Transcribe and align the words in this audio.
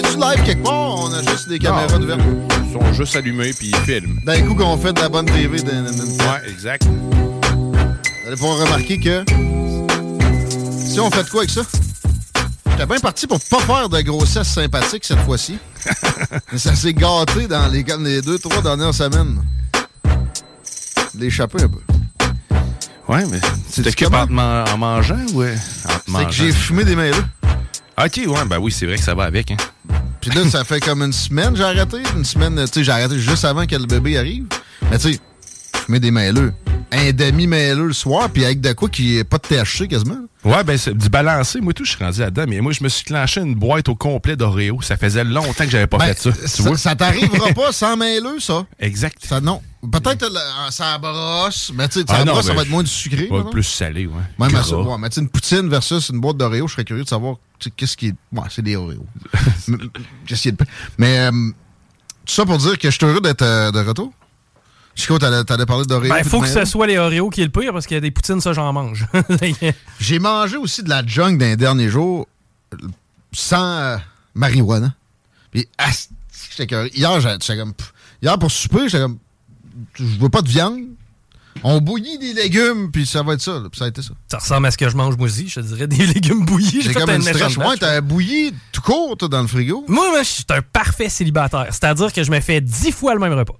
Est-tu 0.00 0.16
live 0.18 0.42
quelque 0.46 0.62
part? 0.62 0.94
On 0.98 1.12
a 1.12 1.22
juste 1.30 1.48
des 1.50 1.58
caméras 1.58 1.86
Non, 1.98 2.04
ouvertes. 2.04 2.20
Ils 2.66 2.72
sont 2.72 2.92
juste 2.94 3.16
allumés 3.16 3.52
puis 3.52 3.68
ils 3.68 3.76
filment. 3.76 4.18
D'un 4.24 4.40
coup 4.46 4.54
qu'on 4.54 4.78
fait 4.78 4.94
de 4.94 5.00
la 5.00 5.10
bonne 5.10 5.26
TV. 5.26 5.60
Ouais, 5.60 6.50
exact. 6.50 6.84
Vous 6.84 8.26
allez 8.26 8.36
pouvoir 8.36 8.58
remarquer 8.60 8.98
que 8.98 9.22
si 10.86 10.98
on 11.00 11.10
fait 11.10 11.24
de 11.24 11.28
quoi 11.28 11.40
avec 11.42 11.50
ça? 11.50 11.60
J'étais 12.70 12.86
bien 12.86 12.98
parti 12.98 13.26
pour 13.26 13.38
pas 13.40 13.58
faire 13.60 13.88
de 13.90 14.00
grossesse 14.00 14.48
sympathique 14.48 15.04
cette 15.04 15.20
fois-ci. 15.20 15.58
Mais 16.52 16.58
ça 16.58 16.74
s'est 16.74 16.94
gâté 16.94 17.46
dans 17.46 17.68
les, 17.68 17.84
les 18.00 18.22
deux, 18.22 18.38
trois 18.38 18.62
dernières 18.62 18.94
semaines. 18.94 19.42
L'échapper 21.14 21.62
un 21.64 21.68
peu. 21.68 21.80
Ouais, 23.06 23.24
mais 23.28 23.40
que 23.92 24.04
comment? 24.04 24.26
en, 24.40 24.64
en 24.72 24.78
mangeant 24.78 25.18
ou 25.34 25.42
en 25.42 25.46
te 25.46 25.56
C'est 25.88 25.88
que 26.06 26.10
mangeant? 26.12 26.30
j'ai 26.30 26.52
fumé 26.52 26.84
des 26.84 26.94
là. 27.10 27.16
Ok, 28.04 28.20
ouais, 28.26 28.44
ben 28.46 28.58
oui, 28.58 28.72
c'est 28.72 28.86
vrai 28.86 28.96
que 28.96 29.02
ça 29.02 29.14
va 29.14 29.24
avec. 29.24 29.50
Hein. 29.50 29.56
Puis 30.20 30.30
là, 30.30 30.48
ça 30.48 30.64
fait 30.64 30.80
comme 30.80 31.02
une 31.02 31.12
semaine 31.12 31.54
j'ai 31.54 31.64
arrêté. 31.64 31.98
Une 32.16 32.24
semaine, 32.24 32.56
tu 32.56 32.66
sais, 32.72 32.84
j'ai 32.84 32.92
arrêté 32.92 33.18
juste 33.18 33.44
avant 33.44 33.66
que 33.66 33.76
le 33.76 33.86
bébé 33.86 34.16
arrive. 34.16 34.44
Mais 34.90 34.98
tu 34.98 35.12
sais, 35.12 35.18
fumer 35.84 36.00
des 36.00 36.10
mailleux. 36.10 36.52
Un 36.92 37.12
demi-mailleux 37.12 37.86
le 37.86 37.92
soir, 37.92 38.30
puis 38.30 38.44
avec 38.44 38.60
de 38.60 38.72
quoi 38.72 38.88
qui 38.88 39.18
est 39.18 39.24
pas 39.24 39.38
de 39.38 39.42
THC 39.42 39.86
quasiment. 39.86 40.18
Ouais, 40.44 40.64
ben 40.64 40.78
c'est 40.78 40.96
du 40.96 41.08
balancé. 41.10 41.60
Moi, 41.60 41.74
tout, 41.74 41.84
je 41.84 41.90
suis 41.90 42.02
rendu 42.02 42.20
là-dedans. 42.20 42.44
Mais 42.48 42.60
moi, 42.60 42.72
je 42.72 42.82
me 42.82 42.88
suis 42.88 43.04
clenché 43.04 43.42
une 43.42 43.54
boîte 43.54 43.88
au 43.88 43.94
complet 43.94 44.34
d'Oreo. 44.36 44.80
Ça 44.80 44.96
faisait 44.96 45.22
longtemps 45.22 45.64
que 45.64 45.70
j'avais 45.70 45.86
pas 45.86 45.98
Ben, 45.98 46.06
fait 46.06 46.18
ça. 46.18 46.32
Tu 46.32 46.48
ça, 46.48 46.62
vois? 46.62 46.78
ça 46.78 46.96
t'arrivera 46.96 47.48
pas 47.54 47.70
sans 47.72 47.96
mailleux, 47.96 48.40
ça. 48.40 48.66
Exact. 48.80 49.18
Ça, 49.22 49.40
non. 49.40 49.60
Peut-être 49.80 50.24
euh, 50.24 50.70
ça 50.70 50.98
brosse, 50.98 51.72
mais 51.74 51.88
tu 51.88 52.00
sais, 52.00 52.06
ça 52.06 52.22
Ah 52.26 52.42
ça 52.42 52.52
va 52.52 52.62
être 52.62 52.68
moins 52.68 52.82
du 52.82 52.90
sucré. 52.90 53.28
Ouais, 53.30 53.42
plus 53.50 53.62
salé, 53.62 54.06
ouais. 54.06 54.22
Même 54.38 54.54
à 54.54 54.62
ça. 54.62 54.76
Ouais, 54.76 54.98
mais 54.98 55.08
tu 55.08 55.14
sais, 55.14 55.20
une 55.22 55.30
poutine 55.30 55.68
versus 55.70 56.10
une 56.10 56.20
boîte 56.20 56.36
d'Oreo, 56.36 56.68
je 56.68 56.72
serais 56.74 56.84
curieux 56.84 57.04
de 57.04 57.08
savoir 57.08 57.36
qu'est-ce 57.76 57.96
qui 57.96 58.08
est. 58.08 58.14
Ouais, 58.32 58.44
c'est 58.50 58.62
des 58.62 58.76
Oreos. 58.76 59.06
Mais, 59.68 59.78
qu'est-ce 60.26 60.42
qui 60.42 60.48
est 60.48 60.52
de- 60.52 60.66
Mais 60.98 61.20
euh, 61.20 61.30
tout 61.30 62.34
ça 62.34 62.44
pour 62.44 62.58
dire 62.58 62.78
que 62.78 62.90
je 62.90 62.96
suis 62.96 63.06
heureux 63.06 63.20
d'être 63.22 63.42
euh, 63.42 63.70
de 63.70 63.80
retour. 63.80 64.12
Chico, 64.94 65.18
t'allais 65.18 65.44
t'allais 65.44 65.64
parler 65.66 65.86
d'Oreo. 65.86 66.10
Ben, 66.10 66.20
puis 66.20 66.28
faut 66.28 66.40
que 66.40 66.48
ce 66.48 66.64
soit 66.66 66.86
les 66.86 66.98
Oreos 66.98 67.30
qui 67.30 67.40
est 67.40 67.44
le 67.44 67.50
pire 67.50 67.72
parce 67.72 67.86
qu'il 67.86 67.94
y 67.94 67.98
a 67.98 68.02
des 68.02 68.10
poutines, 68.10 68.40
ça, 68.40 68.52
j'en 68.52 68.70
mange. 68.72 69.06
J'ai 70.00 70.18
mangé 70.18 70.56
aussi 70.58 70.82
de 70.82 70.90
la 70.90 71.06
junk 71.06 71.38
dans 71.38 71.46
les 71.46 71.56
derniers 71.56 71.88
jours 71.88 72.26
sans 73.32 73.64
euh, 73.64 73.96
marijuana. 74.34 74.94
Puis, 75.50 75.68
curieux. 76.66 76.90
Hier, 76.94 77.20
j'étais 77.20 77.56
comme. 77.56 77.72
Hier, 78.22 78.38
pour 78.38 78.50
souper, 78.50 78.88
j'étais 78.88 79.02
comme. 79.02 79.18
Je 79.94 80.04
veux 80.04 80.28
pas 80.28 80.42
de 80.42 80.48
viande. 80.48 80.80
On 81.64 81.80
bouillit 81.80 82.16
des 82.18 82.32
légumes, 82.32 82.90
puis 82.92 83.04
ça 83.04 83.22
va 83.22 83.34
être 83.34 83.40
ça. 83.40 83.54
là. 83.54 83.68
Puis 83.70 83.78
ça 83.78 83.86
a 83.86 83.88
été 83.88 84.02
ça. 84.02 84.12
ça 84.28 84.38
ressemble 84.38 84.66
à 84.66 84.70
ce 84.70 84.78
que 84.78 84.88
je 84.88 84.96
mange 84.96 85.16
moi 85.16 85.26
aussi. 85.26 85.48
Je 85.48 85.60
te 85.60 85.66
dirais 85.66 85.86
des 85.88 86.06
légumes 86.14 86.44
bouillis. 86.44 86.80
J'ai 86.82 86.94
comme 86.94 87.10
un 87.10 87.16
une 87.16 87.22
stretch. 87.22 87.58
Ouais, 87.58 87.64
batch. 87.64 87.80
t'as 87.80 88.00
bouilli 88.00 88.54
tout 88.72 88.80
court, 88.80 89.16
toi, 89.16 89.28
dans 89.28 89.42
le 89.42 89.48
frigo. 89.48 89.84
Moi, 89.88 90.08
moi, 90.10 90.22
je 90.22 90.28
suis 90.28 90.44
un 90.50 90.62
parfait 90.62 91.08
célibataire. 91.08 91.66
C'est-à-dire 91.70 92.12
que 92.12 92.22
je 92.22 92.30
me 92.30 92.40
fais 92.40 92.60
dix 92.60 92.92
fois 92.92 93.14
le 93.14 93.20
même 93.20 93.32
repas. 93.32 93.56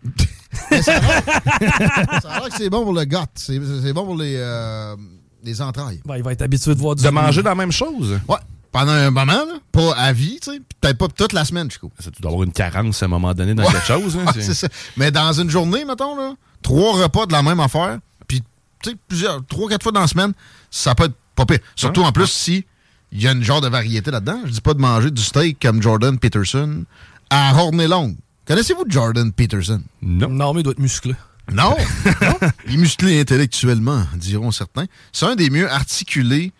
Ça 0.82 0.94
a 0.96 2.40
l'air 2.40 2.48
que 2.48 2.56
c'est 2.56 2.70
bon 2.70 2.82
pour 2.84 2.92
le 2.92 3.04
gut. 3.04 3.16
C'est 3.34 3.60
c'est 3.82 3.92
bon 3.92 4.04
pour 4.04 4.16
les, 4.16 4.34
euh, 4.36 4.96
les 5.44 5.60
entrailles. 5.60 6.00
Ben, 6.04 6.16
il 6.16 6.22
va 6.22 6.32
être 6.32 6.42
habitué 6.42 6.74
de 6.74 6.80
voir 6.80 6.94
du 6.96 7.02
De 7.04 7.08
manger 7.10 7.42
dans 7.42 7.50
la 7.50 7.54
même 7.56 7.72
chose? 7.72 8.18
Ouais. 8.28 8.36
Pendant 8.72 8.92
un 8.92 9.10
moment, 9.10 9.32
là. 9.32 9.54
Pas 9.72 9.94
à 9.96 10.12
vie, 10.12 10.38
tu 10.40 10.52
sais. 10.52 10.58
puis 10.58 10.76
Peut-être 10.80 10.98
pas 10.98 11.08
toute 11.08 11.32
la 11.32 11.44
semaine, 11.44 11.70
Chico. 11.70 11.90
Ça, 11.98 12.10
tu 12.10 12.22
dois 12.22 12.30
avoir 12.30 12.44
une 12.44 12.52
carence 12.52 13.02
à 13.02 13.06
un 13.06 13.08
moment 13.08 13.34
donné 13.34 13.54
dans 13.54 13.64
Ouais. 13.64 13.72
quelque 13.72 13.86
chose. 13.86 14.16
hein, 14.16 14.24
Ouais, 14.26 14.32
c'est- 14.34 14.42
c'est 14.42 14.54
ça. 14.54 14.68
Mais 14.96 15.10
dans 15.10 15.32
une 15.32 15.50
journée, 15.50 15.84
mettons, 15.84 16.16
là, 16.16 16.34
trois 16.62 17.02
repas 17.02 17.26
de 17.26 17.32
la 17.32 17.42
même 17.42 17.58
affaire, 17.60 17.98
puis, 18.28 18.42
tu 18.82 18.90
sais, 18.90 18.96
plusieurs, 19.08 19.44
trois, 19.46 19.68
quatre 19.68 19.82
fois 19.82 19.92
dans 19.92 20.00
la 20.00 20.06
semaine, 20.06 20.32
ça 20.70 20.94
peut 20.94 21.04
être 21.04 21.14
pas 21.34 21.46
pire. 21.46 21.58
Surtout, 21.74 22.02
en 22.02 22.12
plus, 22.12 22.26
si 22.30 22.64
il 23.12 23.20
y 23.20 23.26
a 23.26 23.32
une 23.32 23.42
genre 23.42 23.60
de 23.60 23.66
variété 23.68 24.10
là-dedans. 24.12 24.40
Je 24.44 24.50
dis 24.52 24.60
pas 24.60 24.72
de 24.74 24.80
manger 24.80 25.10
du 25.10 25.20
steak 25.20 25.58
comme 25.60 25.82
Jordan 25.82 26.16
Peterson 26.16 26.84
à 27.28 27.52
Horney 27.56 27.88
Long. 27.88 28.14
Connaissez-vous 28.46 28.84
Jordan 28.88 29.32
Peterson? 29.32 29.82
Non. 30.00 30.28
Non, 30.28 30.54
mais 30.54 30.60
il 30.60 30.62
doit 30.62 30.72
être 30.74 30.78
musclé. 30.78 31.14
Non. 31.52 31.76
non. 32.22 32.36
Il 32.68 32.74
est 32.74 32.76
musclé 32.76 33.20
intellectuellement, 33.20 34.04
diront 34.14 34.52
certains. 34.52 34.84
C'est 35.12 35.26
un 35.26 35.34
des 35.34 35.50
mieux 35.50 35.68
articulés 35.68 36.52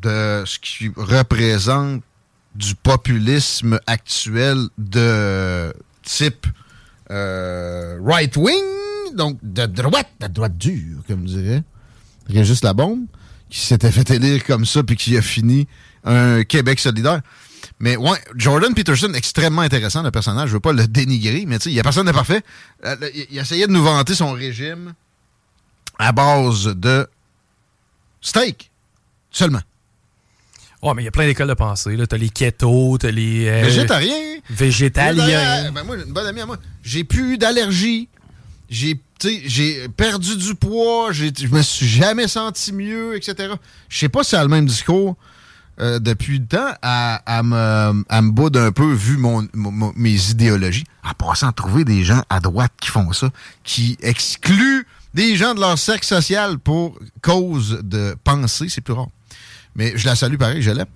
de 0.00 0.44
ce 0.46 0.58
qui 0.58 0.90
représente 0.96 2.02
du 2.54 2.74
populisme 2.74 3.80
actuel 3.86 4.68
de 4.78 5.72
type 6.02 6.46
euh, 7.10 7.98
right-wing, 8.02 8.64
donc 9.14 9.38
de 9.42 9.66
droite, 9.66 10.08
de 10.20 10.26
droite 10.28 10.56
dure, 10.56 10.98
comme 11.06 11.24
dirait 11.24 11.62
Régis 12.28 12.62
Labombe, 12.62 13.06
qui 13.50 13.60
s'était 13.60 13.90
fait 13.90 14.08
élire 14.10 14.44
comme 14.44 14.64
ça 14.64 14.82
puis 14.82 14.96
qui 14.96 15.16
a 15.16 15.22
fini 15.22 15.66
un 16.04 16.44
Québec 16.44 16.78
solidaire. 16.80 17.20
Mais 17.80 17.96
ouais, 17.96 18.18
Jordan 18.36 18.72
Peterson, 18.74 19.12
extrêmement 19.14 19.62
intéressant, 19.62 20.02
le 20.02 20.10
personnage. 20.10 20.50
Je 20.50 20.54
veux 20.54 20.60
pas 20.60 20.72
le 20.72 20.86
dénigrer, 20.86 21.44
mais 21.46 21.58
tu 21.58 21.64
sais, 21.64 21.70
il 21.70 21.74
y 21.74 21.80
a 21.80 21.82
personne 21.82 22.06
de 22.06 22.12
parfait. 22.12 22.42
Euh, 22.84 22.96
il 23.30 23.38
essayait 23.38 23.66
de 23.66 23.72
nous 23.72 23.82
vanter 23.82 24.14
son 24.14 24.32
régime 24.32 24.94
à 25.98 26.12
base 26.12 26.66
de 26.66 27.06
steak 28.20 28.70
seulement. 29.30 29.60
Ouais, 30.84 30.92
mais 30.94 31.02
il 31.02 31.04
y 31.06 31.08
a 31.08 31.10
plein 31.10 31.26
d'écoles 31.26 31.48
de 31.48 31.54
pensée. 31.54 31.96
là. 31.96 32.06
T'as 32.06 32.16
les 32.18 32.28
keto, 32.28 32.98
t'as 32.98 33.10
les. 33.10 33.48
euh, 33.48 33.62
Végétarien. 33.64 34.14
Végétaliens. 34.50 35.70
Ben, 35.72 35.82
moi, 35.84 35.96
une 35.96 36.12
bonne 36.12 36.26
amie 36.26 36.40
à 36.40 36.46
moi. 36.46 36.58
J'ai 36.82 37.04
plus 37.04 37.38
d'allergie. 37.38 38.08
J'ai 38.68 39.00
perdu 39.96 40.36
du 40.36 40.54
poids. 40.54 41.10
Je 41.12 41.46
me 41.48 41.62
suis 41.62 41.86
jamais 41.88 42.28
senti 42.28 42.72
mieux, 42.72 43.16
etc. 43.16 43.54
Je 43.88 43.98
sais 43.98 44.08
pas 44.08 44.22
si 44.24 44.34
elle 44.34 44.42
a 44.42 44.44
le 44.44 44.50
même 44.50 44.66
discours 44.66 45.16
euh, 45.80 45.98
depuis 45.98 46.38
le 46.38 46.46
temps. 46.46 46.74
À, 46.82 47.14
à 47.38 47.42
me, 47.42 48.04
à 48.08 48.22
me 48.22 48.30
boude 48.30 48.56
un 48.56 48.72
peu 48.72 48.92
vu 48.92 49.16
mon, 49.16 49.46
mes 49.96 50.30
idéologies. 50.30 50.84
En 51.02 51.12
passant, 51.12 51.52
trouver 51.52 51.84
des 51.84 52.04
gens 52.04 52.22
à 52.28 52.40
droite 52.40 52.72
qui 52.80 52.90
font 52.90 53.12
ça, 53.12 53.30
qui 53.62 53.96
excluent 54.02 54.86
des 55.14 55.36
gens 55.36 55.54
de 55.54 55.60
leur 55.60 55.78
cercle 55.78 56.04
social 56.04 56.58
pour 56.58 56.98
cause 57.22 57.80
de 57.84 58.16
pensée, 58.24 58.68
c'est 58.68 58.80
plus 58.80 58.94
rare. 58.94 59.08
Mais 59.76 59.92
je 59.96 60.06
la 60.06 60.14
salue 60.14 60.36
pareil, 60.36 60.62
je 60.62 60.70
l'aime. 60.70 60.86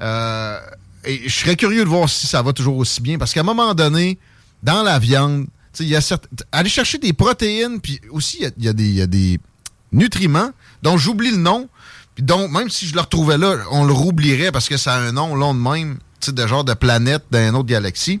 Euh, 0.00 0.58
et 1.04 1.28
je 1.28 1.34
serais 1.34 1.56
curieux 1.56 1.84
de 1.84 1.88
voir 1.88 2.08
si 2.08 2.26
ça 2.26 2.42
va 2.42 2.52
toujours 2.52 2.76
aussi 2.76 3.00
bien, 3.00 3.18
parce 3.18 3.32
qu'à 3.32 3.40
un 3.40 3.44
moment 3.44 3.74
donné, 3.74 4.18
dans 4.62 4.82
la 4.82 4.98
viande, 4.98 5.46
il 5.80 5.86
y 5.88 5.96
a 5.96 6.00
certes- 6.00 6.28
aller 6.52 6.68
chercher 6.68 6.98
des 6.98 7.12
protéines, 7.12 7.80
puis 7.80 8.00
aussi 8.10 8.38
il 8.40 8.62
y 8.62 8.66
y, 8.66 8.68
a 8.68 8.72
des- 8.72 8.84
il 8.88 8.94
y 8.94 9.02
a 9.02 9.06
des 9.06 9.38
nutriments 9.92 10.50
dont 10.82 10.96
j'oublie 10.98 11.30
le 11.30 11.36
nom, 11.36 11.68
puis 12.14 12.24
dont 12.24 12.48
même 12.48 12.68
si 12.70 12.86
je 12.86 12.94
le 12.94 13.00
retrouvais 13.00 13.38
là, 13.38 13.56
on 13.70 13.84
le 13.84 13.92
roublierait 13.92 14.52
parce 14.52 14.68
que 14.68 14.76
ça 14.76 14.94
a 14.94 14.98
un 14.98 15.12
nom 15.12 15.34
long 15.34 15.54
de 15.54 15.60
même, 15.60 15.98
de 16.26 16.46
genre 16.46 16.64
de 16.64 16.74
planète 16.74 17.24
d'une 17.30 17.54
autre 17.54 17.68
galaxie, 17.68 18.20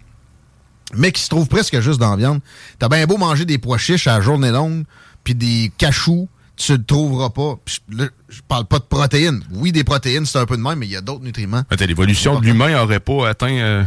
mais 0.94 1.10
qui 1.12 1.22
se 1.22 1.28
trouve 1.28 1.48
presque 1.48 1.80
juste 1.80 1.98
dans 1.98 2.10
la 2.10 2.16
viande. 2.16 2.40
T'as 2.78 2.88
bien 2.88 3.04
beau 3.06 3.16
manger 3.16 3.44
des 3.44 3.58
pois 3.58 3.78
chiches 3.78 4.06
à 4.06 4.16
la 4.18 4.20
journée 4.20 4.50
longue, 4.50 4.84
puis 5.24 5.34
des 5.34 5.72
cachous, 5.76 6.28
tu 6.56 6.72
le 6.76 6.84
trouveras 6.84 7.30
pas. 7.30 7.56
Puis 7.64 7.80
là, 7.92 8.06
je 8.28 8.40
parle 8.48 8.64
pas 8.66 8.78
de 8.78 8.84
protéines. 8.84 9.42
Oui, 9.52 9.72
des 9.72 9.84
protéines, 9.84 10.26
c'est 10.26 10.38
un 10.38 10.46
peu 10.46 10.56
de 10.56 10.62
même, 10.62 10.78
mais 10.78 10.86
il 10.86 10.92
y 10.92 10.96
a 10.96 11.00
d'autres 11.00 11.22
nutriments. 11.24 11.62
L'évolution 11.78 12.40
de 12.40 12.44
l'humain 12.46 12.80
aurait 12.82 13.00
pas 13.00 13.28
atteint. 13.28 13.52
euh, 13.52 13.84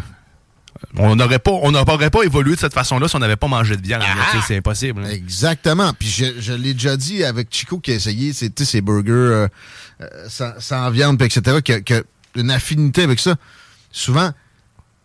On 0.97 1.15
n'aurait 1.15 1.39
pas, 1.39 1.51
on 1.51 1.71
n'aurait 1.71 2.09
pas 2.09 2.23
évolué 2.23 2.55
de 2.55 2.59
cette 2.59 2.73
façon-là 2.73 3.07
si 3.07 3.15
on 3.15 3.19
n'avait 3.19 3.35
pas 3.35 3.47
mangé 3.47 3.75
de 3.75 3.81
viande. 3.85 4.01
Sais, 4.31 4.37
C'est 4.47 4.57
impossible. 4.57 5.03
hein. 5.03 5.09
Exactement. 5.09 5.91
Puis 5.93 6.07
je, 6.09 6.25
je 6.39 6.53
l'ai 6.53 6.73
déjà 6.73 6.95
dit 6.95 7.23
avec 7.23 7.47
Chico 7.51 7.79
qui 7.79 7.91
a 7.91 7.95
essayé 7.95 8.31
ces 8.33 8.81
burgers 8.81 9.11
euh, 9.11 9.47
euh, 10.01 10.07
sans, 10.29 10.51
sans 10.59 10.89
viande, 10.91 11.17
puis 11.17 11.25
etc., 11.27 11.61
qui 11.61 11.73
a, 11.73 11.81
qui 11.81 11.93
a 11.95 12.01
une 12.35 12.51
affinité 12.51 13.03
avec 13.03 13.19
ça. 13.19 13.35
Souvent, 13.91 14.31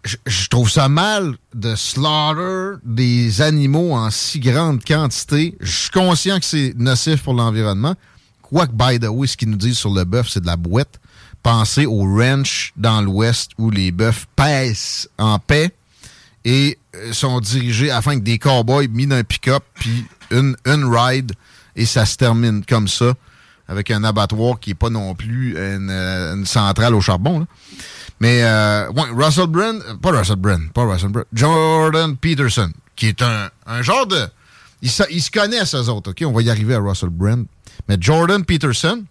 je, 0.04 0.48
trouve 0.48 0.70
ça 0.70 0.88
mal 0.88 1.36
de 1.54 1.74
slaughter 1.74 2.78
des 2.84 3.40
animaux 3.40 3.92
en 3.92 4.10
si 4.10 4.38
grande 4.38 4.84
quantité. 4.84 5.56
Je 5.60 5.70
suis 5.70 5.90
conscient 5.90 6.38
que 6.38 6.44
c'est 6.44 6.74
nocif 6.76 7.22
pour 7.22 7.34
l'environnement. 7.34 7.94
Quoique, 8.42 8.72
by 8.72 9.00
the 9.00 9.08
way, 9.08 9.26
ce 9.26 9.36
qu'ils 9.36 9.50
nous 9.50 9.56
disent 9.56 9.78
sur 9.78 9.92
le 9.92 10.04
bœuf, 10.04 10.28
c'est 10.30 10.40
de 10.40 10.46
la 10.46 10.56
boîte. 10.56 11.00
Pensez 11.42 11.86
au 11.86 12.02
ranch 12.02 12.72
dans 12.76 13.00
l'Ouest 13.00 13.52
où 13.58 13.70
les 13.70 13.92
bœufs 13.92 14.26
pèsent 14.36 15.08
en 15.18 15.38
paix 15.38 15.70
et 16.44 16.78
euh, 16.94 17.12
sont 17.12 17.40
dirigés 17.40 17.90
afin 17.90 18.16
que 18.16 18.24
des 18.24 18.38
cowboys 18.38 18.88
mis 18.88 19.06
dans 19.06 19.16
un 19.16 19.24
pick-up, 19.24 19.64
puis 19.74 20.04
une, 20.30 20.56
une 20.66 20.84
ride, 20.84 21.32
et 21.76 21.86
ça 21.86 22.04
se 22.04 22.16
termine 22.16 22.64
comme 22.64 22.88
ça, 22.88 23.14
avec 23.66 23.90
un 23.90 24.04
abattoir 24.04 24.60
qui 24.60 24.70
n'est 24.70 24.74
pas 24.74 24.90
non 24.90 25.14
plus 25.14 25.52
une, 25.52 25.88
euh, 25.90 26.34
une 26.34 26.46
centrale 26.46 26.94
au 26.94 27.00
charbon. 27.00 27.40
là. 27.40 27.46
Mais, 28.24 28.42
euh, 28.42 28.90
Russell 28.90 29.48
Brand, 29.48 29.82
euh, 29.86 29.96
pas 29.96 30.10
Russell 30.18 30.36
Brand, 30.36 30.72
pas 30.72 30.84
Russell 30.84 31.10
Brand, 31.10 31.26
Jordan 31.34 32.16
Peterson, 32.16 32.72
qui 32.96 33.08
est 33.08 33.20
un, 33.20 33.50
un 33.66 33.82
genre 33.82 34.06
de... 34.06 34.26
Ils, 34.80 34.90
se- 34.90 35.10
ils 35.10 35.20
se 35.20 35.30
connaissent, 35.30 35.74
eux 35.74 35.90
autres, 35.90 36.12
OK? 36.12 36.22
On 36.26 36.32
va 36.32 36.40
y 36.40 36.48
arriver 36.48 36.74
à 36.74 36.78
Russell 36.78 37.10
Brand. 37.10 37.44
Mais 37.86 37.98
Jordan 38.00 38.42
Peterson, 38.42 39.04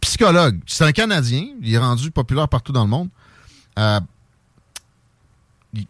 psychologue, 0.00 0.58
c'est 0.66 0.84
un 0.84 0.90
Canadien, 0.90 1.46
il 1.62 1.72
est 1.72 1.78
rendu 1.78 2.10
populaire 2.10 2.48
partout 2.48 2.72
dans 2.72 2.82
le 2.82 2.90
monde. 2.90 3.08
Euh, 3.78 4.00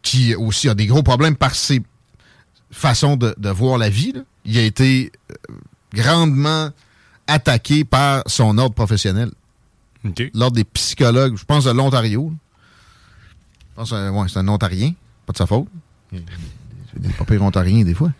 qui 0.03 0.35
aussi 0.35 0.69
a 0.69 0.75
des 0.75 0.87
gros 0.87 1.03
problèmes 1.03 1.37
par 1.37 1.55
ses 1.55 1.83
façons 2.71 3.17
de, 3.17 3.35
voir 3.49 3.79
la 3.79 3.89
vie. 3.89 4.13
Il 4.45 4.59
a 4.59 4.63
été 4.63 5.13
grandement 5.95 6.71
attaqué 7.27 7.85
par 7.85 8.23
son 8.27 8.59
ordre 8.59 8.75
professionnel, 8.75 9.31
OK. 10.05 10.31
l'ordre 10.35 10.56
des 10.56 10.65
psychologues, 10.65 11.37
je 11.37 11.45
pense 11.45 11.65
de 11.65 11.71
l'Ontario. 11.71 12.33
Je 13.61 13.75
pense 13.75 13.91
que 13.91 14.11
ouais, 14.11 14.29
c'est 14.29 14.39
un 14.39 14.49
Ontarien, 14.49 14.93
pas 15.27 15.33
de 15.33 15.39
sa 15.39 15.47
faute. 15.47 15.67
C'est 16.11 17.00
des 17.00 17.09
pas 17.11 17.25
pires 17.25 17.43
Ontariens 17.43 17.85
des 17.85 17.95
fois. 17.95 18.11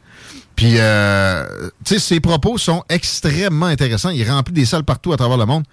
Puis, 0.55 0.75
euh, 0.79 1.71
tu 1.85 1.95
sais, 1.95 1.99
ses 2.01 2.21
propos 2.21 2.59
sont 2.59 2.83
extrêmement 2.89 3.67
intéressants. 3.67 4.11
Il 4.11 4.29
remplit 4.29 4.55
des 4.55 4.65
salles 4.65 4.85
partout 4.85 5.13
à 5.13 5.17
travers 5.17 5.37
le 5.37 5.47
monde, 5.47 5.65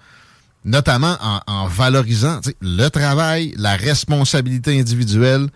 notamment 0.64 1.16
en, 1.20 1.40
en 1.46 1.66
valorisant 1.66 2.40
le 2.60 2.88
travail, 2.88 3.52
la 3.56 3.76
responsabilité 3.76 4.78
individuelle. 4.78 5.48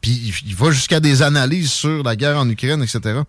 Puis, 0.00 0.34
il 0.44 0.56
va 0.56 0.72
jusqu'à 0.72 0.98
des 0.98 1.22
analyses 1.22 1.70
sur 1.70 2.02
la 2.02 2.16
guerre 2.16 2.38
en 2.38 2.48
Ukraine, 2.48 2.82
etc. 2.82 3.20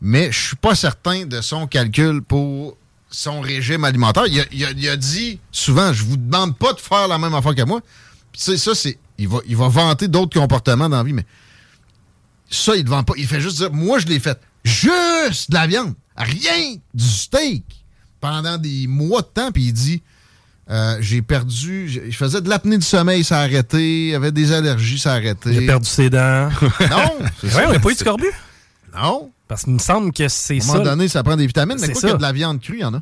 Mais 0.00 0.32
je 0.32 0.48
suis 0.48 0.56
pas 0.56 0.74
certain 0.74 1.26
de 1.26 1.40
son 1.40 1.66
calcul 1.66 2.22
pour 2.22 2.76
son 3.10 3.40
régime 3.40 3.84
alimentaire. 3.84 4.24
Il 4.26 4.40
a, 4.40 4.44
il 4.52 4.64
a- 4.64 4.70
il 4.72 4.88
a 4.88 4.96
dit 4.96 5.40
souvent, 5.52 5.92
je 5.92 6.04
vous 6.04 6.16
demande 6.16 6.56
pas 6.56 6.72
de 6.72 6.80
faire 6.80 7.08
la 7.08 7.18
même 7.18 7.34
affaire 7.34 7.54
que 7.54 7.62
moi. 7.62 7.80
Puis, 8.32 8.40
tu 8.42 8.50
sais, 8.52 8.56
ça, 8.58 8.74
c'est... 8.74 8.98
Il 9.18 9.26
va, 9.28 9.38
il 9.46 9.56
va 9.56 9.68
vanter 9.68 10.06
d'autres 10.06 10.38
comportements 10.38 10.88
dans 10.88 10.98
la 10.98 11.02
vie, 11.02 11.12
mais 11.12 11.26
ça, 12.50 12.76
il 12.76 12.84
ne 12.84 12.88
vend 12.88 13.02
pas. 13.02 13.14
Il 13.16 13.26
fait 13.26 13.40
juste 13.40 13.56
dire, 13.56 13.72
moi, 13.72 13.98
je 13.98 14.06
l'ai 14.06 14.20
fait. 14.20 14.38
Juste 14.64 15.50
de 15.50 15.54
la 15.54 15.66
viande. 15.66 15.94
Rien 16.16 16.76
du 16.94 17.04
steak. 17.04 17.64
Pendant 18.20 18.58
des 18.58 18.86
mois 18.86 19.22
de 19.22 19.26
temps, 19.26 19.50
puis 19.52 19.64
il 19.66 19.72
dit, 19.72 20.02
euh, 20.70 20.96
j'ai 21.00 21.22
perdu, 21.22 21.88
je 22.10 22.16
faisais 22.16 22.40
de 22.40 22.48
l'apnée 22.48 22.76
du 22.78 22.84
sommeil, 22.84 23.22
ça 23.24 23.38
a 23.38 23.42
arrêté, 23.42 24.12
avait 24.14 24.32
des 24.32 24.52
allergies, 24.52 24.98
ça 24.98 25.12
a 25.12 25.16
arrêté. 25.16 25.56
A 25.56 25.60
perdu 25.66 25.88
ses 25.88 26.10
dents. 26.10 26.48
Non, 26.90 27.12
c'est 27.40 27.46
ouais, 27.46 27.52
ça. 27.52 27.68
on 27.68 27.72
n'a 27.72 27.78
pas 27.78 27.90
eu 27.90 27.94
de 27.94 27.98
scorbut? 27.98 28.30
Non. 28.94 29.30
Parce 29.48 29.64
qu'il 29.64 29.72
me 29.72 29.78
semble 29.78 30.12
que 30.12 30.28
c'est 30.28 30.54
À 30.54 30.56
un 30.58 30.60
ça. 30.60 30.72
moment 30.74 30.84
donné, 30.84 31.08
ça 31.08 31.22
prend 31.22 31.36
des 31.36 31.46
vitamines, 31.46 31.76
mais 31.80 31.86
C'est 31.86 31.92
quoi 31.92 32.00
ça. 32.02 32.06
qu'il 32.08 32.12
y 32.12 32.14
a 32.14 32.18
de 32.18 32.22
la 32.22 32.32
viande 32.32 32.60
crue, 32.60 32.74
il 32.76 32.80
y 32.80 32.84
en 32.84 32.94
a. 32.94 33.00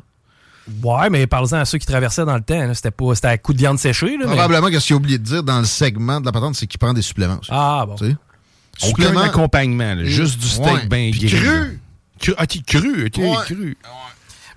Ouais, 0.83 1.09
mais 1.09 1.27
parlez-en 1.27 1.57
à 1.59 1.65
ceux 1.65 1.77
qui 1.77 1.85
traversaient 1.85 2.25
dans 2.25 2.35
le 2.35 2.41
temps. 2.41 2.73
C'était 2.73 2.91
pas, 2.91 3.15
c'était 3.15 3.27
à 3.27 3.37
coup 3.37 3.53
de 3.53 3.57
viande 3.59 3.79
séchée. 3.79 4.17
Là, 4.17 4.25
mais- 4.27 4.35
Probablement 4.35 4.69
que 4.69 4.79
ce 4.79 4.87
qu'il 4.87 4.93
a 4.95 4.97
oublié 4.97 5.17
de 5.17 5.23
dire 5.23 5.43
dans 5.43 5.59
le 5.59 5.65
segment 5.65 6.19
de 6.19 6.25
la 6.25 6.31
patente, 6.31 6.55
c'est 6.55 6.67
qu'il 6.67 6.77
prend 6.79 6.93
des 6.93 7.01
suppléments 7.01 7.37
aussi. 7.39 7.49
Ah 7.53 7.85
bon. 7.87 7.95
Tu 7.95 8.05
sais? 8.09 8.89
Aucun 8.89 9.15
accompagnement, 9.17 9.95
là, 9.95 10.03
juste 10.03 10.39
du 10.39 10.47
steak 10.47 10.65
Ouais. 10.65 10.85
bien 10.87 11.09
gris. 11.09 11.27
cru. 11.29 11.79
Cru. 12.19 12.33
Ah, 12.37 12.45
cru, 12.47 13.05
ok, 13.07 13.17
Ouais. 13.17 13.35
cru. 13.45 13.77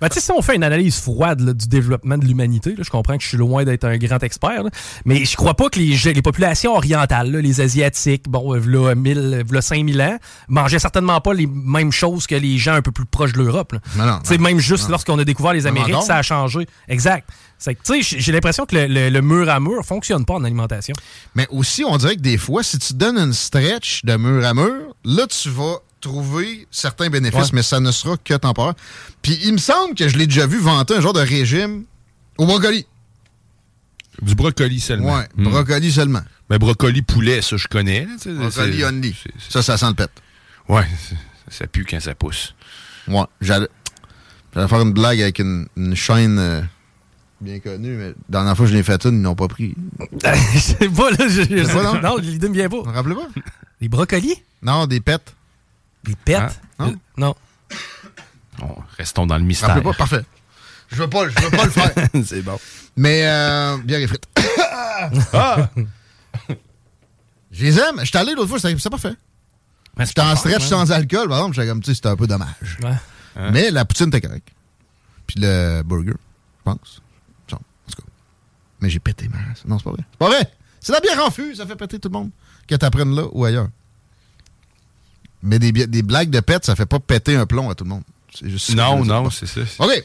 Ben, 0.01 0.09
tu 0.09 0.15
sais, 0.15 0.19
si 0.21 0.31
on 0.31 0.41
fait 0.41 0.55
une 0.55 0.63
analyse 0.63 0.99
froide 0.99 1.41
là, 1.41 1.53
du 1.53 1.67
développement 1.67 2.17
de 2.17 2.25
l'humanité, 2.25 2.75
je 2.77 2.89
comprends 2.89 3.15
que 3.17 3.23
je 3.23 3.27
suis 3.29 3.37
loin 3.37 3.63
d'être 3.63 3.83
un 3.85 3.97
grand 3.97 4.21
expert, 4.23 4.63
là, 4.63 4.69
mais 5.05 5.23
je 5.25 5.37
crois 5.37 5.53
pas 5.53 5.69
que 5.69 5.79
les, 5.79 5.95
les 6.13 6.21
populations 6.21 6.75
orientales, 6.75 7.31
là, 7.31 7.39
les 7.41 7.61
Asiatiques, 7.61 8.27
bon, 8.27 8.55
euh, 8.55 8.59
v'là, 8.59 8.95
1000, 8.95 9.43
v'là 9.47 9.61
5000 9.61 10.01
ans, 10.01 10.17
mangeaient 10.47 10.79
certainement 10.79 11.21
pas 11.21 11.33
les 11.33 11.47
mêmes 11.47 11.91
choses 11.91 12.25
que 12.27 12.35
les 12.35 12.57
gens 12.57 12.73
un 12.73 12.81
peu 12.81 12.91
plus 12.91 13.05
proches 13.05 13.33
de 13.33 13.37
l'Europe. 13.43 13.73
là. 13.73 13.79
Non, 13.95 14.05
non, 14.05 14.19
Tu 14.27 14.37
même 14.39 14.59
juste 14.59 14.89
lorsqu'on 14.89 15.19
a 15.19 15.23
découvert 15.23 15.53
les 15.53 15.67
Amériques, 15.67 15.93
ça 16.03 16.15
a 16.17 16.21
changé. 16.23 16.65
Exact. 16.87 17.29
C'est 17.59 17.75
tu 17.75 17.93
sais, 17.93 18.01
j'ai- 18.01 18.19
j'ai 18.19 18.31
l'impression 18.31 18.65
que 18.65 18.75
le, 18.75 18.87
le- 18.87 19.09
le 19.09 19.21
mur 19.21 19.47
à 19.47 19.59
mur 19.59 19.85
fonctionne 19.85 20.25
pas 20.25 20.33
en 20.33 20.43
alimentation. 20.43 20.95
Mais 21.35 21.45
aussi, 21.51 21.83
on 21.85 21.95
dirait 21.97 22.15
que 22.15 22.21
des 22.21 22.39
fois, 22.39 22.63
si 22.63 22.79
tu 22.79 22.95
donnes 22.95 23.19
une 23.19 23.33
stretch 23.33 24.03
de 24.03 24.15
mur 24.15 24.43
à 24.43 24.55
mur, 24.55 24.95
là, 25.05 25.27
tu 25.27 25.49
vas 25.49 25.75
trouver 26.01 26.67
certains 26.71 27.09
bénéfices, 27.09 27.39
Ouais. 27.45 27.49
mais 27.53 27.63
ça 27.63 27.79
ne 27.79 27.91
sera 27.91 28.17
que 28.17 28.33
temporaire. 28.33 28.73
Puis 29.21 29.39
il 29.43 29.53
me 29.53 29.57
semble 29.57 29.95
que 29.95 30.07
je 30.09 30.17
l'ai 30.17 30.27
déjà 30.27 30.45
vu 30.47 30.59
vanter 30.59 30.95
un 30.95 31.01
genre 31.01 31.13
de 31.13 31.21
régime 31.21 31.85
au 32.37 32.45
brocoli. 32.45 32.85
Du 34.21 34.35
brocoli 34.35 34.79
seulement. 34.79 35.15
Ouais, 35.17 35.27
Hmm. 35.35 35.43
brocoli 35.45 35.91
seulement. 35.91 36.21
Mais 36.49 36.59
brocoli 36.59 37.01
poulet, 37.01 37.41
ça, 37.41 37.55
je 37.57 37.67
connais. 37.67 38.05
là, 38.05 38.33
Brocoli 38.33 38.83
only. 38.83 39.15
Ça, 39.49 39.61
ça 39.63 39.77
sent 39.77 39.87
le 39.87 39.93
pète. 39.93 40.11
Ouais, 40.67 40.85
ça 41.49 41.65
pue 41.67 41.85
quand 41.85 41.99
ça 41.99 42.13
pousse. 42.13 42.53
Ouais, 43.07 43.23
j'allais 43.39 43.67
faire 44.53 44.81
une 44.81 44.91
blague 44.93 45.21
avec 45.21 45.39
une, 45.39 45.67
une 45.77 45.95
chaîne 45.95 46.37
euh, 46.39 46.61
bien 47.39 47.59
connue, 47.59 47.95
mais 47.95 48.07
la 48.09 48.13
dernière 48.29 48.55
fois 48.57 48.65
que 48.65 48.71
je 48.71 48.75
l'ai 48.77 48.83
fait 48.83 49.03
une, 49.05 49.15
ils 49.15 49.21
n'ont 49.21 49.33
pas 49.35 49.47
pris. 49.47 49.75
je 50.53 50.59
sais 50.59 50.89
pas, 50.89 51.09
là. 51.11 51.27
je- 51.27 51.41
je- 51.43 51.63
sais 51.65 51.73
pas, 51.73 51.83
non? 51.83 52.01
non, 52.03 52.17
l'idée 52.17 52.49
me 52.49 52.53
vient 52.53 52.69
pas. 52.69 52.77
Vous 52.77 52.83
vous 52.83 52.91
rappelez 52.91 53.15
pas? 53.15 53.27
Les 53.79 53.87
brocolis? 53.89 54.35
Non, 54.61 54.85
des 54.87 54.99
pets. 54.99 55.33
Des 56.03 56.15
pets? 56.15 56.59
Ah, 56.79 56.85
non? 56.85 56.95
Non. 57.17 57.35
Bon, 58.59 58.75
restons 58.97 59.25
dans 59.25 59.37
le 59.37 59.43
mystère. 59.43 59.69
rappelez 59.69 59.83
pas? 59.83 59.93
Parfait. 59.93 60.23
Je 60.89 60.95
veux 60.97 61.09
pas, 61.09 61.27
je 61.29 61.39
veux 61.39 61.49
pas 61.51 61.65
le 61.65 61.71
faire. 61.71 61.93
c'est 62.25 62.41
bon. 62.41 62.59
Mais, 62.95 63.25
euh, 63.25 63.77
bien 63.83 63.99
les 63.99 64.07
frites. 64.07 64.27
Ah! 65.33 65.69
Je 67.51 67.65
les 67.65 67.79
aime. 67.79 67.99
J'étais 68.03 68.17
allé 68.17 68.33
l'autre 68.33 68.49
fois, 68.49 68.59
c'était 68.59 68.75
c'était 68.77 68.89
parfait. 68.89 69.15
Mais 69.97 70.05
c'est 70.05 70.09
J'étais 70.09 70.21
en 70.21 70.35
pas 70.35 70.55
hein. 70.55 70.59
sans 70.59 70.91
alcool, 70.91 71.27
par 71.27 71.37
exemple, 71.37 71.55
j'étais 71.55 71.67
comme, 71.67 71.81
tu 71.81 71.91
sais, 71.91 71.95
c'était 71.95 72.09
un 72.09 72.15
peu 72.15 72.27
dommage. 72.27 72.77
Ouais. 72.81 72.89
Hein? 73.35 73.51
Mais 73.51 73.71
la 73.71 73.85
poutine 73.85 74.07
était 74.07 74.21
correcte. 74.21 74.49
Puis 75.27 75.39
le 75.39 75.81
burger, 75.83 76.11
je 76.11 76.63
pense. 76.63 77.01
En 77.51 77.57
tout 77.57 78.01
cas. 78.01 78.07
Mais 78.79 78.89
j'ai 78.89 78.99
pété 78.99 79.27
ma 79.27 79.37
race. 79.37 79.63
Non, 79.65 79.77
c'est 79.77 79.83
pas 79.83 79.91
vrai. 79.91 80.03
C'est 80.11 80.17
pas 80.17 80.27
vrai. 80.27 80.51
C'est 80.79 80.93
la 80.93 80.99
bière 80.99 81.25
en 81.25 81.29
fût, 81.29 81.55
ça 81.55 81.65
fait 81.65 81.75
péter 81.75 81.99
tout 81.99 82.09
le 82.09 82.13
monde. 82.13 82.31
Que 82.67 82.75
t'apprennes 82.75 83.15
là 83.15 83.23
ou 83.31 83.45
ailleurs. 83.45 83.67
Mais 85.43 85.59
des, 85.59 86.01
blagues 86.03 86.29
de 86.29 86.39
pète, 86.39 86.65
ça 86.65 86.75
fait 86.75 86.85
pas 86.85 86.99
péter 86.99 87.35
un 87.35 87.45
plomb 87.45 87.69
à 87.69 87.75
tout 87.75 87.83
le 87.83 87.89
monde. 87.89 88.03
C'est 88.37 88.49
juste 88.49 88.75
Non, 88.75 89.03
non, 89.03 89.29
c'est 89.29 89.47
ça. 89.47 89.61
OK. 89.79 90.03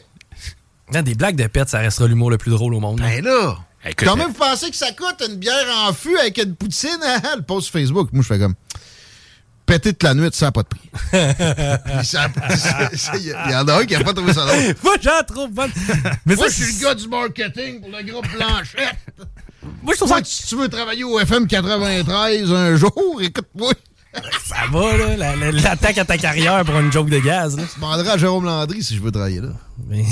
Non, 0.92 1.02
des 1.02 1.14
blagues 1.14 1.36
de 1.36 1.46
pets, 1.46 1.68
ça 1.68 1.78
restera 1.78 2.08
l'humour 2.08 2.30
le 2.30 2.38
plus 2.38 2.50
drôle 2.50 2.74
au 2.74 2.80
monde. 2.80 3.00
Ben 3.00 3.22
là, 3.22 3.58
Écoute, 3.84 4.06
quand 4.06 4.16
même, 4.16 4.28
vous 4.28 4.34
pensez 4.34 4.70
que 4.70 4.76
ça 4.76 4.92
coûte 4.92 5.22
une 5.28 5.36
bière 5.36 5.66
en 5.86 5.92
fût 5.92 6.16
avec 6.18 6.38
une 6.38 6.54
poutine? 6.54 6.98
hein? 7.04 7.20
Le 7.36 7.42
post 7.42 7.70
Facebook. 7.70 8.08
Moi, 8.12 8.22
je 8.22 8.28
fais 8.28 8.38
comme. 8.38 8.54
Péter 9.64 9.92
toute 9.92 10.04
la 10.04 10.14
nuit, 10.14 10.28
ça 10.32 10.46
n'a 10.46 10.52
pas 10.52 10.62
de 10.62 10.68
prix. 10.68 10.90
Il 13.18 13.50
y 13.50 13.54
en 13.54 13.66
a 13.66 13.80
un 13.80 13.84
qui 13.84 13.94
n'a 13.94 14.04
pas 14.04 14.12
trouvé 14.12 14.32
ça 14.32 14.46
drôle. 14.46 14.74
Moi, 14.84 14.94
j'en 15.02 15.22
trouve 15.26 15.50
bonne. 15.50 15.72
Mais 16.24 16.36
Moi, 16.36 16.48
ça, 16.48 16.56
je 16.56 16.64
suis 16.64 16.76
le 16.76 16.82
gars 16.84 16.94
du 16.94 17.08
marketing 17.08 17.80
pour 17.80 17.90
le 17.90 18.02
groupe 18.04 18.28
Blanchette. 18.28 18.96
Moi, 19.82 19.94
je 19.94 19.96
trouve 19.96 20.08
Toi, 20.08 20.18
ça 20.18 20.24
si 20.24 20.46
tu 20.46 20.56
veux 20.56 20.68
travailler 20.68 21.02
au 21.02 21.18
FM 21.18 21.48
93 21.48 22.52
un 22.52 22.76
jour, 22.76 23.20
écoute-moi. 23.20 23.72
Ça 24.44 24.56
va, 24.70 24.96
là, 24.96 25.16
la- 25.16 25.36
la- 25.36 25.52
l'attaque 25.52 25.98
à 25.98 26.04
ta 26.04 26.16
carrière 26.18 26.64
pour 26.64 26.78
une 26.78 26.92
joke 26.92 27.08
de 27.10 27.18
gaz. 27.18 27.56
Là. 27.56 27.64
Je 27.68 27.74
demanderai 27.80 28.08
à 28.10 28.16
Jérôme 28.18 28.44
Landry 28.44 28.82
si 28.82 28.96
je 28.96 29.00
veux 29.02 29.10
travailler 29.10 29.40
là. 29.40 29.48
Mais 29.86 30.04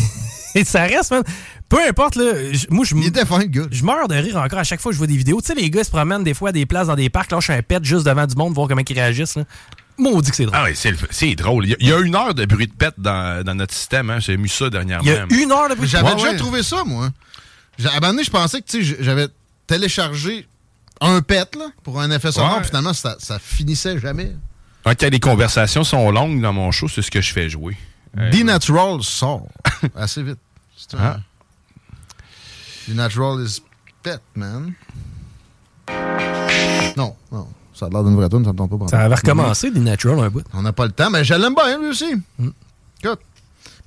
et 0.55 0.65
ça 0.65 0.83
reste, 0.83 1.11
man. 1.11 1.23
Peu 1.69 1.79
importe, 1.89 2.17
là. 2.17 2.33
Moi, 2.71 2.85
je 2.85 2.95
Il 2.95 3.07
était 3.07 3.25
fin, 3.25 3.39
le 3.39 3.45
gars. 3.47 3.63
je 3.71 3.83
meurs 3.85 4.07
de 4.09 4.15
rire 4.15 4.37
encore 4.37 4.59
à 4.59 4.65
chaque 4.65 4.81
fois 4.81 4.91
que 4.91 4.95
je 4.95 4.99
vois 4.99 5.07
des 5.07 5.17
vidéos. 5.17 5.41
Tu 5.41 5.49
sais, 5.49 5.55
les 5.55 5.71
gars 5.71 5.83
se 5.85 5.91
promènent 5.91 6.23
des 6.25 6.35
fois 6.35 6.51
à 6.51 6.53
des 6.53 6.67
places 6.67 6.87
dans 6.89 6.95
des 6.97 7.11
parcs, 7.11 7.31
lâchent 7.33 7.51
un 7.51 7.63
pet 7.63 7.83
juste 7.85 8.05
devant 8.07 8.27
du 8.27 8.37
monde, 8.37 8.55
voir 8.55 8.69
comment 8.69 8.83
ils 8.89 8.95
réagissent. 8.95 9.37
Là. 9.37 9.45
Maudit 9.97 10.31
que 10.31 10.37
c'est 10.37 10.45
drôle. 10.47 10.59
Ah 10.61 10.65
oui, 10.67 10.73
c'est 10.75 10.91
le- 10.91 10.97
c'est 11.11 11.35
drôle. 11.35 11.67
Il 11.67 11.71
y, 11.71 11.75
a, 11.75 11.77
il 11.81 11.89
y 11.89 11.93
a 11.93 11.99
une 12.01 12.15
heure 12.17 12.35
de 12.35 12.45
bruit 12.47 12.67
de 12.67 12.73
pète 12.73 12.95
dans, 12.99 13.45
dans 13.45 13.55
notre 13.55 13.73
système. 13.75 14.11
Hein. 14.11 14.19
J'ai 14.21 14.37
mis 14.37 14.49
ça 14.49 14.69
dernièrement. 14.71 15.05
Il 15.05 15.37
y 15.37 15.41
a 15.41 15.43
une 15.43 15.53
heure 15.53 15.69
de 15.69 15.75
bruit. 15.75 15.89
J'avais 15.89 16.09
Ouais, 16.09 16.15
déjà 16.17 16.31
ouais. 16.31 16.37
trouvé 16.37 16.63
ça, 16.63 16.83
moi. 16.85 17.11
À 17.85 17.89
un 17.89 17.95
moment 17.95 18.09
donné, 18.13 18.25
je 18.25 18.31
pensais 18.31 18.61
que 18.61 18.67
tu 18.67 18.85
sais, 18.85 18.97
j'avais 19.01 19.27
téléchargé 19.67 20.47
un 21.01 21.21
pet 21.23 21.55
là, 21.57 21.67
pour 21.83 22.01
un 22.01 22.11
effet 22.11 22.33
sonore, 22.33 22.59
Ouais. 22.59 22.65
finalement, 22.65 22.93
ça, 22.93 23.17
ça 23.19 23.39
finissait 23.39 23.99
jamais. 23.99 24.33
Quand 24.85 25.03
les 25.03 25.21
conversations 25.21 25.83
sont 25.85 26.11
longues 26.11 26.41
dans 26.41 26.53
mon 26.53 26.71
show, 26.71 26.89
c'est 26.89 27.03
ce 27.03 27.11
que 27.11 27.21
je 27.21 27.33
fais 27.33 27.49
jouer. 27.49 27.77
Euh, 28.19 28.31
The 28.31 28.45
Natural 28.45 29.03
sort 29.03 29.49
assez 29.97 30.23
vite. 30.23 30.39
C'est 30.77 30.95
un- 30.97 30.99
Ah. 31.01 31.21
The 32.87 32.95
Natural 32.95 33.43
is 33.45 33.61
pet, 34.03 34.21
man. 34.35 34.73
Non, 36.97 37.17
non. 37.33 37.49
Ça 37.75 37.87
a 37.87 37.89
l'air 37.89 38.05
d'une 38.05 38.15
vraie 38.15 38.29
tune, 38.29 38.45
ça 38.45 38.53
me 38.53 38.57
tombe 38.57 38.79
pas. 38.79 38.89
Ça 38.89 39.01
avait 39.01 39.15
recommencé, 39.17 39.73
The 39.73 39.77
Natural, 39.79 40.19
un 40.21 40.31
bout. 40.31 40.45
On 40.53 40.63
n'a 40.63 40.73
pas 40.73 40.87
le 40.87 40.93
temps, 40.93 41.11
mais 41.11 41.25
je 41.25 41.35
l'aime 41.35 41.55
bien, 41.55 41.79
lui 41.79 41.89
aussi. 41.89 42.15
Écoute. 43.03 43.21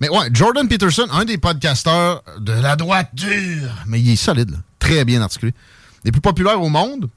Mais 0.01 0.09
ouais, 0.09 0.29
Jordan 0.33 0.67
Peterson, 0.67 1.07
un 1.11 1.25
des 1.25 1.37
podcasteurs 1.37 2.21
de 2.39 2.51
la 2.51 2.75
droite 2.75 3.09
dure, 3.13 3.71
mais 3.87 3.99
il 4.01 4.11
est 4.11 4.15
solide, 4.15 4.51
là. 4.51 4.57
très 4.77 5.05
bien 5.05 5.21
articulé. 5.21 5.53
Les 6.07 6.11
plus 6.11 6.21
populaires 6.21 6.61
au 6.61 6.69
monde 6.69 7.09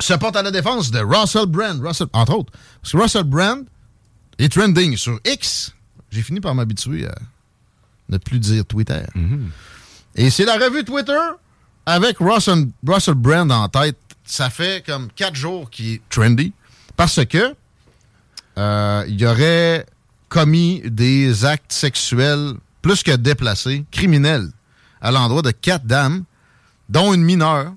se 0.00 0.14
porte 0.14 0.34
à 0.36 0.42
la 0.42 0.50
défense 0.50 0.90
de 0.90 1.00
Russell 1.00 1.44
Brand, 1.44 1.78
Russell, 1.78 2.06
entre 2.14 2.32
autres. 2.38 2.52
Parce 2.80 2.92
que 2.92 2.96
Russell 2.96 3.24
Brand 3.24 3.66
est 4.38 4.50
trending 4.50 4.96
sur 4.96 5.20
X. 5.26 5.74
J'ai 6.10 6.22
fini 6.22 6.40
par 6.40 6.54
m'habituer 6.54 7.06
à 7.06 7.14
ne 8.08 8.16
plus 8.16 8.38
dire 8.38 8.64
Twitter. 8.64 9.02
Et 10.14 10.30
c'est 10.30 10.46
la 10.46 10.54
revue 10.54 10.84
Twitter 10.84 11.20
avec 11.84 12.16
Russell, 12.18 12.68
Russell 12.86 13.14
Brand 13.14 13.52
en 13.52 13.68
tête. 13.68 13.98
Ça 14.24 14.48
fait 14.48 14.82
comme 14.86 15.10
quatre 15.14 15.34
jours 15.34 15.68
qu'il 15.68 15.90
est 15.90 16.02
trendy 16.08 16.54
parce 16.96 17.22
que 17.26 17.54
euh, 18.56 19.04
il 19.06 19.22
aurait 19.26 19.84
commis 20.30 20.80
des 20.86 21.44
actes 21.44 21.74
sexuels 21.74 22.54
plus 22.80 23.02
que 23.02 23.14
déplacés, 23.14 23.84
criminels, 23.90 24.48
à 25.02 25.10
l'endroit 25.10 25.42
de 25.42 25.50
quatre 25.50 25.84
dames, 25.84 26.24
dont 26.88 27.12
une 27.12 27.22
mineure, 27.22 27.74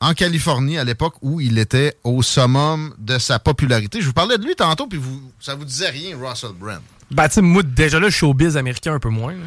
en 0.00 0.12
Californie, 0.14 0.78
à 0.78 0.84
l'époque 0.84 1.14
où 1.22 1.40
il 1.40 1.58
était 1.58 1.96
au 2.04 2.22
summum 2.22 2.94
de 2.98 3.18
sa 3.18 3.38
popularité. 3.38 4.00
Je 4.00 4.06
vous 4.06 4.12
parlais 4.12 4.36
de 4.38 4.44
lui 4.44 4.54
tantôt, 4.54 4.86
puis 4.86 4.98
vous, 4.98 5.20
ça 5.40 5.54
vous 5.54 5.64
disait 5.64 5.88
rien, 5.90 6.16
Russell 6.20 6.50
Brand. 6.58 6.80
Ben, 7.10 7.28
tu 7.28 7.40
moi, 7.40 7.62
déjà 7.62 8.00
là, 8.00 8.10
showbiz 8.10 8.56
américain 8.56 8.94
un 8.94 8.98
peu 8.98 9.08
moins. 9.10 9.32
là. 9.32 9.38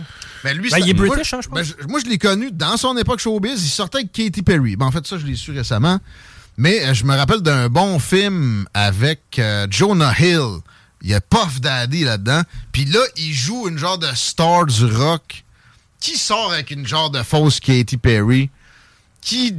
Mais 0.45 0.53
lui, 0.53 0.69
Ben, 0.69 0.77
il 0.79 0.89
est 0.89 0.93
moi- 0.93 1.07
British, 1.07 1.33
hein, 1.33 1.39
je 1.43 1.49
pense. 1.49 1.75
ben, 1.75 1.87
moi, 1.89 1.99
je 2.03 2.09
l'ai 2.09 2.17
connu 2.17 2.51
dans 2.51 2.77
son 2.77 2.95
époque 2.97 3.19
showbiz. 3.19 3.63
Il 3.63 3.69
sortait 3.69 3.97
avec 3.99 4.11
Katy 4.13 4.41
Perry. 4.41 4.75
Ben, 4.77 4.85
en 4.85 4.91
fait, 4.91 5.05
ça, 5.05 5.17
je 5.17 5.25
l'ai 5.25 5.35
su 5.35 5.51
récemment. 5.51 5.99
Mais 6.57 6.85
euh, 6.85 6.93
je 6.93 7.03
me 7.03 7.15
rappelle 7.15 7.41
d'un 7.41 7.67
bon 7.69 7.99
film 7.99 8.65
avec 8.73 9.21
euh, 9.39 9.67
Jonah 9.69 10.13
Hill. 10.17 10.59
Il 11.01 11.09
y 11.09 11.13
a 11.13 11.21
Puff 11.21 11.59
Daddy 11.61 12.05
là-dedans. 12.05 12.41
Puis 12.71 12.85
là, 12.85 12.99
il 13.17 13.33
joue 13.33 13.67
une 13.67 13.77
genre 13.77 13.97
de 13.97 14.07
star 14.15 14.65
du 14.65 14.85
rock 14.85 15.43
qui 15.99 16.17
sort 16.17 16.51
avec 16.53 16.71
une 16.71 16.87
genre 16.87 17.09
de 17.09 17.21
fausse 17.23 17.59
Katy 17.59 17.97
Perry, 17.97 18.49
qui 19.21 19.53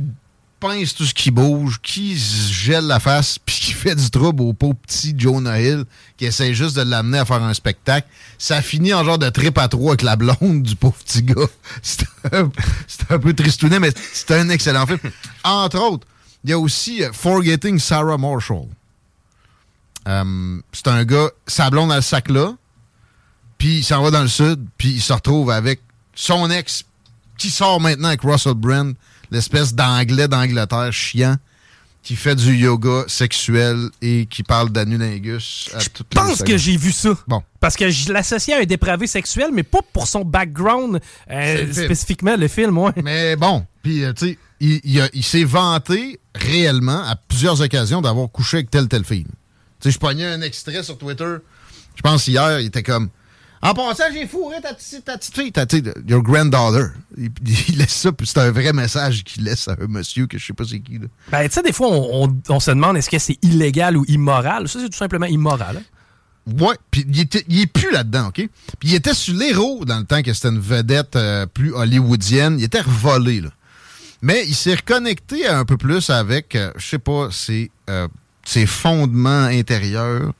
pince 0.60 0.94
tout 0.94 1.06
ce 1.06 1.14
qui 1.14 1.30
bouge, 1.30 1.80
qui 1.82 2.18
se 2.18 2.52
gèle 2.52 2.86
la 2.86 3.00
face, 3.00 3.38
puis 3.38 3.56
qui 3.56 3.72
fait 3.72 3.94
du 3.94 4.10
trouble 4.10 4.42
au 4.42 4.52
pauvre 4.52 4.76
petit 4.86 5.14
Jonah 5.16 5.60
Hill, 5.60 5.84
qui 6.16 6.26
essaie 6.26 6.54
juste 6.54 6.76
de 6.76 6.82
l'amener 6.82 7.18
à 7.18 7.24
faire 7.24 7.42
un 7.42 7.54
spectacle. 7.54 8.06
Ça 8.38 8.60
finit 8.60 8.92
en 8.92 9.02
genre 9.02 9.18
de 9.18 9.30
trip 9.30 9.56
à 9.58 9.68
trois 9.68 9.92
avec 9.92 10.02
la 10.02 10.16
blonde 10.16 10.62
du 10.62 10.76
pauvre 10.76 10.96
petit 11.04 11.22
gars. 11.22 11.34
C'est 11.82 12.06
un, 13.10 13.18
peu 13.18 13.32
tristounet, 13.32 13.80
mais 13.80 13.92
c'est 14.12 14.32
un 14.32 14.50
excellent 14.50 14.86
film. 14.86 14.98
Entre 15.42 15.78
autres, 15.78 16.06
il 16.44 16.50
y 16.50 16.52
a 16.52 16.58
aussi 16.58 17.02
euh, 17.02 17.12
Forgetting 17.12 17.78
Sarah 17.78 18.18
Marshall. 18.18 18.66
Euh, 20.08 20.60
c'est 20.72 20.88
un 20.88 21.04
gars, 21.04 21.30
sa 21.46 21.70
blonde 21.70 21.92
a 21.92 21.96
le 21.96 22.02
sac 22.02 22.30
là, 22.30 22.54
puis 23.58 23.78
il 23.78 23.84
s'en 23.84 24.02
va 24.02 24.10
dans 24.10 24.22
le 24.22 24.28
sud, 24.28 24.64
puis 24.78 24.90
il 24.92 25.02
se 25.02 25.12
retrouve 25.12 25.50
avec 25.50 25.80
son 26.14 26.50
ex, 26.50 26.84
qui 27.36 27.50
sort 27.50 27.80
maintenant 27.80 28.08
avec 28.08 28.22
Russell 28.22 28.54
Brand, 28.54 28.94
l'espèce 29.30 29.74
d'anglais 29.74 30.28
d'Angleterre 30.28 30.92
chiant, 30.92 31.36
qui 32.02 32.16
fait 32.16 32.34
du 32.34 32.54
yoga 32.56 33.04
sexuel 33.08 33.90
et 34.00 34.26
qui 34.26 34.42
parle 34.42 34.70
d'anulingus. 34.70 35.68
à 35.74 35.80
Je 35.80 35.88
pense 36.14 36.42
que 36.42 36.56
j'ai 36.56 36.76
vu 36.76 36.92
ça. 36.92 37.10
Bon. 37.28 37.42
Parce 37.60 37.76
que 37.76 37.90
je 37.90 38.10
l'associais 38.12 38.54
à 38.54 38.58
un 38.60 38.64
dépravé 38.64 39.06
sexuel, 39.06 39.50
mais 39.52 39.62
pas 39.62 39.80
pour 39.92 40.06
son 40.06 40.24
background 40.24 41.00
euh, 41.30 41.56
film. 41.58 41.72
spécifiquement, 41.84 42.36
le 42.36 42.48
film, 42.48 42.78
ouais. 42.78 42.92
Mais 43.04 43.36
bon, 43.36 43.66
puis 43.82 44.02
euh, 44.04 44.14
tu 44.14 44.28
sais, 44.28 44.38
il, 44.60 44.80
il 44.84 45.00
a- 45.00 45.10
il 45.12 45.22
s'est 45.24 45.44
vanté 45.44 46.18
réellement 46.34 47.02
à 47.04 47.16
plusieurs 47.16 47.60
occasions 47.60 48.00
d'avoir 48.00 48.30
couché 48.30 48.58
avec 48.58 48.70
telle 48.70 48.88
telle 48.88 49.04
fille. 49.04 49.24
Tu 49.24 49.30
sais, 49.82 49.90
je 49.90 49.98
pognais 49.98 50.26
un 50.26 50.40
extrait 50.40 50.82
sur 50.82 50.96
Twitter. 50.96 51.36
Je 51.96 52.00
pense 52.02 52.26
hier, 52.28 52.60
il 52.60 52.66
était 52.66 52.82
comme 52.82 53.10
En 53.62 53.74
passant, 53.74 54.04
j'ai 54.12 54.26
fourré 54.26 54.56
ta 54.62 54.70
ta 54.72 55.18
petite 55.18 55.34
fille, 55.34 55.52
ta, 55.52 55.66
your 56.08 56.22
granddaughter. 56.22 56.86
Il, 57.18 57.30
il 57.68 57.76
laisse 57.78 57.92
ça, 57.94 58.10
puis 58.10 58.26
c'est 58.26 58.38
un 58.40 58.50
vrai 58.50 58.72
message 58.72 59.22
qu'il 59.22 59.44
laisse 59.44 59.68
à 59.68 59.72
un 59.72 59.86
monsieur 59.86 60.26
que 60.26 60.38
je 60.38 60.46
sais 60.46 60.52
pas 60.54 60.64
c'est 60.64 60.80
qui. 60.80 60.94
Là. 60.98 61.06
Ben, 61.30 61.46
tu 61.46 61.54
sais, 61.54 61.62
des 61.62 61.72
fois, 61.72 61.88
on, 61.88 62.24
on- 62.24 62.36
on 62.48 62.60
se 62.60 62.70
demande 62.70 62.96
est-ce 62.96 63.10
que 63.10 63.18
c'est 63.18 63.38
illégal 63.42 63.96
ou 63.98 64.04
immoral? 64.08 64.66
Ça, 64.68 64.78
c'est 64.80 64.88
tout 64.88 64.96
simplement 64.96 65.26
immoral. 65.26 65.76
hein. 65.78 65.82
Ouais, 66.58 66.74
puis 66.90 67.04
il, 67.06 67.26
il 67.48 67.60
est 67.60 67.66
plus 67.66 67.92
là-dedans, 67.92 68.28
OK? 68.28 68.36
Puis 68.78 68.88
il 68.88 68.94
était 68.94 69.12
sur 69.12 69.34
l'héros 69.34 69.84
dans 69.84 69.98
le 69.98 70.04
temps 70.06 70.22
que 70.22 70.32
c'était 70.32 70.48
une 70.48 70.58
vedette 70.58 71.14
euh, 71.16 71.44
plus 71.44 71.74
hollywoodienne. 71.74 72.58
Il 72.58 72.64
était 72.64 72.80
revolé, 72.80 73.42
là. 73.42 73.50
Mais 74.22 74.44
il 74.46 74.54
s'est 74.54 74.74
reconnecté 74.74 75.46
un 75.46 75.66
peu 75.66 75.76
plus 75.76 76.08
avec, 76.08 76.56
euh, 76.56 76.72
je 76.76 76.86
sais 76.86 76.98
pas, 76.98 77.28
ses, 77.30 77.70
euh, 77.90 78.08
ses 78.44 78.64
fondements 78.64 79.44
intérieurs. 79.44 80.32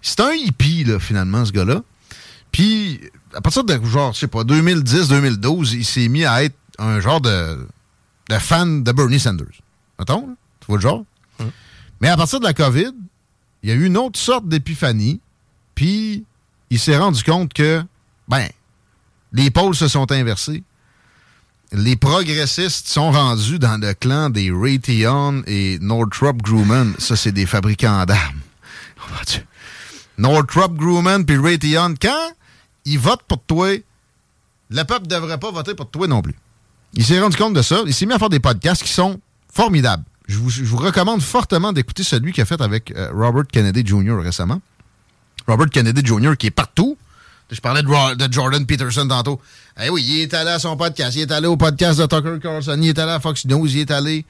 C'est 0.00 0.20
un 0.20 0.32
hippie, 0.32 0.84
là, 0.84 0.98
finalement, 0.98 1.44
ce 1.44 1.52
gars-là. 1.52 1.82
Puis, 2.52 3.00
à 3.34 3.40
partir 3.40 3.64
de, 3.64 3.82
genre, 3.84 4.12
je 4.12 4.20
sais 4.20 4.28
pas, 4.28 4.44
2010-2012, 4.44 5.74
il 5.74 5.84
s'est 5.84 6.08
mis 6.08 6.24
à 6.24 6.44
être 6.44 6.56
un 6.78 7.00
genre 7.00 7.20
de, 7.20 7.66
de 8.28 8.38
fan 8.38 8.84
de 8.84 8.92
Bernie 8.92 9.18
Sanders. 9.18 9.46
Mettons, 9.98 10.26
là. 10.28 10.34
tu 10.60 10.66
vois 10.66 10.76
le 10.76 10.82
genre? 10.82 11.04
Mais 12.00 12.08
à 12.08 12.16
partir 12.16 12.40
de 12.40 12.44
la 12.44 12.52
COVID, 12.52 12.92
il 13.62 13.68
y 13.68 13.72
a 13.72 13.74
eu 13.74 13.86
une 13.86 13.96
autre 13.96 14.18
sorte 14.18 14.48
d'épiphanie. 14.48 15.20
Puis, 15.74 16.24
il 16.70 16.78
s'est 16.78 16.98
rendu 16.98 17.22
compte 17.22 17.52
que, 17.54 17.82
ben, 18.28 18.48
les 19.32 19.50
pôles 19.50 19.74
se 19.74 19.88
sont 19.88 20.10
inversés. 20.10 20.62
Les 21.70 21.96
progressistes 21.96 22.88
sont 22.88 23.12
rendus 23.12 23.58
dans 23.58 23.80
le 23.80 23.94
clan 23.94 24.28
des 24.28 24.50
Raytheon 24.50 25.42
et 25.46 25.78
Northrop 25.80 26.34
Grumman. 26.34 26.92
Ça, 26.98 27.16
c'est 27.16 27.32
des 27.32 27.46
fabricants 27.46 28.04
d'armes. 28.04 28.40
Oh, 28.98 29.08
mon 29.10 29.22
Dieu. 29.26 29.42
Northrop 30.18 30.74
Grumman 30.74 31.24
puis 31.24 31.38
Raytheon, 31.38 31.94
quand 32.00 32.32
ils 32.84 32.98
votent 32.98 33.22
pour 33.22 33.42
toi, 33.42 33.68
le 34.70 34.82
peuple 34.84 35.02
ne 35.02 35.10
devrait 35.10 35.38
pas 35.38 35.50
voter 35.50 35.74
pour 35.74 35.90
toi 35.90 36.06
non 36.06 36.22
plus. 36.22 36.34
Il 36.94 37.04
s'est 37.04 37.20
rendu 37.20 37.36
compte 37.36 37.54
de 37.54 37.62
ça. 37.62 37.82
Il 37.86 37.94
s'est 37.94 38.06
mis 38.06 38.12
à 38.12 38.18
faire 38.18 38.28
des 38.28 38.40
podcasts 38.40 38.82
qui 38.82 38.92
sont 38.92 39.20
formidables. 39.52 40.04
Je 40.28 40.38
vous, 40.38 40.76
recommande 40.76 41.20
fortement 41.20 41.72
d'écouter 41.72 42.04
celui 42.04 42.32
qu'il 42.32 42.42
a 42.42 42.46
fait 42.46 42.60
avec 42.60 42.92
euh, 42.92 43.10
Robert 43.12 43.46
Kennedy 43.50 43.84
Jr. 43.84 44.20
récemment. 44.22 44.60
Robert 45.46 45.68
Kennedy 45.68 46.04
Jr. 46.04 46.36
qui 46.38 46.46
est 46.46 46.52
partout. 46.52 46.96
Je 47.50 47.60
parlais 47.60 47.82
de, 47.82 48.14
de 48.14 48.32
Jordan 48.32 48.64
Peterson 48.64 49.06
tantôt. 49.08 49.40
Eh 49.82 49.90
oui, 49.90 50.04
il 50.06 50.20
est 50.20 50.34
allé 50.34 50.50
à 50.50 50.58
son 50.58 50.76
podcast, 50.76 51.16
il 51.16 51.22
est 51.22 51.32
allé 51.32 51.46
au 51.46 51.56
podcast 51.56 51.98
de 52.00 52.06
Tucker 52.06 52.38
Carlson, 52.40 52.78
il 52.80 52.88
est 52.88 52.98
allé 52.98 53.12
à 53.12 53.20
Fox 53.20 53.44
News, 53.44 53.66
il 53.66 53.80
est 53.80 53.90
allé 53.90 54.24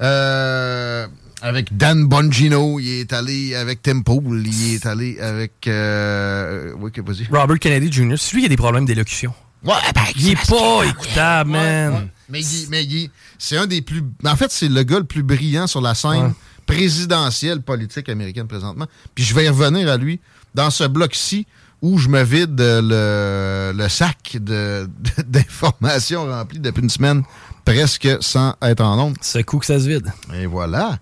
euh, 0.00 1.06
avec 1.44 1.76
Dan 1.76 2.06
Bongino, 2.06 2.80
il 2.80 3.00
est 3.00 3.12
allé 3.12 3.54
avec 3.54 3.82
Tim 3.82 4.00
Pool, 4.00 4.42
il 4.46 4.74
est 4.74 4.86
allé 4.86 5.20
avec... 5.20 5.68
Euh, 5.68 6.72
oui, 6.78 6.90
que 6.90 7.02
vas-y. 7.02 7.26
Robert 7.30 7.58
Kennedy 7.58 7.92
Jr., 7.92 8.14
c'est 8.16 8.32
lui 8.34 8.40
qui 8.40 8.46
a 8.46 8.48
des 8.48 8.56
problèmes 8.56 8.86
d'élocution. 8.86 9.34
Ouais, 9.62 9.74
ben, 9.94 10.00
Il 10.16 10.30
est 10.30 10.48
pas 10.48 10.84
écoutable, 10.86 11.50
Ouais, 11.52 11.56
man. 11.90 11.92
ouais. 11.92 12.08
Mais, 12.30 12.40
il- 12.40 12.66
mais 12.70 12.84
il- 12.84 13.10
c'est 13.38 13.58
un 13.58 13.66
des 13.66 13.82
plus. 13.82 14.02
En 14.24 14.36
fait, 14.36 14.50
c'est 14.50 14.68
le 14.68 14.82
gars 14.84 14.98
le 14.98 15.04
plus 15.04 15.22
brillant 15.22 15.66
sur 15.66 15.82
la 15.82 15.94
scène 15.94 16.32
présidentielle 16.66 17.60
politique 17.60 18.08
américaine 18.08 18.46
présentement. 18.46 18.86
Puis 19.14 19.24
je 19.24 19.34
vais 19.34 19.44
y 19.44 19.48
revenir 19.50 19.90
à 19.90 19.98
lui 19.98 20.20
dans 20.54 20.70
ce 20.70 20.84
bloc-ci 20.84 21.46
où 21.82 21.98
je 21.98 22.08
me 22.08 22.22
vide 22.22 22.58
le, 22.58 23.72
le 23.76 23.88
sac 23.90 24.38
de- 24.40 24.88
de- 24.88 25.22
d'informations 25.26 26.24
remplies 26.26 26.60
depuis 26.60 26.82
une 26.82 26.88
semaine, 26.90 27.22
presque 27.66 28.08
sans 28.20 28.54
être 28.62 28.80
en 28.82 28.96
nombre. 28.96 29.16
Ce 29.20 29.38
coup 29.40 29.58
que 29.58 29.66
ça 29.66 29.78
se 29.78 29.86
vide. 29.88 30.10
Et 30.34 30.46
voilà. 30.46 30.98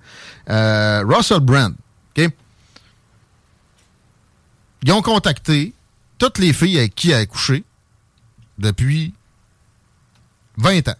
Euh, 0.50 1.04
Russell 1.06 1.40
Brand. 1.40 1.74
OK? 2.16 2.30
Ils 4.84 4.92
ont 4.92 5.02
contacté 5.02 5.72
toutes 6.18 6.38
les 6.38 6.52
filles 6.52 6.78
avec 6.78 6.94
qui 6.94 7.10
elle 7.10 7.22
a 7.22 7.26
couché 7.26 7.64
depuis 8.58 9.14
20 10.56 10.88
ans. 10.88 10.96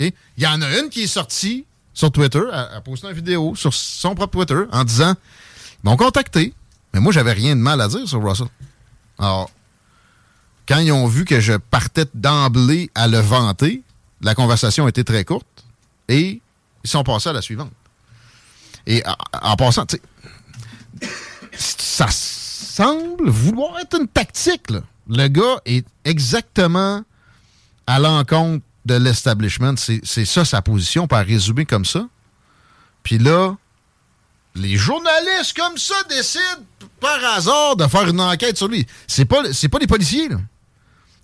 Il 0.00 0.12
y 0.38 0.46
en 0.46 0.60
a 0.60 0.78
une 0.78 0.90
qui 0.90 1.02
est 1.02 1.08
sortie 1.08 1.64
sur 1.92 2.10
Twitter, 2.10 2.42
a 2.52 2.80
posté 2.80 3.06
une 3.06 3.12
vidéo 3.12 3.54
sur 3.54 3.72
son 3.72 4.14
propre 4.14 4.44
Twitter 4.44 4.64
en 4.72 4.82
disant 4.82 5.14
Ils 5.82 5.88
m'ont 5.88 5.96
contacté, 5.96 6.52
mais 6.92 7.00
moi, 7.00 7.12
j'avais 7.12 7.32
rien 7.32 7.54
de 7.54 7.60
mal 7.60 7.80
à 7.80 7.88
dire 7.88 8.08
sur 8.08 8.22
Russell. 8.22 8.48
Alors, 9.18 9.50
quand 10.66 10.78
ils 10.78 10.92
ont 10.92 11.06
vu 11.06 11.24
que 11.24 11.40
je 11.40 11.52
partais 11.54 12.06
d'emblée 12.14 12.90
à 12.94 13.06
le 13.06 13.18
vanter, 13.18 13.82
la 14.20 14.34
conversation 14.34 14.88
été 14.88 15.04
très 15.04 15.24
courte 15.24 15.64
et 16.08 16.40
ils 16.82 16.90
sont 16.90 17.04
passés 17.04 17.28
à 17.28 17.32
la 17.32 17.42
suivante. 17.42 17.72
Et 18.86 19.02
en, 19.42 19.56
passant, 19.56 19.86
tu 19.86 19.96
sais, 19.96 21.12
ça 21.56 22.08
semble 22.10 23.30
vouloir 23.30 23.78
être 23.80 23.98
une 23.98 24.08
tactique. 24.08 24.70
là. 24.70 24.80
Le 25.08 25.28
gars 25.28 25.60
est 25.64 25.86
exactement 26.04 27.02
à 27.86 27.98
l'encontre 27.98 28.64
de 28.84 28.94
l'establishment. 28.94 29.74
C'est 29.76 30.24
ça 30.24 30.44
sa 30.44 30.62
position, 30.62 31.06
par 31.06 31.24
résumer 31.24 31.64
comme 31.64 31.84
ça. 31.84 32.06
Puis 33.02 33.18
là, 33.18 33.56
les 34.54 34.76
journalistes 34.76 35.56
comme 35.56 35.76
ça 35.78 35.94
décident 36.08 36.64
par 37.00 37.22
hasard 37.36 37.76
de 37.76 37.86
faire 37.86 38.08
une 38.08 38.20
enquête 38.20 38.56
sur 38.56 38.68
lui. 38.68 38.86
C'est 39.06 39.24
pas, 39.24 39.42
pas 39.42 39.78
des 39.78 39.86
policiers, 39.86 40.28
là. 40.28 40.38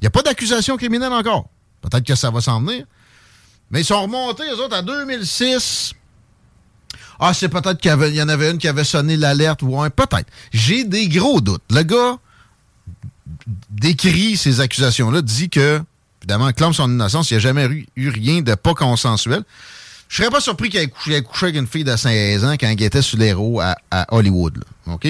Il 0.00 0.04
n'y 0.04 0.06
a 0.06 0.10
pas 0.10 0.22
d'accusation 0.22 0.76
criminelle 0.78 1.12
encore. 1.12 1.48
Peut-être 1.82 2.06
que 2.06 2.14
ça 2.14 2.30
va 2.30 2.40
s'en 2.40 2.60
venir. 2.60 2.86
Mais 3.70 3.82
ils 3.82 3.84
sont 3.84 4.00
remontés, 4.02 4.44
eux 4.50 4.58
autres, 4.62 4.76
à 4.76 4.82
2006. 4.82 5.92
Ah, 7.20 7.34
c'est 7.34 7.50
peut-être 7.50 7.78
qu'il 7.78 7.90
y, 7.90 8.22
en 8.22 8.28
avait 8.30 8.50
une 8.50 8.56
qui 8.56 8.66
avait 8.66 8.82
sonné 8.82 9.16
l'alerte 9.18 9.60
ou 9.62 9.78
un. 9.80 9.90
Peut-être. 9.90 10.26
J'ai 10.52 10.84
des 10.84 11.06
gros 11.08 11.42
doutes. 11.42 11.62
Le 11.70 11.82
gars 11.82 12.18
décrit 13.68 14.38
ces 14.38 14.60
accusations-là, 14.60 15.20
dit 15.20 15.50
que, 15.50 15.82
évidemment, 16.22 16.50
clame 16.52 16.72
son 16.72 16.90
innocence, 16.90 17.30
il 17.30 17.34
n'y 17.34 17.36
a 17.36 17.40
jamais 17.40 17.66
eu, 17.66 17.86
eu 17.96 18.08
rien 18.08 18.40
de 18.40 18.54
pas 18.54 18.72
consensuel. 18.72 19.42
Je 20.08 20.16
serais 20.16 20.30
pas 20.30 20.40
surpris 20.40 20.70
qu'il 20.70 20.80
ait 20.80 21.22
couché, 21.22 21.44
avec 21.44 21.56
une 21.56 21.66
fille 21.66 21.84
de 21.84 21.94
16 21.94 22.44
ans 22.44 22.54
quand 22.58 22.68
il 22.68 22.82
était 22.82 23.02
sur 23.02 23.18
l'héros 23.18 23.60
à, 23.60 23.76
à 23.90 24.12
Hollywood. 24.14 24.56
là. 24.56 24.94
OK? 24.94 25.06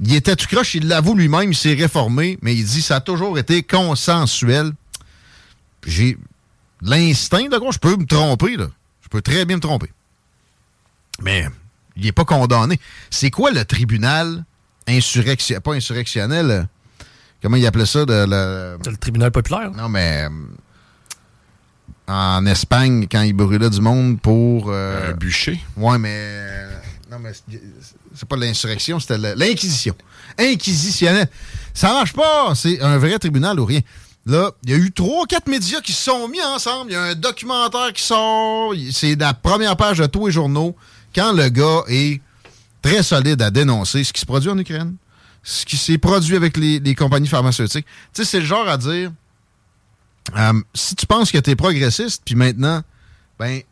Il 0.00 0.14
était 0.14 0.36
tout 0.36 0.46
croche, 0.46 0.74
il 0.74 0.88
l'avoue 0.88 1.14
lui-même, 1.14 1.52
il 1.52 1.56
s'est 1.56 1.74
réformé, 1.74 2.38
mais 2.42 2.54
il 2.54 2.64
dit 2.64 2.82
ça 2.82 2.96
a 2.96 3.00
toujours 3.00 3.38
été 3.38 3.62
consensuel. 3.62 4.72
J'ai 5.86 6.18
l'instinct, 6.82 7.48
quoi 7.58 7.70
je 7.70 7.78
peux 7.78 7.96
me 7.96 8.06
tromper, 8.06 8.56
là. 8.56 8.66
Je 9.02 9.08
peux 9.08 9.22
très 9.22 9.44
bien 9.44 9.56
me 9.56 9.60
tromper. 9.60 9.90
Mais 11.22 11.46
il 11.96 12.04
n'est 12.04 12.12
pas 12.12 12.24
condamné. 12.24 12.78
C'est 13.10 13.30
quoi 13.30 13.50
le 13.50 13.64
tribunal 13.64 14.44
insurrectionnel, 14.86 15.62
pas 15.62 15.72
insurrectionnel, 15.74 16.50
euh, 16.50 16.62
comment 17.42 17.56
il 17.56 17.66
appelait 17.66 17.86
ça? 17.86 18.04
De, 18.04 18.24
le- 18.28 18.78
C'est 18.84 18.90
le 18.90 18.96
tribunal 18.96 19.30
populaire. 19.30 19.70
non, 19.72 19.88
mais 19.88 20.24
euh, 20.24 20.28
en 22.08 22.46
Espagne, 22.46 23.06
quand 23.10 23.22
ils 23.22 23.32
brûlaient 23.32 23.70
du 23.70 23.80
monde 23.80 24.20
pour... 24.20 24.66
euh, 24.68 25.10
Un 25.12 25.14
bûcher. 25.14 25.60
Ouais, 25.76 25.98
mais. 25.98 26.14
euh, 26.14 26.78
Non, 27.10 27.18
mais 27.18 27.32
c'est- 27.34 28.24
pas 28.28 28.36
l'insurrection, 28.36 29.00
c'était 29.00 29.18
l'inquisition. 29.36 29.94
Inquisitionnel. 30.38 31.28
Ça 31.74 31.88
marche 31.92 32.12
pas. 32.12 32.54
C'est 32.54 32.80
un 32.80 32.98
vrai 32.98 33.18
tribunal 33.18 33.58
ou 33.60 33.64
rien. 33.64 33.80
Là, 34.24 34.50
il 34.64 34.70
y 34.70 34.74
a 34.74 34.76
eu 34.76 34.90
trois, 34.90 35.26
quatre 35.26 35.48
médias 35.48 35.80
qui 35.80 35.92
se 35.92 36.04
sont 36.04 36.26
mis 36.28 36.42
ensemble. 36.42 36.90
Il 36.90 36.94
y 36.94 36.96
a 36.96 37.02
un 37.02 37.14
documentaire 37.14 37.92
qui 37.92 38.02
sort. 38.02 38.72
C'est 38.92 39.14
la 39.16 39.34
première 39.34 39.76
page 39.76 39.98
de 39.98 40.06
tous 40.06 40.26
les 40.26 40.32
journaux. 40.32 40.76
Quand 41.16 41.32
le 41.32 41.48
gars 41.48 41.82
est 41.88 42.20
très 42.82 43.02
solide 43.02 43.40
à 43.40 43.50
dénoncer 43.50 44.04
ce 44.04 44.12
qui 44.12 44.20
se 44.20 44.26
produit 44.26 44.50
en 44.50 44.58
Ukraine, 44.58 44.96
ce 45.42 45.64
qui 45.64 45.78
s'est 45.78 45.96
produit 45.96 46.36
avec 46.36 46.58
les, 46.58 46.94
compagnies 46.94 47.26
pharmaceutiques. 47.26 47.86
Tu 48.12 48.22
sais, 48.22 48.24
c'est 48.30 48.40
le 48.40 48.44
genre 48.44 48.68
à 48.68 48.76
dire 48.76 49.10
euh, 50.36 50.52
si 50.74 50.94
tu 50.94 51.06
penses 51.06 51.32
que 51.32 51.38
tu 51.38 51.50
es 51.50 51.56
progressiste, 51.56 52.20
puis 52.24 52.34
maintenant, 52.34 52.82
ben, 53.38 53.62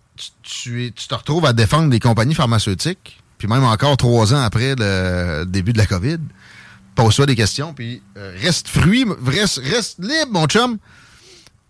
tu, 0.43 0.93
te 0.93 1.15
retrouves 1.15 1.45
à 1.45 1.53
défendre 1.53 1.91
les 1.91 2.01
compagnies 2.01 2.35
pharmaceutiques, 2.35 3.21
puis 3.37 3.47
même 3.47 3.65
encore 3.65 3.99
trois 3.99 4.33
ans 4.33 4.41
après 4.41 4.75
le 4.79 5.45
début 5.45 5.75
de 5.75 5.79
la 5.79 5.87
COVID, 5.87 6.19
pose-toi 6.95 7.27
des 7.27 7.37
questions, 7.37 7.75
puis 7.75 8.01
euh, 8.17 8.35
reste 8.41 8.69
fruit, 8.69 9.05
reste, 9.27 9.59
reste 9.59 9.99
libre, 9.99 10.31
mon 10.31 10.47
chum. 10.47 10.79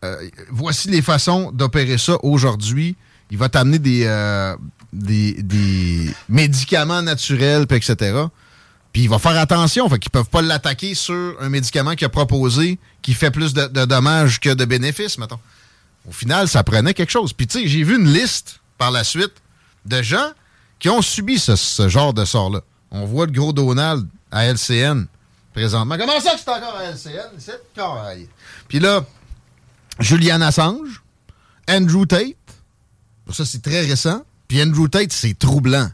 Euh, 0.04 0.28
voici 0.50 0.88
les 0.88 1.02
façons 1.02 1.50
d'opérer 1.50 1.98
ça 1.98 2.16
aujourd'hui. 2.22 2.94
Il 3.30 3.38
va 3.38 3.48
t'amener 3.48 3.78
des, 3.78 4.04
euh, 4.04 4.56
des, 4.92 5.34
des 5.42 6.14
médicaments 6.28 7.02
naturels, 7.02 7.66
etc. 7.70 8.24
Puis 8.92 9.02
il 9.02 9.08
va 9.08 9.18
faire 9.18 9.36
attention, 9.38 9.88
fait 9.88 9.98
qu'ils 9.98 10.10
peuvent 10.12 10.28
pas 10.28 10.42
l'attaquer 10.42 10.94
sur 10.94 11.34
un 11.40 11.48
médicament 11.48 11.94
qu'il 11.94 12.04
a 12.04 12.10
proposé 12.10 12.78
qui 13.02 13.12
fait 13.12 13.30
plus 13.32 13.52
de, 13.52 13.66
de 13.66 13.84
dommages 13.84 14.38
que 14.38 14.50
de 14.54 14.64
bénéfices, 14.64 15.18
mettons. 15.18 15.40
Au 16.08 16.12
final, 16.12 16.48
ça 16.48 16.62
prenait 16.62 16.94
quelque 16.94 17.10
chose. 17.10 17.32
Puis 17.32 17.46
tu 17.46 17.60
sais, 17.60 17.66
j'ai 17.66 17.82
vu 17.82 17.96
une 17.96 18.12
liste 18.12 18.60
par 18.78 18.90
la 18.90 19.02
suite 19.04 19.32
de 19.86 20.00
gens 20.02 20.30
qui 20.78 20.88
ont 20.90 21.02
subi 21.02 21.38
ce, 21.38 21.56
ce 21.56 21.88
genre 21.88 22.14
de 22.14 22.24
sort-là. 22.24 22.60
On 22.90 23.04
voit 23.04 23.26
le 23.26 23.32
gros 23.32 23.52
Donald 23.52 24.06
à 24.30 24.44
LCN 24.46 25.06
présentement. 25.52 25.96
Comment 25.98 26.20
ça 26.20 26.34
que 26.34 26.38
c'est 26.38 26.50
encore 26.50 26.76
à 26.76 26.84
LCN? 26.84 27.30
C'est 27.38 27.60
carré. 27.74 28.28
Puis 28.68 28.78
là, 28.80 29.04
Julian 29.98 30.40
Assange, 30.40 31.02
Andrew 31.68 32.06
Tate, 32.06 32.36
ça 33.32 33.44
c'est 33.44 33.62
très 33.62 33.80
récent. 33.80 34.22
Puis 34.48 34.62
Andrew 34.62 34.88
Tate, 34.88 35.12
c'est 35.12 35.38
troublant 35.38 35.88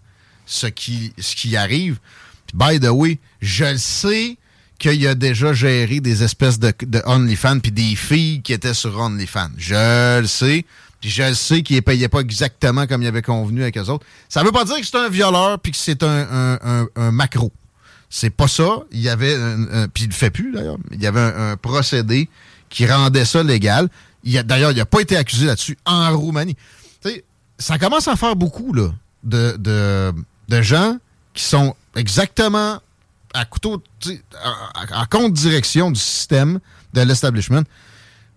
ce 0.47 0.67
qui, 0.67 1.13
ce 1.19 1.35
qui 1.37 1.57
arrive. 1.57 1.99
Puis 2.47 2.57
by 2.59 2.81
the 2.81 2.91
way, 2.91 3.19
je 3.41 3.65
le 3.65 3.79
sais 3.79 4.37
qu'il 4.79 5.07
a 5.07 5.15
déjà 5.15 5.53
géré 5.53 6.01
des 6.01 6.23
espèces 6.23 6.59
de, 6.59 6.73
OnlyFans 7.05 7.61
puis 7.61 7.71
des 7.71 7.95
filles 7.95 8.41
qui 8.43 8.53
étaient 8.53 8.75
sur 8.75 8.99
OnlyFans. 8.99 9.51
Je 9.59 10.21
le 10.21 10.27
sais. 10.27 10.65
Puis 11.01 11.11
je 11.11 11.23
le 11.23 11.35
sais 11.35 11.63
qu'il 11.63 11.77
ne 11.77 11.81
payait 11.81 12.09
pas 12.09 12.21
exactement 12.21 12.87
comme 12.87 13.02
il 13.02 13.07
avait 13.07 13.23
convenu 13.23 13.63
avec 13.63 13.78
eux 13.78 13.89
autres. 13.89 14.04
Ça 14.28 14.43
veut 14.43 14.52
pas 14.52 14.65
dire 14.65 14.76
que 14.81 14.85
c'est 14.87 14.97
un 14.97 15.09
violeur 15.09 15.59
puis 15.61 15.73
que 15.73 15.78
c'est 15.78 16.02
un, 16.02 16.09
un- 16.31 16.59
un- 16.63 16.89
un 16.97 17.11
macro. 17.13 17.52
C'est 18.11 18.31
pas 18.31 18.49
ça. 18.49 18.81
Il 18.91 19.00
y 19.00 19.09
avait, 19.09 19.35
un- 19.35 19.87
puis 19.89 20.04
il 20.04 20.09
le 20.09 20.13
fait 20.15 20.31
plus 20.31 20.50
d'ailleurs. 20.52 20.76
Il 20.93 21.00
y 21.02 21.07
avait 21.07 21.21
un, 21.21 21.57
procédé 21.57 22.28
qui 22.69 22.87
rendait 22.87 23.25
ça 23.25 23.43
légal. 23.43 23.89
D'ailleurs, 24.25 24.73
il 24.73 24.76
n'a 24.78 24.85
pas 24.87 25.00
été 25.00 25.17
accusé 25.17 25.47
là-dessus 25.47 25.78
en 25.87 26.15
Roumanie. 26.19 26.57
Ça 27.61 27.79
commence 27.79 28.09
à 28.09 28.17
faire 28.17 28.35
beaucoup 28.35 28.73
là, 28.73 28.89
de, 29.23 29.55
de, 29.59 30.13
de 30.49 30.63
gens 30.63 30.97
qui 31.35 31.45
sont 31.45 31.77
exactement 31.95 32.81
à 33.35 33.45
couteau, 33.45 33.81
à- 34.93 35.07
contre 35.07 35.35
direction 35.35 35.91
du 35.93 36.01
système 36.01 36.59
de 36.95 37.03
l'establishment 37.03 37.63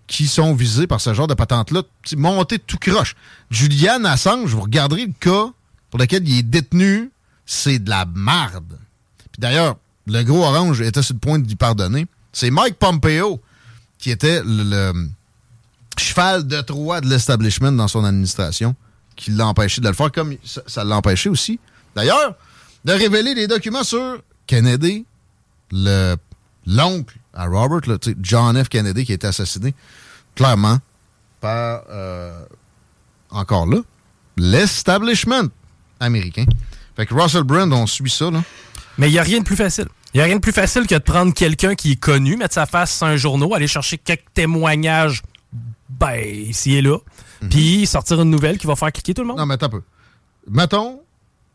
qui 0.05 0.27
sont 0.27 0.53
visés 0.53 0.85
par 0.85 1.01
ce 1.01 1.13
genre 1.13 1.25
de 1.27 1.33
patente-là, 1.33 1.81
monté 2.17 2.59
tout 2.59 2.77
croche. 2.77 3.15
Julian 3.49 4.03
Assange, 4.03 4.51
vous 4.53 4.61
regarderez 4.61 5.05
le 5.07 5.13
cas 5.19 5.47
pour 5.89 5.99
lequel 5.99 6.27
il 6.27 6.39
est 6.39 6.43
détenu, 6.43 7.09
c'est 7.45 7.79
de 7.79 7.89
la 7.89 8.05
marde. 8.05 8.77
Puis 9.31 9.39
d'ailleurs, 9.39 9.77
le 10.05 10.21
gros 10.23 10.43
orange 10.43 10.81
était 10.81 11.01
sur 11.01 11.13
le 11.15 11.19
point 11.19 11.39
de 11.39 11.47
lui 11.47 11.55
pardonner. 11.55 12.05
C'est 12.33 12.51
Mike 12.51 12.75
Pompeo 12.77 13.41
qui 13.97 14.11
était 14.11 14.43
le, 14.43 14.63
le 14.63 14.93
cheval 15.97 16.45
de 16.45 16.59
Troie 16.61 16.99
de 16.99 17.07
l'establishment 17.07 17.71
dans 17.71 17.87
son 17.87 18.03
administration 18.03 18.75
qui 19.15 19.31
l'a 19.31 19.47
empêché 19.47 19.81
de 19.81 19.87
le 19.87 19.93
faire, 19.93 20.11
comme 20.11 20.35
ça 20.43 20.61
ça 20.67 20.83
l'a 20.83 20.97
empêché 20.97 21.29
aussi, 21.29 21.59
d'ailleurs, 21.95 22.35
de 22.85 22.93
révéler 22.93 23.35
des 23.35 23.47
documents 23.47 23.83
sur 23.83 24.21
Kennedy, 24.47 25.05
le 25.71 26.15
l'oncle 26.65 27.17
à 27.33 27.45
Robert, 27.47 27.81
John 28.21 28.63
F. 28.63 28.69
Kennedy 28.69 29.05
qui 29.05 29.11
a 29.11 29.15
été 29.15 29.27
assassiné, 29.27 29.73
clairement, 30.35 30.77
par, 31.41 31.83
euh, 31.89 32.45
encore 33.29 33.65
là, 33.65 33.79
l'establishment 34.37 35.49
américain. 35.99 36.45
Fait 36.95 37.05
que 37.05 37.13
Russell 37.13 37.43
Brand, 37.43 37.71
on 37.73 37.87
suit 37.87 38.09
ça, 38.09 38.29
là. 38.29 38.43
Mais 38.97 39.09
il 39.09 39.13
n'y 39.13 39.19
a 39.19 39.23
rien 39.23 39.39
de 39.39 39.43
plus 39.43 39.55
facile. 39.55 39.87
Il 40.13 40.17
n'y 40.17 40.21
a 40.21 40.25
rien 40.25 40.35
de 40.35 40.41
plus 40.41 40.51
facile 40.51 40.85
que 40.85 40.93
de 40.93 40.99
prendre 40.99 41.33
quelqu'un 41.33 41.73
qui 41.73 41.93
est 41.93 41.99
connu, 41.99 42.37
mettre 42.37 42.53
sa 42.53 42.67
face 42.67 42.95
sur 42.95 43.07
un 43.07 43.17
journaux, 43.17 43.55
aller 43.55 43.67
chercher 43.67 43.97
quelques 43.97 44.31
témoignages, 44.35 45.23
ben, 45.89 46.23
ici 46.23 46.75
et 46.75 46.81
là, 46.83 46.97
puis 47.49 47.85
sortir 47.85 48.21
une 48.21 48.29
nouvelle 48.29 48.57
qui 48.57 48.67
va 48.67 48.75
faire 48.75 48.91
cliquer 48.91 49.13
tout 49.13 49.21
le 49.21 49.27
monde. 49.27 49.37
Non, 49.37 49.45
mais 49.45 49.55
attends 49.55 49.67
un 49.67 49.69
peu. 49.69 49.81
Mettons 50.49 51.01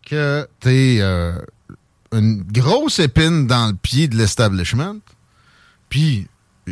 que 0.09 0.49
t'es 0.61 0.99
euh, 1.01 1.39
une 2.13 2.43
grosse 2.43 2.99
épine 2.99 3.47
dans 3.47 3.69
le 3.69 3.75
pied 3.75 4.09
de 4.09 4.17
l'establishment, 4.17 4.97
puis 5.89 6.27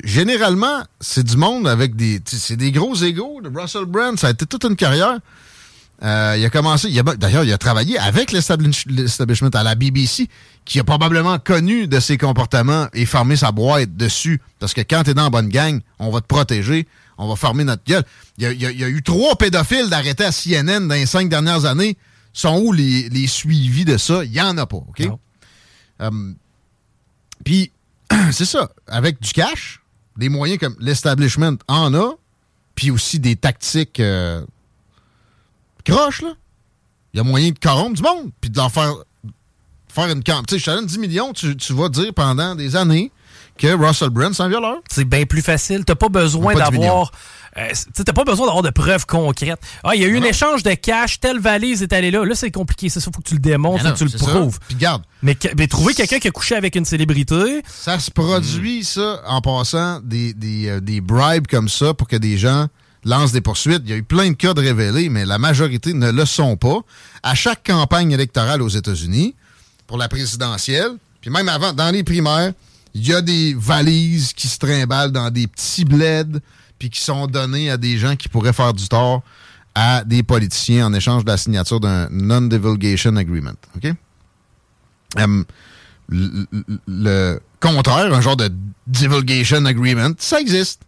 généralement, 0.05 0.83
c'est 1.01 1.25
du 1.25 1.37
monde 1.37 1.67
avec 1.69 1.97
des... 1.97 2.21
C'est 2.25 2.57
des 2.57 2.73
gros 2.73 2.95
égaux. 2.97 3.41
de 3.43 3.51
Russell 3.55 3.85
Brand, 3.87 4.19
ça 4.19 4.29
a 4.29 4.31
été 4.31 4.47
toute 4.47 4.65
une 4.65 4.77
carrière. 4.77 5.19
Euh, 6.03 6.35
il 6.39 6.45
a 6.45 6.51
commencé... 6.51 6.91
D'ailleurs, 7.19 7.45
il 7.45 7.53
a 7.53 7.59
travaillé 7.59 7.99
avec 7.99 8.33
l'establish- 8.33 8.87
l'establishment 8.89 9.49
à 9.55 9.63
la 9.63 9.75
BBC, 9.75 10.29
qui 10.67 10.79
a 10.81 10.85
probablement 10.85 11.39
connu 11.39 11.87
de 11.89 12.01
ses 12.01 12.19
comportements 12.19 12.89
et 12.93 13.07
fermé 13.07 13.37
sa 13.37 13.53
boîte 13.53 13.97
dessus. 13.97 14.41
Parce 14.59 14.75
que 14.75 14.83
quand 14.83 15.03
t'es 15.05 15.15
dans 15.15 15.25
la 15.25 15.31
bonne 15.31 15.49
gang, 15.49 15.81
on 15.99 16.11
va 16.11 16.21
te 16.21 16.27
protéger, 16.27 16.87
on 17.19 17.29
va 17.29 17.37
fermer 17.37 17.65
notre 17.65 17.85
gueule. 17.85 18.05
Il 18.39 18.45
y 18.45 18.47
a, 18.47 18.53
il 18.53 18.61
y 18.61 18.67
a- 18.67 18.71
il 18.71 18.79
y 18.81 18.85
a 18.85 18.89
eu 18.89 19.03
trois 19.03 19.37
pédophiles 19.37 19.89
d'arrêtés 19.89 20.25
à 20.25 20.33
CNN 20.33 20.87
dans 20.89 20.95
les 20.95 21.07
cinq 21.07 21.29
dernières 21.29 21.65
années. 21.65 21.97
Sont 22.33 22.59
où 22.61 22.73
les, 22.73 23.09
les 23.09 23.27
suivis 23.27 23.85
de 23.87 23.97
ça? 23.97 24.23
Il 24.25 24.31
n'y 24.33 24.41
en 24.43 24.57
a 24.59 24.67
pas, 24.67 24.77
OK? 24.77 25.01
Euh, 26.03 26.33
Puis, 27.45 27.73
c'est 28.33 28.45
ça. 28.45 28.71
Avec 28.87 29.21
du 29.23 29.33
cash, 29.33 29.81
des 30.19 30.29
moyens 30.29 30.59
comme 30.61 30.77
l'establishment 30.79 31.57
en 31.69 31.95
a, 31.95 32.13
puis 32.75 32.91
aussi 32.91 33.19
des 33.21 33.37
tactiques 33.37 34.01
euh, 34.01 34.45
croches, 35.85 36.23
là. 36.23 36.35
Il 37.15 37.17
y 37.17 37.21
a 37.21 37.23
moyen 37.25 37.49
de 37.51 37.59
corrompre 37.59 37.95
du 37.95 38.03
monde, 38.03 38.31
puis 38.43 38.51
de 38.51 38.57
leur 38.59 38.71
faire, 38.71 38.93
faire 39.89 40.11
une 40.11 40.23
camp. 40.23 40.43
Tu 40.47 40.57
sais, 40.57 40.59
je 40.59 40.65
te 40.67 40.71
donne 40.71 40.85
10 40.85 40.99
millions, 40.99 41.33
tu, 41.33 41.57
tu 41.57 41.73
vas 41.73 41.89
dire 41.89 42.13
pendant 42.13 42.55
des 42.55 42.77
années 42.77 43.11
que 43.57 43.75
Russell 43.75 44.11
Brand, 44.11 44.33
c'est 44.35 44.43
un 44.43 44.49
violeur. 44.49 44.77
C'est 44.91 45.05
bien 45.05 45.25
plus 45.25 45.43
facile. 45.43 45.85
T'as 45.85 45.95
pas 45.95 46.09
besoin 46.09 46.55
d'avoir. 46.55 47.11
euh, 47.57 47.69
t'as 47.95 48.13
pas 48.13 48.25
besoin 48.25 48.47
d'avoir 48.47 48.63
de 48.63 48.71
preuves 48.71 49.07
concrètes. 49.07 49.61
Ah, 49.85 49.95
il 49.95 50.03
y 50.03 50.05
a 50.05 50.09
eu 50.09 50.19
un 50.19 50.23
échange 50.25 50.63
de 50.63 50.75
cash, 50.75 51.21
telle 51.21 51.39
valise 51.39 51.83
est 51.83 51.93
allée 51.93 52.11
là. 52.11 52.25
Là, 52.25 52.35
c'est 52.35 52.51
compliqué. 52.51 52.89
C'est 52.89 53.01
ça, 53.01 53.11
faut 53.15 53.21
que 53.23 53.29
tu 53.29 53.35
le 53.35 53.41
démontres, 53.41 53.83
faut 53.83 53.93
que 53.93 53.99
tu 53.99 54.05
le 54.05 54.19
prouves. 54.19 54.59
Puis 54.69 54.77
garde, 54.77 55.03
Mais, 55.23 55.35
trouver 55.67 55.95
quelqu'un 55.95 56.19
qui 56.19 56.29
a 56.29 56.31
couché 56.31 56.55
avec 56.55 56.75
une 56.77 56.85
célébrité, 56.85 57.63
Ça 57.69 57.99
se 57.99 58.11
produit, 58.11 58.85
ça, 58.85 59.23
en 59.27 59.41
passant 59.41 60.01
des, 60.03 60.35
des, 60.35 60.69
euh, 60.69 60.81
des 60.81 61.01
bribes 61.01 61.47
comme 61.47 61.69
ça 61.69 61.95
pour 61.95 62.09
que 62.09 62.17
des 62.17 62.37
gens 62.39 62.67
lancent 63.05 63.33
des 63.33 63.41
poursuites. 63.41 63.83
Il 63.85 63.91
y 63.91 63.93
a 63.93 63.97
eu 63.97 64.03
plein 64.03 64.29
de 64.31 64.35
cas 64.35 64.53
de 64.53 64.61
révélés, 64.61 65.09
mais 65.09 65.25
la 65.25 65.39
majorité 65.39 65.93
ne 65.93 66.11
le 66.11 66.25
sont 66.27 66.57
pas. 66.57 66.79
À 67.23 67.35
chaque 67.35 67.65
campagne 67.65 68.11
électorale 68.13 68.61
aux 68.63 68.69
États-Unis, 68.69 69.35
pour 69.87 69.97
la 69.97 70.09
présidentielle, 70.09 70.91
puis 71.21 71.31
même 71.31 71.49
avant, 71.49 71.73
dans 71.73 71.91
les 71.93 72.03
primaires, 72.03 72.53
il 72.97 73.07
y 73.07 73.13
a 73.13 73.21
des 73.21 73.55
valises 73.55 74.33
qui 74.33 74.49
se 74.49 74.59
trimballent 74.59 75.13
dans 75.13 75.31
des 75.31 75.47
petits 75.47 75.85
bleds, 75.85 76.41
puis 76.79 76.89
qui 76.89 77.01
sont 77.01 77.27
données 77.27 77.71
à 77.71 77.77
des 77.77 77.99
gens 77.99 78.17
qui 78.17 78.29
pourraient 78.29 78.55
faire 78.55 78.73
du 78.73 78.89
tort 78.89 79.23
à 79.75 80.03
des 80.03 80.23
politiciens 80.23 80.87
en 80.87 80.95
échange 80.95 81.23
de 81.23 81.31
la 81.31 81.37
signature 81.37 81.79
d'un 81.79 82.09
non-divulgation 82.11 83.15
agreement. 83.17 83.53
OK? 83.77 83.93
Le, 86.09 86.47
le 86.87 87.41
contraire, 87.61 88.15
un 88.15 88.21
genre 88.23 88.37
de 88.37 88.51
divulgation 88.87 89.67
agreement, 89.67 90.13
ça 90.17 90.41
existe. 90.41 90.81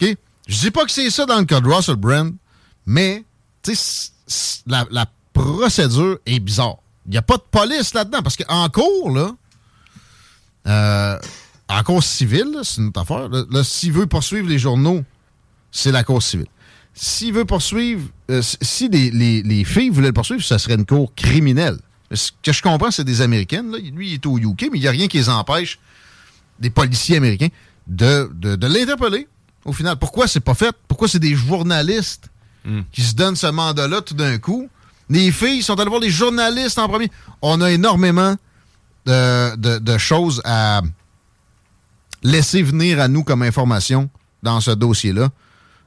OK? 0.00 0.16
Je 0.46 0.58
dis 0.58 0.70
pas 0.70 0.84
que 0.84 0.90
c'est 0.90 1.08
ça 1.08 1.24
dans 1.24 1.38
le 1.38 1.46
cas 1.46 1.60
de 1.60 1.68
Russell 1.68 1.96
Brand, 1.96 2.34
mais 2.84 3.24
la, 4.66 4.86
la 4.90 5.06
procédure 5.32 6.18
est 6.26 6.40
bizarre. 6.40 6.76
Il 7.06 7.12
n'y 7.12 7.18
a 7.18 7.22
pas 7.22 7.38
de 7.38 7.44
police 7.50 7.94
là-dedans, 7.94 8.20
parce 8.22 8.36
qu'en 8.36 8.68
cours, 8.68 9.10
là, 9.10 9.30
euh, 10.68 11.18
en 11.68 11.82
cours 11.82 12.02
civile, 12.02 12.60
c'est 12.62 12.80
une 12.80 12.88
autre 12.88 13.00
affaire. 13.00 13.28
S'il 13.64 13.92
veut 13.92 14.06
poursuivre 14.06 14.48
les 14.48 14.58
journaux, 14.58 15.04
c'est 15.70 15.92
la 15.92 16.04
cour 16.04 16.22
civile. 16.22 16.46
S'il 16.94 17.32
veut 17.32 17.44
poursuivre, 17.44 18.02
euh, 18.30 18.42
si 18.42 18.88
les, 18.88 19.10
les, 19.42 19.64
filles 19.64 19.90
voulaient 19.90 20.08
le 20.08 20.12
poursuivre, 20.12 20.42
ça 20.42 20.58
serait 20.58 20.74
une 20.74 20.86
cour 20.86 21.14
criminelle. 21.14 21.78
Ce 22.12 22.30
que 22.42 22.52
je 22.52 22.62
comprends, 22.62 22.90
c'est 22.90 23.04
des 23.04 23.20
Américaines. 23.20 23.70
Là. 23.70 23.78
Lui, 23.78 24.08
il 24.08 24.14
est 24.14 24.26
au 24.26 24.38
UK, 24.38 24.68
mais 24.72 24.78
il 24.78 24.80
n'y 24.80 24.88
a 24.88 24.90
rien 24.90 25.08
qui 25.08 25.18
les 25.18 25.28
empêche, 25.28 25.78
des 26.58 26.70
policiers 26.70 27.18
américains, 27.18 27.48
de, 27.86 28.30
de, 28.34 28.66
l'interpeller. 28.66 29.28
Au 29.64 29.72
final, 29.72 29.96
pourquoi 29.96 30.26
c'est 30.26 30.40
pas 30.40 30.54
fait? 30.54 30.74
Pourquoi 30.88 31.06
c'est 31.08 31.18
des 31.18 31.34
journalistes 31.34 32.30
hmm. 32.64 32.80
qui 32.90 33.02
se 33.02 33.14
donnent 33.14 33.36
ce 33.36 33.46
mandat-là 33.46 34.00
tout 34.00 34.14
d'un 34.14 34.38
coup? 34.38 34.68
Les 35.10 35.30
filles 35.30 35.62
sont 35.62 35.78
allées 35.78 35.90
voir 35.90 36.00
les 36.00 36.10
journalistes 36.10 36.78
en 36.78 36.88
premier. 36.88 37.10
On 37.42 37.60
a 37.60 37.70
énormément 37.70 38.36
de, 39.06 39.98
choses 39.98 40.40
à 40.44 40.82
laisser 42.22 42.62
venir 42.62 43.00
à 43.00 43.08
nous 43.08 43.24
comme 43.24 43.42
information 43.42 44.10
dans 44.42 44.60
ce 44.60 44.70
dossier-là 44.70 45.30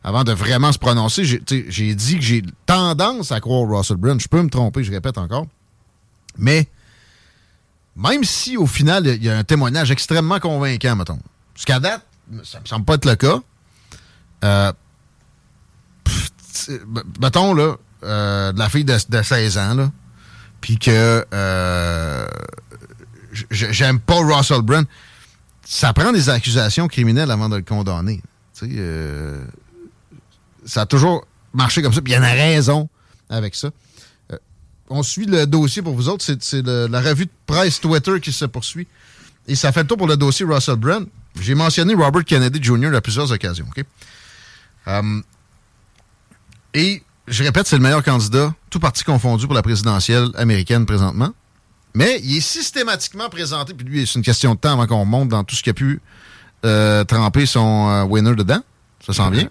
avant 0.03 0.23
de 0.23 0.31
vraiment 0.31 0.71
se 0.71 0.79
prononcer. 0.79 1.23
J'ai 1.23 1.95
dit 1.95 2.15
que 2.15 2.21
j'ai 2.21 2.43
tendance 2.65 3.31
à 3.31 3.39
croire 3.39 3.69
Russell 3.69 3.97
Brand. 3.97 4.19
Je 4.19 4.27
peux 4.27 4.41
me 4.41 4.49
tromper, 4.49 4.83
je 4.83 4.91
répète 4.91 5.17
encore. 5.17 5.45
Mais 6.37 6.67
même 7.95 8.23
si 8.23 8.57
au 8.57 8.67
final, 8.67 9.05
il 9.05 9.23
y 9.23 9.29
a 9.29 9.37
un 9.37 9.43
témoignage 9.43 9.91
extrêmement 9.91 10.39
convaincant, 10.39 10.95
mettons. 10.95 11.19
Jusqu'à 11.55 11.79
date, 11.79 12.05
ça 12.43 12.59
me 12.59 12.65
semble 12.65 12.85
pas 12.85 12.95
être 12.95 13.05
le 13.05 13.15
cas. 13.15 13.39
Euh, 14.43 14.71
mettons, 17.19 17.53
là, 17.53 17.75
euh, 18.03 18.51
de 18.51 18.59
la 18.59 18.69
fille 18.69 18.85
de, 18.85 18.97
16 18.97 19.57
ans, 19.57 19.75
là, 19.75 19.91
puis 20.59 20.77
que 20.77 21.25
euh, 21.33 22.27
j'aime 23.49 23.99
pas 23.99 24.19
Russell 24.19 24.61
Brand. 24.61 24.85
Ça 25.65 25.93
prend 25.93 26.11
des 26.11 26.29
accusations 26.29 26.87
criminelles 26.87 27.31
avant 27.31 27.49
de 27.49 27.57
le 27.57 27.61
condamner. 27.61 28.21
Euh, 28.63 29.43
ça 30.65 30.81
a 30.81 30.85
toujours 30.85 31.25
marché 31.53 31.81
comme 31.81 31.93
ça, 31.93 32.01
puis 32.01 32.13
il 32.13 32.15
y 32.15 32.19
en 32.19 32.23
a 32.23 32.31
raison 32.31 32.89
avec 33.29 33.55
ça. 33.55 33.69
Euh, 34.31 34.37
on 34.89 35.03
suit 35.03 35.25
le 35.25 35.45
dossier 35.47 35.81
pour 35.81 35.95
vous 35.95 36.09
autres, 36.09 36.23
c'est 36.23 36.65
la 36.65 37.01
revue 37.01 37.25
de 37.25 37.31
presse 37.45 37.79
Twitter 37.79 38.19
qui 38.19 38.31
se 38.31 38.45
poursuit. 38.45 38.87
Et 39.47 39.55
ça 39.55 39.71
fait 39.71 39.81
le 39.81 39.87
tour 39.87 39.97
pour 39.97 40.07
le 40.07 40.17
dossier 40.17 40.45
Russell 40.45 40.75
Brand. 40.75 41.07
J'ai 41.39 41.55
mentionné 41.55 41.93
Robert 41.93 42.25
Kennedy 42.25 42.61
Jr. 42.61 42.93
à 42.93 43.01
plusieurs 43.01 43.31
occasions. 43.31 43.67
Euh, 44.87 45.21
et 46.73 47.03
je 47.27 47.43
répète, 47.43 47.67
c'est 47.67 47.77
le 47.77 47.81
meilleur 47.81 48.03
candidat, 48.03 48.53
tout 48.69 48.79
parti 48.79 49.03
confondu 49.03 49.45
pour 49.45 49.55
la 49.55 49.61
présidentielle 49.61 50.29
américaine 50.35 50.85
présentement. 50.85 51.33
Mais 51.93 52.19
il 52.23 52.37
est 52.37 52.41
systématiquement 52.41 53.29
présenté, 53.29 53.73
puis 53.73 53.85
lui, 53.85 54.07
c'est 54.07 54.15
une 54.15 54.23
question 54.23 54.55
de 54.55 54.59
temps 54.59 54.73
avant 54.73 54.87
qu'on 54.87 55.05
monte 55.05 55.29
dans 55.29 55.43
tout 55.43 55.55
ce 55.55 55.63
qui 55.63 55.69
a 55.69 55.73
pu 55.73 56.01
euh, 56.65 57.03
tremper 57.03 57.45
son 57.45 58.03
winner 58.09 58.35
dedans. 58.35 58.61
Ça 59.05 59.13
sent 59.13 59.29
bien. 59.31 59.49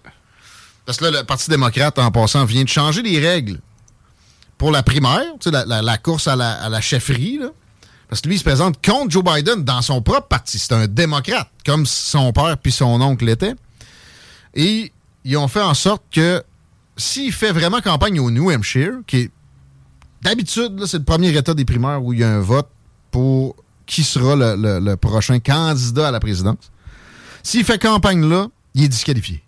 Parce 0.87 0.99
que 0.99 1.05
là, 1.05 1.21
le 1.21 1.25
Parti 1.25 1.51
démocrate, 1.51 1.99
en 1.99 2.11
passant, 2.11 2.45
vient 2.45 2.65
de 2.65 2.69
changer 2.69 3.03
les 3.03 3.19
règles 3.19 3.61
pour 4.59 4.71
la 4.71 4.83
primaire, 4.83 5.23
la, 5.47 5.83
la, 5.83 5.99
course 5.99 6.29
à 6.29 6.37
la, 6.37 6.53
à 6.53 6.69
la 6.69 6.81
chefferie. 6.81 7.39
Là. 7.39 7.49
Parce 8.11 8.23
que 8.23 8.29
lui, 8.29 8.35
il 8.35 8.39
se 8.39 8.45
présente 8.45 8.85
contre 8.85 9.11
Joe 9.11 9.23
Biden 9.23 9.63
dans 9.63 9.83
son 9.83 10.03
propre 10.03 10.27
parti. 10.27 10.59
C'est 10.59 10.73
un 10.73 10.89
démocrate, 10.89 11.49
comme 11.65 11.87
son 11.87 12.33
père 12.33 12.59
puis 12.59 12.73
son 12.73 13.01
oncle 13.01 13.25
l'étaient. 13.25 13.55
Et 14.55 14.93
ils 15.25 15.37
ont 15.37 15.47
fait 15.47 15.63
en 15.63 15.75
sorte 15.75 16.03
que 16.11 16.43
s'il 16.97 17.33
fait 17.33 17.53
vraiment 17.53 17.81
campagne 17.81 18.19
au 18.19 18.33
New 18.33 18.51
Hampshire, 18.51 18.95
qui 19.07 19.17
est 19.19 19.31
d'habitude, 20.23 20.85
c'est 20.87 20.99
le 20.99 21.05
premier 21.05 21.37
état 21.37 21.55
des 21.55 21.65
primaires 21.65 22.03
où 22.03 22.13
il 22.13 22.21
y 22.21 22.25
a 22.25 22.31
un 22.31 22.41
vote 22.41 22.69
pour 23.11 23.57
qui 23.87 24.05
sera 24.05 24.37
le, 24.37 24.79
le 24.79 24.97
prochain 24.97 25.41
candidat 25.41 26.09
à 26.09 26.11
la 26.11 26.21
présidence. 26.21 26.71
S'il 27.43 27.65
fait 27.65 27.81
campagne 27.81 28.29
là, 28.29 28.49
il 28.75 28.85
est 28.85 28.89
disqualifié. 28.89 29.43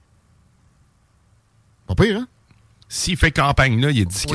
Pas 1.87 1.95
pire, 1.95 2.17
hein? 2.17 2.29
S'il 2.89 3.17
fait 3.17 3.31
campagne 3.31 3.81
là, 3.81 3.91
il 3.91 4.01
est 4.01 4.05
dit. 4.05 4.27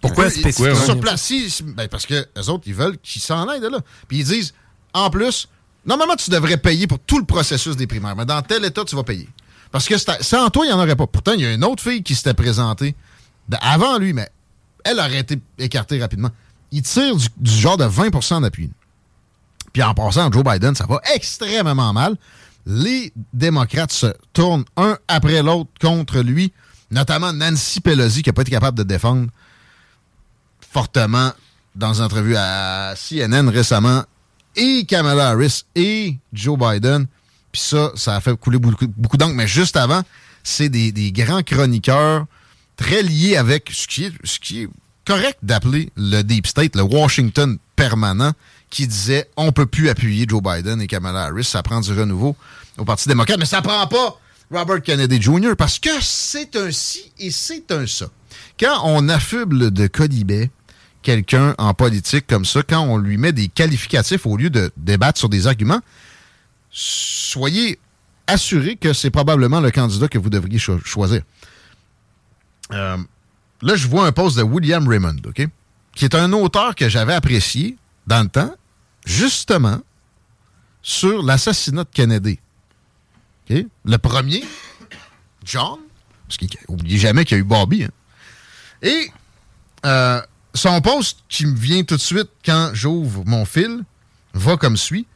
Pourquoi? 0.00 0.30
Spécifiquement? 0.30 0.74
Sur 0.74 1.00
place, 1.00 1.32
ben 1.62 1.88
parce 1.88 2.06
que 2.06 2.26
les 2.36 2.48
autres, 2.48 2.64
ils 2.66 2.74
veulent 2.74 2.98
qu'ils 2.98 3.22
s'en 3.22 3.48
aillent 3.48 3.60
de 3.60 3.68
là. 3.68 3.78
Puis 4.06 4.18
ils 4.18 4.24
disent, 4.24 4.54
en 4.92 5.10
plus, 5.10 5.48
normalement, 5.84 6.16
tu 6.16 6.30
devrais 6.30 6.56
payer 6.56 6.86
pour 6.86 6.98
tout 7.00 7.18
le 7.18 7.24
processus 7.24 7.76
des 7.76 7.86
primaires, 7.86 8.14
mais 8.14 8.24
dans 8.24 8.42
tel 8.42 8.64
état, 8.64 8.84
tu 8.84 8.94
vas 8.94 9.02
payer. 9.02 9.28
Parce 9.72 9.88
que 9.88 9.96
sans 9.98 10.50
toi, 10.50 10.64
il 10.64 10.68
n'y 10.68 10.74
en 10.74 10.78
aurait 10.78 10.96
pas. 10.96 11.06
Pourtant, 11.06 11.32
il 11.32 11.40
y 11.40 11.46
a 11.46 11.52
une 11.52 11.64
autre 11.64 11.82
fille 11.82 12.02
qui 12.02 12.14
s'était 12.14 12.34
présentée 12.34 12.94
avant 13.60 13.98
lui, 13.98 14.12
mais 14.12 14.28
elle 14.84 14.98
aurait 14.98 15.20
été 15.20 15.38
écartée 15.58 16.00
rapidement. 16.00 16.30
Il 16.72 16.82
tire 16.82 17.16
du, 17.16 17.50
genre 17.50 17.76
de 17.76 17.84
20% 17.84 18.42
d'appui. 18.42 18.70
Puis 19.72 19.82
en 19.82 19.94
passant, 19.94 20.30
Joe 20.30 20.44
Biden, 20.44 20.74
ça 20.74 20.86
va 20.86 21.00
extrêmement 21.14 21.92
mal. 21.92 22.16
Les 22.66 23.12
démocrates 23.32 23.92
se 23.92 24.12
tournent 24.32 24.64
un 24.76 24.98
après 25.08 25.42
l'autre 25.42 25.70
contre 25.80 26.20
lui 26.20 26.52
notamment 26.90 27.32
Nancy 27.32 27.80
Pelosi, 27.80 28.22
qui 28.22 28.28
n'a 28.28 28.32
pas 28.32 28.42
été 28.42 28.50
capable 28.50 28.78
de 28.78 28.82
défendre 28.82 29.28
fortement 30.72 31.32
dans 31.74 31.94
une 31.94 32.04
entrevue 32.04 32.36
à 32.36 32.94
CNN 32.96 33.48
récemment, 33.48 34.04
et 34.56 34.84
Kamala 34.84 35.30
Harris 35.30 35.64
et 35.76 36.16
Joe 36.32 36.58
Biden. 36.58 37.06
Puis 37.52 37.62
ça, 37.62 37.92
ça 37.94 38.16
a 38.16 38.20
fait 38.20 38.36
couler 38.36 38.58
beaucoup, 38.58 38.86
beaucoup 38.88 39.16
d'encre. 39.16 39.34
Mais 39.34 39.46
juste 39.46 39.76
avant, 39.76 40.02
c'est 40.42 40.68
des, 40.68 41.12
grands 41.12 41.42
chroniqueurs 41.42 42.26
très 42.80 43.02
liés 43.02 43.36
avec 43.36 43.70
ce 43.72 43.86
qui 43.86 44.04
est, 44.04 44.12
ce 44.24 44.38
qui 44.38 44.62
est 44.62 44.68
correct 45.04 45.38
d'appeler 45.42 45.90
le 45.96 46.22
Deep 46.22 46.46
State, 46.46 46.74
le 46.74 46.82
Washington 46.82 47.58
permanent, 47.76 48.32
qui 48.70 48.86
disait 48.86 49.28
on 49.36 49.52
peut 49.52 49.66
plus 49.66 49.90
appuyer 49.90 50.24
Joe 50.26 50.42
Biden 50.42 50.80
et 50.80 50.86
Kamala 50.86 51.24
Harris, 51.24 51.44
ça 51.44 51.62
prend 51.62 51.80
du 51.80 51.92
renouveau 51.92 52.34
au 52.78 52.84
Parti 52.84 53.08
démocrate, 53.08 53.38
mais 53.38 53.44
ça 53.44 53.60
prend 53.60 53.86
pas 53.86 54.18
Robert 54.50 54.82
Kennedy 54.82 55.20
Jr. 55.20 55.54
parce 55.58 55.78
que 55.78 55.90
c'est 56.00 56.56
un 56.56 56.70
ci 56.70 57.12
et 57.18 57.30
c'est 57.30 57.70
un 57.70 57.86
ça. 57.86 58.06
Quand 58.58 58.80
on 58.84 59.08
affuble 59.08 59.70
de 59.70 59.86
colibet 59.86 60.50
quelqu'un 61.02 61.54
en 61.58 61.74
politique 61.74 62.26
comme 62.26 62.46
ça, 62.46 62.62
quand 62.62 62.80
on 62.80 62.96
lui 62.96 63.18
met 63.18 63.32
des 63.32 63.48
qualificatifs 63.48 64.24
au 64.24 64.36
lieu 64.36 64.48
de 64.48 64.72
débattre 64.78 65.18
sur 65.18 65.28
des 65.28 65.46
arguments, 65.46 65.80
soyez 66.70 67.78
assurés 68.26 68.76
que 68.76 68.92
c'est 68.94 69.10
probablement 69.10 69.60
le 69.60 69.70
candidat 69.70 70.08
que 70.08 70.18
vous 70.18 70.30
devriez 70.30 70.58
choisir. 70.58 71.22
Euh, 72.72 72.96
là, 73.62 73.74
je 73.74 73.88
vois 73.88 74.06
un 74.06 74.12
post 74.12 74.36
de 74.36 74.42
William 74.42 74.86
Raymond, 74.86 75.16
OK? 75.26 75.46
Qui 75.94 76.04
est 76.04 76.14
un 76.14 76.32
auteur 76.32 76.74
que 76.74 76.88
j'avais 76.88 77.14
apprécié 77.14 77.76
dans 78.06 78.22
le 78.22 78.28
temps, 78.28 78.54
justement, 79.04 79.80
sur 80.82 81.22
l'assassinat 81.22 81.84
de 81.84 81.90
Kennedy. 81.92 82.38
Le 83.84 83.96
premier, 83.96 84.44
John, 85.44 85.78
parce 86.28 86.36
qu'il 86.38 86.48
n'oublie 86.68 86.98
jamais 86.98 87.24
qu'il 87.24 87.36
y 87.36 87.40
a 87.40 87.42
eu 87.42 87.44
Bobby. 87.44 87.84
Hein. 87.84 87.90
Et 88.82 89.10
euh, 89.84 90.20
son 90.54 90.80
poste 90.80 91.18
qui 91.28 91.46
me 91.46 91.56
vient 91.56 91.82
tout 91.82 91.96
de 91.96 92.00
suite 92.00 92.30
quand 92.44 92.70
j'ouvre 92.74 93.24
mon 93.26 93.44
fil 93.44 93.82
va 94.34 94.56
comme 94.56 94.76
suit. 94.76 95.06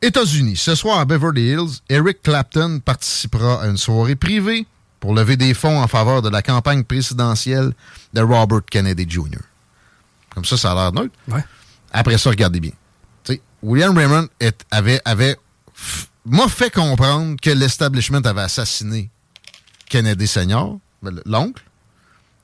États-Unis, 0.00 0.56
ce 0.56 0.74
soir 0.74 0.98
à 0.98 1.04
Beverly 1.04 1.50
Hills, 1.50 1.80
Eric 1.88 2.22
Clapton 2.22 2.80
participera 2.84 3.62
à 3.62 3.66
une 3.66 3.76
soirée 3.76 4.16
privée 4.16 4.66
pour 5.00 5.14
lever 5.14 5.36
des 5.36 5.54
fonds 5.54 5.80
en 5.80 5.88
faveur 5.88 6.22
de 6.22 6.28
la 6.28 6.42
campagne 6.42 6.84
présidentielle 6.84 7.72
de 8.12 8.20
Robert 8.20 8.64
Kennedy 8.70 9.06
Jr. 9.08 9.40
Comme 10.34 10.44
ça, 10.44 10.56
ça 10.56 10.72
a 10.72 10.74
l'air 10.74 10.92
neutre. 10.92 11.14
Après 11.92 12.18
ça, 12.18 12.30
regardez 12.30 12.60
bien. 12.60 12.72
William 13.62 13.96
Raymond 13.96 14.28
avait, 14.70 15.00
avait 15.04 15.36
m'a 16.24 16.48
fait 16.48 16.70
comprendre 16.70 17.36
que 17.40 17.50
l'establishment 17.50 18.20
avait 18.24 18.42
assassiné 18.42 19.10
Kennedy 19.88 20.26
Senior, 20.26 20.78
l'oncle. 21.24 21.62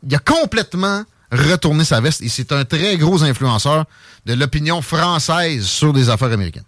Il 0.06 0.14
a 0.14 0.18
complètement 0.18 1.04
retourné 1.30 1.84
sa 1.84 2.00
veste 2.00 2.22
et 2.22 2.28
c'est 2.28 2.52
un 2.52 2.64
très 2.64 2.96
gros 2.96 3.22
influenceur 3.22 3.84
de 4.26 4.34
l'opinion 4.34 4.82
française 4.82 5.64
sur 5.64 5.92
des 5.92 6.08
affaires 6.08 6.32
américaines. 6.32 6.64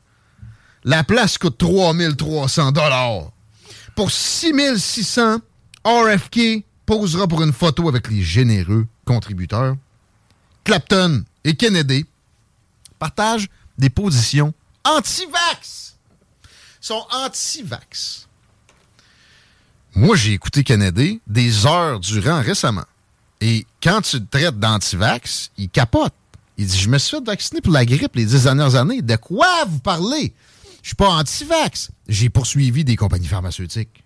La 0.84 1.04
place 1.04 1.38
coûte 1.38 1.58
3300 1.58 2.72
dollars. 2.72 3.30
Pour 3.94 4.10
6600, 4.10 5.38
RFK 5.84 6.64
posera 6.86 7.26
pour 7.26 7.42
une 7.42 7.52
photo 7.52 7.88
avec 7.88 8.08
les 8.08 8.22
généreux 8.22 8.86
contributeurs. 9.04 9.76
Clapton 10.64 11.24
et 11.44 11.54
Kennedy 11.54 12.06
partagent 12.98 13.48
des 13.78 13.90
positions 13.90 14.54
anti-vax 14.84 15.84
sont 16.84 17.06
anti-vax. 17.10 18.28
Moi, 19.94 20.16
j'ai 20.16 20.32
écouté 20.32 20.62
Kennedy 20.64 21.20
des 21.26 21.66
heures 21.66 21.98
durant 21.98 22.42
récemment. 22.42 22.84
Et 23.40 23.66
quand 23.82 24.02
tu 24.02 24.18
le 24.18 24.26
traites 24.26 24.58
d'antivax, 24.58 25.50
il 25.56 25.70
capote. 25.70 26.12
Il 26.58 26.66
dit 26.66 26.78
Je 26.78 26.88
me 26.90 26.98
suis 26.98 27.16
fait 27.16 27.24
vacciner 27.24 27.60
pour 27.60 27.72
la 27.72 27.86
grippe 27.86 28.14
les 28.16 28.26
dix 28.26 28.42
dernières 28.42 28.74
années. 28.74 29.00
De 29.00 29.16
quoi 29.16 29.64
vous 29.66 29.78
parlez? 29.78 30.34
Je 30.82 30.88
suis 30.88 30.96
pas 30.96 31.08
anti-vax. 31.08 31.90
J'ai 32.06 32.28
poursuivi 32.28 32.84
des 32.84 32.96
compagnies 32.96 33.28
pharmaceutiques. 33.28 34.03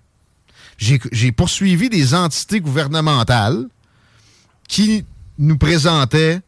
J'ai 0.79 1.33
poursuivi 1.33 1.89
des 1.89 2.15
entités 2.15 2.61
gouvernementales 2.61 3.67
qui 4.69 5.05
nous 5.39 5.59
présentaient 5.59 6.41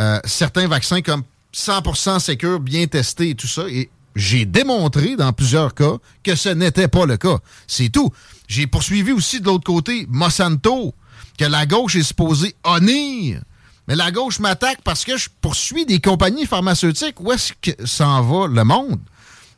euh, 0.00 0.20
certains 0.24 0.68
vaccins 0.68 1.00
comme 1.00 1.22
100% 1.54 2.18
sécurs, 2.20 2.60
bien 2.60 2.86
testés 2.86 3.30
et 3.30 3.34
tout 3.34 3.46
ça. 3.46 3.62
Et 3.68 3.90
j'ai 4.14 4.44
démontré 4.44 5.16
dans 5.16 5.32
plusieurs 5.32 5.74
cas 5.74 5.94
que 6.22 6.34
ce 6.34 6.50
n'était 6.50 6.88
pas 6.88 7.06
le 7.06 7.16
cas. 7.16 7.38
C'est 7.66 7.88
tout. 7.88 8.12
J'ai 8.48 8.66
poursuivi 8.66 9.12
aussi 9.12 9.40
de 9.40 9.46
l'autre 9.46 9.64
côté 9.64 10.06
Monsanto, 10.10 10.94
que 11.38 11.44
la 11.44 11.64
gauche 11.66 11.96
est 11.96 12.02
supposée 12.02 12.54
honnir. 12.64 13.40
Mais 13.88 13.96
la 13.96 14.10
gauche 14.10 14.38
m'attaque 14.40 14.80
parce 14.82 15.04
que 15.04 15.16
je 15.16 15.28
poursuis 15.40 15.86
des 15.86 16.00
compagnies 16.00 16.46
pharmaceutiques. 16.46 17.20
Où 17.20 17.32
est-ce 17.32 17.52
que 17.60 17.86
s'en 17.86 18.22
va 18.22 18.46
le 18.46 18.64
monde? 18.64 19.00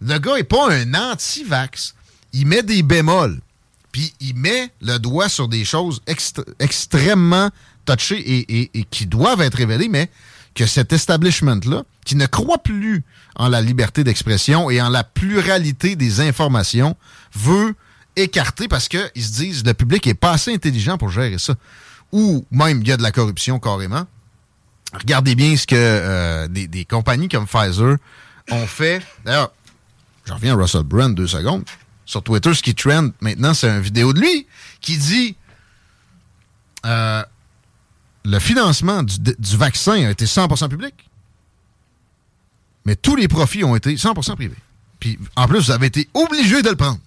Le 0.01 0.19
gars 0.19 0.37
n'est 0.37 0.45
pas 0.45 0.71
un 0.73 0.95
anti-vax. 0.95 1.95
Il 2.33 2.47
met 2.47 2.63
des 2.63 2.83
bémols. 2.83 3.41
Puis 3.97 4.13
il 4.21 4.37
met 4.37 4.71
le 4.83 4.99
doigt 4.99 5.31
sur 5.31 5.49
des 5.49 5.65
choses 5.65 6.03
extrêmement 6.59 7.49
touchées 7.87 8.45
et, 8.77 8.85
qui 8.91 9.07
doivent 9.07 9.41
être 9.41 9.55
révélées, 9.55 9.89
mais 9.89 10.11
que 10.55 10.67
cet 10.67 10.93
establishment-là, 10.93 11.83
qui 12.05 12.15
ne 12.15 12.27
croit 12.27 12.59
plus 12.59 13.05
en 13.37 13.49
la 13.49 13.63
liberté 13.63 14.05
d'expression 14.05 14.69
et 14.69 14.83
en 14.83 14.91
la 14.91 15.03
pluralité 15.03 15.97
des 15.97 16.21
informations, 16.21 16.95
veut 17.35 17.75
écarter 18.17 18.69
parce 18.69 18.89
qu'ils 18.89 19.09
se 19.17 19.33
disent 19.33 19.65
le 19.65 19.73
public 19.73 20.07
est 20.07 20.13
pas 20.13 20.33
assez 20.33 20.53
intelligent 20.53 20.99
pour 20.99 21.09
gérer 21.09 21.39
ça. 21.39 21.55
Ou 22.13 22.45
même 22.51 22.83
il 22.83 22.89
y 22.89 22.93
a 22.93 22.99
de 22.99 23.03
la 23.03 23.13
corruption 23.13 23.59
carrément. 23.59 24.05
Regardez 24.93 25.35
bien 25.35 25.57
ce 25.57 25.67
que 25.67 25.75
euh, 25.75 26.49
des, 26.49 26.85
compagnies 26.85 27.31
comme 27.31 27.47
Pfizer 27.47 27.97
ont 28.51 28.67
fait. 28.67 29.01
D'ailleurs, 29.25 29.53
je 30.27 30.35
reviens 30.35 30.53
à 30.53 30.61
Russell 30.61 30.83
Brand 30.83 31.15
deux 31.15 31.29
secondes. 31.29 31.65
Sur 32.07 32.23
Twitter, 32.23 32.55
ce 32.55 32.63
qui 32.63 32.75
trend 32.75 33.11
maintenant, 33.21 33.53
c'est 33.53 33.69
une 33.69 33.81
vidéo 33.81 34.13
de 34.13 34.21
lui 34.21 34.47
qui 34.81 34.97
dit 34.97 35.37
euh, 36.87 37.23
le 38.25 38.39
financement 38.39 39.03
du, 39.03 39.57
vaccin 39.57 40.07
a 40.07 40.11
été 40.11 40.25
100% 40.25 40.69
public, 40.69 40.95
mais 42.85 42.95
tous 42.95 43.17
les 43.17 43.27
profits 43.29 43.65
ont 43.65 43.75
été 43.75 43.97
100% 43.97 44.37
privés. 44.37 44.55
Puis, 45.01 45.19
en 45.35 45.47
plus, 45.49 45.67
vous 45.67 45.71
avez 45.73 45.87
été 45.87 46.09
obligé 46.15 46.63
de 46.63 46.71
le 46.71 46.77
prendre. 46.77 46.99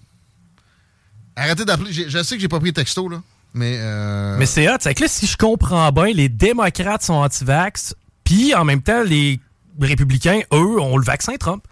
Arrêtez 1.34 1.64
d'appeler. 1.64 1.92
Je 1.92 2.22
sais 2.22 2.36
que 2.36 2.40
j'ai 2.40 2.48
pas 2.48 2.60
pris 2.60 2.72
texto, 2.72 3.08
là. 3.08 3.22
Mais, 3.52 3.78
euh... 3.78 4.36
mais 4.38 4.46
c'est 4.46 4.68
hot. 4.70 4.76
C'est 4.80 4.94
que 4.94 5.02
là, 5.02 5.08
si 5.08 5.26
je 5.26 5.36
comprends 5.36 5.90
bien, 5.90 6.12
les 6.12 6.28
démocrates 6.28 7.02
sont 7.02 7.14
anti-vax, 7.14 7.94
puis 8.22 8.54
en 8.54 8.64
même 8.64 8.82
temps, 8.82 9.02
les 9.02 9.40
républicains, 9.80 10.40
eux, 10.52 10.80
ont 10.80 10.96
le 10.96 11.04
vaccin 11.04 11.34
Trump. 11.36 11.64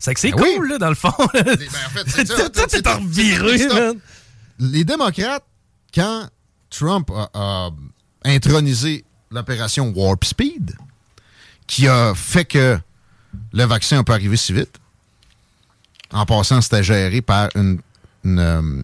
C'est 0.00 0.14
que 0.14 0.20
c'est 0.20 0.30
ben 0.32 0.56
cool, 0.56 0.70
là, 0.70 0.78
dans 0.78 0.88
le 0.88 0.94
fond. 0.94 1.12
ben, 1.34 1.42
en 1.42 1.90
fait, 1.90 2.04
c'est 2.06 2.26
ça. 2.26 2.48
Tout 2.48 4.00
Les 4.58 4.82
démocrates, 4.82 5.44
quand 5.94 6.26
Trump 6.70 7.10
a, 7.34 7.70
intronisé 8.24 9.04
l'opération 9.30 9.92
Warp 9.94 10.24
Speed, 10.24 10.74
qui 11.66 11.86
a 11.86 12.14
fait 12.14 12.46
que 12.46 12.78
le 13.52 13.64
vaccin 13.64 14.02
peut 14.02 14.14
arriver 14.14 14.36
si 14.36 14.54
vite, 14.54 14.78
en 16.12 16.24
passant, 16.24 16.60
c'était 16.62 16.82
géré 16.82 17.20
par 17.20 17.50
une, 17.54 17.80
euh, 18.24 18.82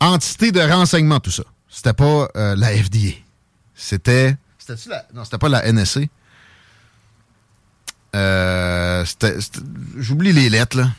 entité 0.00 0.50
de 0.50 0.60
renseignement, 0.60 1.20
tout 1.20 1.30
ça. 1.30 1.44
C'était 1.68 1.92
pas 1.92 2.28
euh, 2.36 2.56
la 2.56 2.68
FDA. 2.70 3.16
C'était. 3.74 4.34
C'était-tu 4.58 4.88
la. 4.88 5.06
Non, 5.14 5.24
c'était 5.24 5.38
pas 5.38 5.48
la 5.48 5.70
NSC. 5.70 6.08
Euh, 8.14 9.04
J'oublie 9.98 10.32
les 10.32 10.50
lettres, 10.50 10.76
là. 10.76 10.90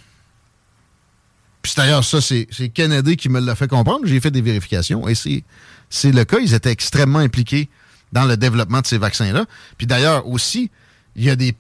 Puis 1.62 1.74
d'ailleurs, 1.78 2.04
ça, 2.04 2.22
c'est 2.22 2.48
Kennedy 2.74 3.18
qui 3.18 3.30
me 3.30 3.40
l'a 3.40 3.56
fait 3.56 3.68
comprendre. 3.68 4.06
J'ai 4.06 4.20
fait 4.20 4.32
des 4.32 4.42
vérifications 4.42 5.08
et 5.08 5.14
c'est 5.16 6.12
le 6.12 6.26
cas. 6.26 6.40
Ils 6.40 6.54
étaient 6.54 6.72
extrêmement 6.72 7.20
impliqués 7.20 7.70
dans 8.12 8.26
le 8.26 8.36
développement 8.36 8.82
de 8.82 8.88
ces 8.88 8.98
vaccins-là. 8.98 9.46
Puis 9.78 9.86
d'ailleurs, 9.86 10.28
aussi, 10.28 10.72
il 11.16 11.24
y 11.26 11.30
a 11.30 11.36
des, 11.36 11.54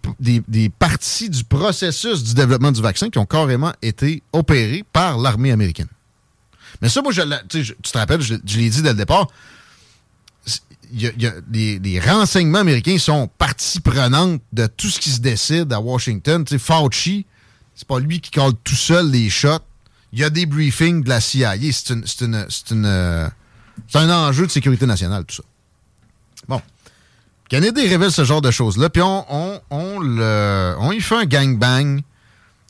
parties 0.79 1.29
du 1.29 1.43
processus 1.43 2.23
du 2.23 2.33
développement 2.33 2.71
du 2.71 2.81
vaccin 2.81 3.09
qui 3.09 3.19
ont 3.19 3.25
carrément 3.25 3.73
été 3.81 4.23
opérées 4.33 4.83
par 4.91 5.17
l'armée 5.17 5.51
américaine. 5.51 5.87
Mais 6.81 6.89
ça, 6.89 7.01
moi, 7.01 7.11
je, 7.11 7.21
tu 7.47 7.73
te 7.73 7.97
rappelles, 7.97 8.21
je, 8.21 8.35
l'ai 8.57 8.69
dit 8.69 8.81
dès 8.81 8.89
le 8.89 8.95
départ, 8.95 9.27
les, 10.91 11.99
renseignements 11.99 12.59
américains 12.59 12.97
sont 12.97 13.27
partie 13.37 13.79
prenante 13.79 14.41
de 14.53 14.67
tout 14.67 14.89
ce 14.89 14.99
qui 14.99 15.09
se 15.09 15.19
décide 15.19 15.71
à 15.73 15.79
Washington. 15.79 16.43
Tu 16.43 16.53
sais, 16.53 16.59
Fauci, 16.59 17.25
c'est 17.75 17.87
pas 17.87 17.99
lui 17.99 18.21
qui 18.21 18.31
colle 18.31 18.53
tout 18.63 18.75
seul 18.75 19.09
les 19.09 19.29
shots. 19.29 19.59
Il 20.13 20.19
y 20.19 20.23
a 20.23 20.29
des 20.29 20.45
briefings 20.45 21.03
de 21.03 21.09
la 21.09 21.21
CIA. 21.21 21.55
C'est 21.71 22.21
une, 22.21 22.85
euh, 22.85 23.29
un 23.93 24.09
enjeu 24.09 24.45
de 24.45 24.51
sécurité 24.51 24.85
nationale, 24.85 25.25
tout 25.25 25.37
ça. 25.37 25.43
Bon. 26.47 26.61
Kennedy 27.49 27.87
révèle 27.87 28.11
ce 28.11 28.23
genre 28.23 28.41
de 28.41 28.51
choses-là, 28.51 28.89
puis 28.89 29.01
on, 29.01 29.25
on, 29.29 29.61
on, 29.69 29.99
le, 29.99 30.75
on 30.79 30.91
y 30.93 31.01
fait 31.01 31.15
un 31.15 31.25
gangbang 31.25 32.01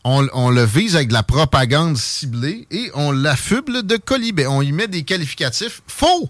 on, 0.04 0.50
le 0.50 0.64
vise 0.64 0.96
avec 0.96 1.10
de 1.10 1.14
la 1.14 1.24
propagande 1.24 1.98
ciblée 1.98 2.68
et 2.72 2.92
on 2.96 3.12
l'affuble 3.12 3.84
de 3.84 3.98
colibé. 3.98 4.48
On 4.48 4.62
y 4.62 4.72
met 4.72 4.88
des 4.88 5.04
qualificatifs 5.04 5.82
faux, 5.88 6.30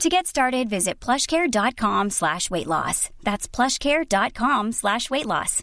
To 0.00 0.10
get 0.10 0.26
started, 0.26 0.68
visit 0.68 1.00
plushcare.com 1.00 2.10
slash 2.10 2.50
weight 2.50 2.66
loss. 2.66 3.08
That's 3.24 3.48
plushcare.com 3.48 4.72
slash 4.72 5.08
weight 5.10 5.24
loss. 5.24 5.62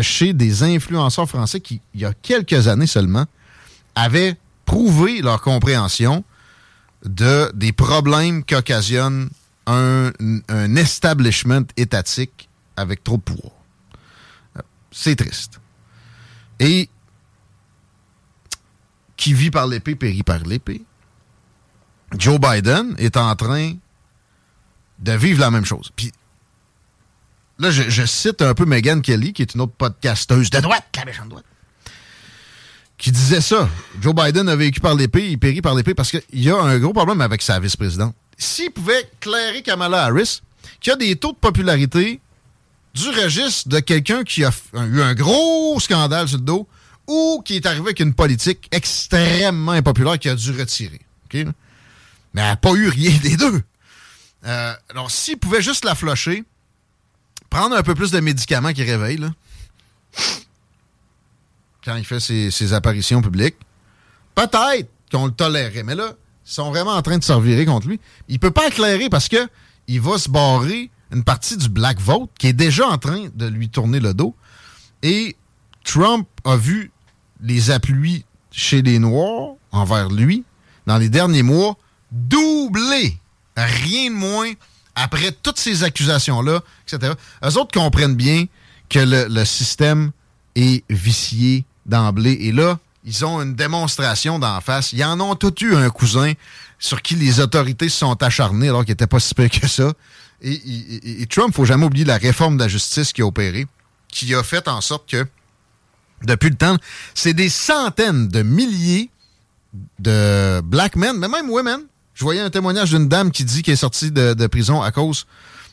Chez 0.00 0.32
des 0.32 0.62
influenceurs 0.62 1.28
français 1.28 1.60
qui, 1.60 1.80
il 1.92 2.00
y 2.00 2.04
a 2.04 2.14
quelques 2.14 2.68
années 2.68 2.86
seulement, 2.86 3.26
avaient 3.94 4.36
prouvé 4.64 5.20
leur 5.20 5.42
compréhension 5.42 6.24
de 7.04 7.50
des 7.52 7.72
problèmes 7.72 8.44
qu'occasionne 8.44 9.28
un, 9.66 10.12
un 10.48 10.76
establishment 10.76 11.66
étatique 11.76 12.48
avec 12.76 13.02
trop 13.02 13.16
de 13.16 13.22
pouvoir. 13.22 13.52
C'est 14.92 15.16
triste. 15.16 15.60
Et 16.60 16.88
qui 19.16 19.34
vit 19.34 19.50
par 19.50 19.66
l'épée 19.66 19.96
périt 19.96 20.22
par 20.22 20.38
l'épée. 20.44 20.82
Joe 22.18 22.38
Biden 22.38 22.94
est 22.98 23.16
en 23.16 23.34
train 23.36 23.74
de 24.98 25.12
vivre 25.12 25.40
la 25.40 25.50
même 25.50 25.64
chose. 25.64 25.90
Puis 25.94 26.12
là, 27.58 27.70
je, 27.70 28.06
cite 28.06 28.42
un 28.42 28.54
peu 28.54 28.64
Megan 28.64 29.02
Kelly, 29.02 29.32
qui 29.32 29.42
est 29.42 29.54
une 29.54 29.62
autre 29.62 29.72
podcasteuse 29.76 30.50
de 30.50 30.60
droite, 30.60 30.84
la 30.96 31.04
méchante 31.04 31.28
droite, 31.28 31.44
qui 32.98 33.10
disait 33.10 33.40
ça. 33.40 33.68
Joe 34.00 34.14
Biden 34.14 34.48
a 34.48 34.56
vécu 34.56 34.80
par 34.80 34.94
l'épée, 34.94 35.30
il 35.30 35.38
périt 35.38 35.62
par 35.62 35.74
l'épée 35.74 35.94
parce 35.94 36.10
qu'il 36.10 36.22
y 36.32 36.50
a 36.50 36.56
un 36.56 36.78
gros 36.78 36.92
problème 36.92 37.20
avec 37.20 37.42
sa 37.42 37.58
vice-présidente. 37.58 38.14
S'il 38.38 38.70
pouvait 38.70 39.10
clairer 39.20 39.62
Kamala 39.62 40.04
Harris, 40.04 40.42
qui 40.80 40.90
a 40.90 40.96
des 40.96 41.16
taux 41.16 41.32
de 41.32 41.36
popularité 41.36 42.20
du 42.94 43.08
registre 43.08 43.68
de 43.68 43.80
quelqu'un 43.80 44.22
qui 44.22 44.44
a 44.44 44.50
eu 44.74 45.00
un 45.00 45.14
gros 45.14 45.78
scandale 45.80 46.28
sur 46.28 46.38
le 46.38 46.44
dos 46.44 46.68
ou 47.06 47.42
qui 47.44 47.56
est 47.56 47.66
arrivé 47.66 47.82
avec 47.82 48.00
une 48.00 48.14
politique 48.14 48.68
extrêmement 48.70 49.72
impopulaire 49.72 50.18
qui 50.18 50.28
a 50.28 50.34
dû 50.34 50.52
retirer. 50.52 51.00
Mais 52.34 52.42
elle 52.42 52.48
n'a 52.48 52.56
pas 52.56 52.72
eu 52.72 52.88
rien 52.88 53.16
des 53.22 53.36
deux. 53.36 53.62
Euh, 54.44 54.74
alors, 54.90 55.10
s'il 55.10 55.38
pouvait 55.38 55.62
juste 55.62 55.84
la 55.84 55.94
flusher, 55.94 56.44
prendre 57.50 57.76
un 57.76 57.82
peu 57.82 57.94
plus 57.94 58.10
de 58.10 58.20
médicaments 58.20 58.72
qui 58.72 58.82
réveillent, 58.82 59.18
là, 59.18 59.30
quand 61.84 61.96
il 61.96 62.04
fait 62.04 62.20
ses, 62.20 62.72
apparitions 62.72 63.22
publiques, 63.22 63.56
peut-être 64.34 64.88
qu'on 65.10 65.26
le 65.26 65.32
tolérerait. 65.32 65.82
Mais 65.82 65.94
là, 65.94 66.12
ils 66.46 66.52
sont 66.52 66.70
vraiment 66.70 66.92
en 66.92 67.02
train 67.02 67.18
de 67.18 67.24
se 67.24 67.32
revirer 67.32 67.66
contre 67.66 67.88
lui. 67.88 68.00
Il 68.28 68.38
peut 68.38 68.50
pas 68.50 68.68
éclairer 68.68 69.08
parce 69.08 69.28
que 69.28 69.48
il 69.88 70.00
va 70.00 70.16
se 70.18 70.28
barrer 70.28 70.90
une 71.12 71.24
partie 71.24 71.56
du 71.56 71.68
black 71.68 72.00
vote 72.00 72.30
qui 72.38 72.46
est 72.46 72.52
déjà 72.52 72.86
en 72.86 72.98
train 72.98 73.28
de 73.34 73.46
lui 73.46 73.68
tourner 73.68 74.00
le 74.00 74.14
dos. 74.14 74.34
Et 75.02 75.36
Trump 75.84 76.26
a 76.44 76.56
vu 76.56 76.90
les 77.40 77.70
appuis 77.70 78.24
chez 78.50 78.82
les 78.82 78.98
Noirs 78.98 79.54
envers 79.72 80.08
lui 80.08 80.44
dans 80.86 80.98
les 80.98 81.08
derniers 81.08 81.42
mois 81.42 81.76
doubler. 82.12 83.18
Rien 83.56 84.10
de 84.10 84.14
moins 84.14 84.52
après 84.94 85.32
toutes 85.32 85.58
ces 85.58 85.82
accusations-là, 85.82 86.60
etc. 86.86 87.14
Eux 87.44 87.58
autres 87.58 87.72
comprennent 87.72 88.14
bien 88.14 88.46
que 88.88 89.00
le, 89.00 89.26
le 89.28 89.44
système 89.44 90.12
est 90.54 90.84
vicié 90.90 91.64
d'emblée. 91.86 92.32
Et 92.40 92.52
là, 92.52 92.78
ils 93.04 93.24
ont 93.24 93.42
une 93.42 93.54
démonstration 93.54 94.38
d'en 94.38 94.60
face. 94.60 94.92
Ils 94.92 95.04
en 95.04 95.18
ont 95.20 95.34
tous 95.34 95.54
eu 95.62 95.74
un 95.74 95.90
cousin 95.90 96.32
sur 96.78 97.00
qui 97.02 97.14
les 97.14 97.40
autorités 97.40 97.88
se 97.88 97.98
sont 97.98 98.22
acharnées 98.22 98.68
alors 98.68 98.84
qu'il 98.84 98.92
n'était 98.92 99.06
pas 99.06 99.20
si 99.20 99.34
peu 99.34 99.48
que 99.48 99.66
ça. 99.66 99.92
Et, 100.40 100.52
et, 100.52 101.22
et 101.22 101.26
Trump, 101.26 101.54
faut 101.54 101.64
jamais 101.64 101.86
oublier 101.86 102.04
la 102.04 102.18
réforme 102.18 102.56
de 102.56 102.62
la 102.62 102.68
justice 102.68 103.12
qui 103.12 103.22
a 103.22 103.26
opéré, 103.26 103.66
qui 104.08 104.34
a 104.34 104.42
fait 104.42 104.66
en 104.68 104.80
sorte 104.80 105.08
que, 105.08 105.26
depuis 106.24 106.50
le 106.50 106.56
temps, 106.56 106.76
c'est 107.14 107.34
des 107.34 107.48
centaines 107.48 108.28
de 108.28 108.42
milliers 108.42 109.10
de 109.98 110.60
black 110.60 110.96
men, 110.96 111.16
mais 111.16 111.28
même 111.28 111.48
women. 111.48 111.82
Je 112.14 112.24
voyais 112.24 112.40
un 112.40 112.50
témoignage 112.50 112.90
d'une 112.90 113.08
dame 113.08 113.30
qui 113.30 113.44
dit 113.44 113.62
qu'elle 113.62 113.74
est 113.74 113.76
sortie 113.76 114.10
de, 114.10 114.46
prison 114.46 114.82
à 114.82 114.90
cause 114.90 115.26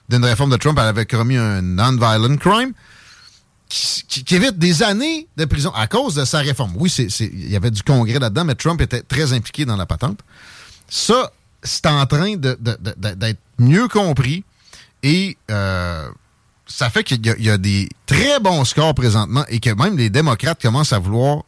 d'une 0.10 0.24
réforme 0.24 0.52
de 0.52 0.58
Trump. 0.58 0.78
Elle 0.80 0.88
avait 0.88 1.06
commis 1.06 1.38
un 1.38 1.62
non-violent 1.62 2.38
crime. 2.38 2.74
Qui, 3.68 4.24
évite 4.34 4.58
des 4.58 4.82
années 4.82 5.28
de 5.38 5.46
prison 5.46 5.72
à 5.76 5.86
cause 5.86 6.16
de 6.16 6.26
sa 6.26 6.40
réforme. 6.40 6.74
Oui, 6.76 6.90
il 7.20 7.52
y 7.52 7.56
avait 7.56 7.70
du 7.70 7.84
congrès 7.84 8.18
là-dedans, 8.18 8.44
mais 8.46 8.56
Trump 8.56 8.82
était 8.82 9.04
très 9.04 9.32
impliqué 9.32 9.64
dans 9.64 9.76
la 9.76 9.86
patente. 9.86 10.22
Ça, 10.88 11.32
c'est 11.62 11.86
en 11.86 12.04
train 12.08 12.36
d'être 12.36 13.40
mieux 13.60 13.88
compris 13.88 14.44
et 15.04 15.38
euh, 15.52 16.10
ça 16.66 16.90
fait 16.90 17.04
qu'il 17.04 17.24
y, 17.24 17.44
y, 17.44 17.50
a 17.52 17.60
des 17.60 17.90
très 18.08 18.40
bons 18.40 18.66
scores 18.66 18.96
présentement 18.96 19.46
et 19.50 19.60
que 19.60 19.70
même 19.70 19.98
les 19.98 20.10
démocrates 20.10 20.60
commencent 20.60 20.94
à 20.94 21.00
vouloir 21.00 21.44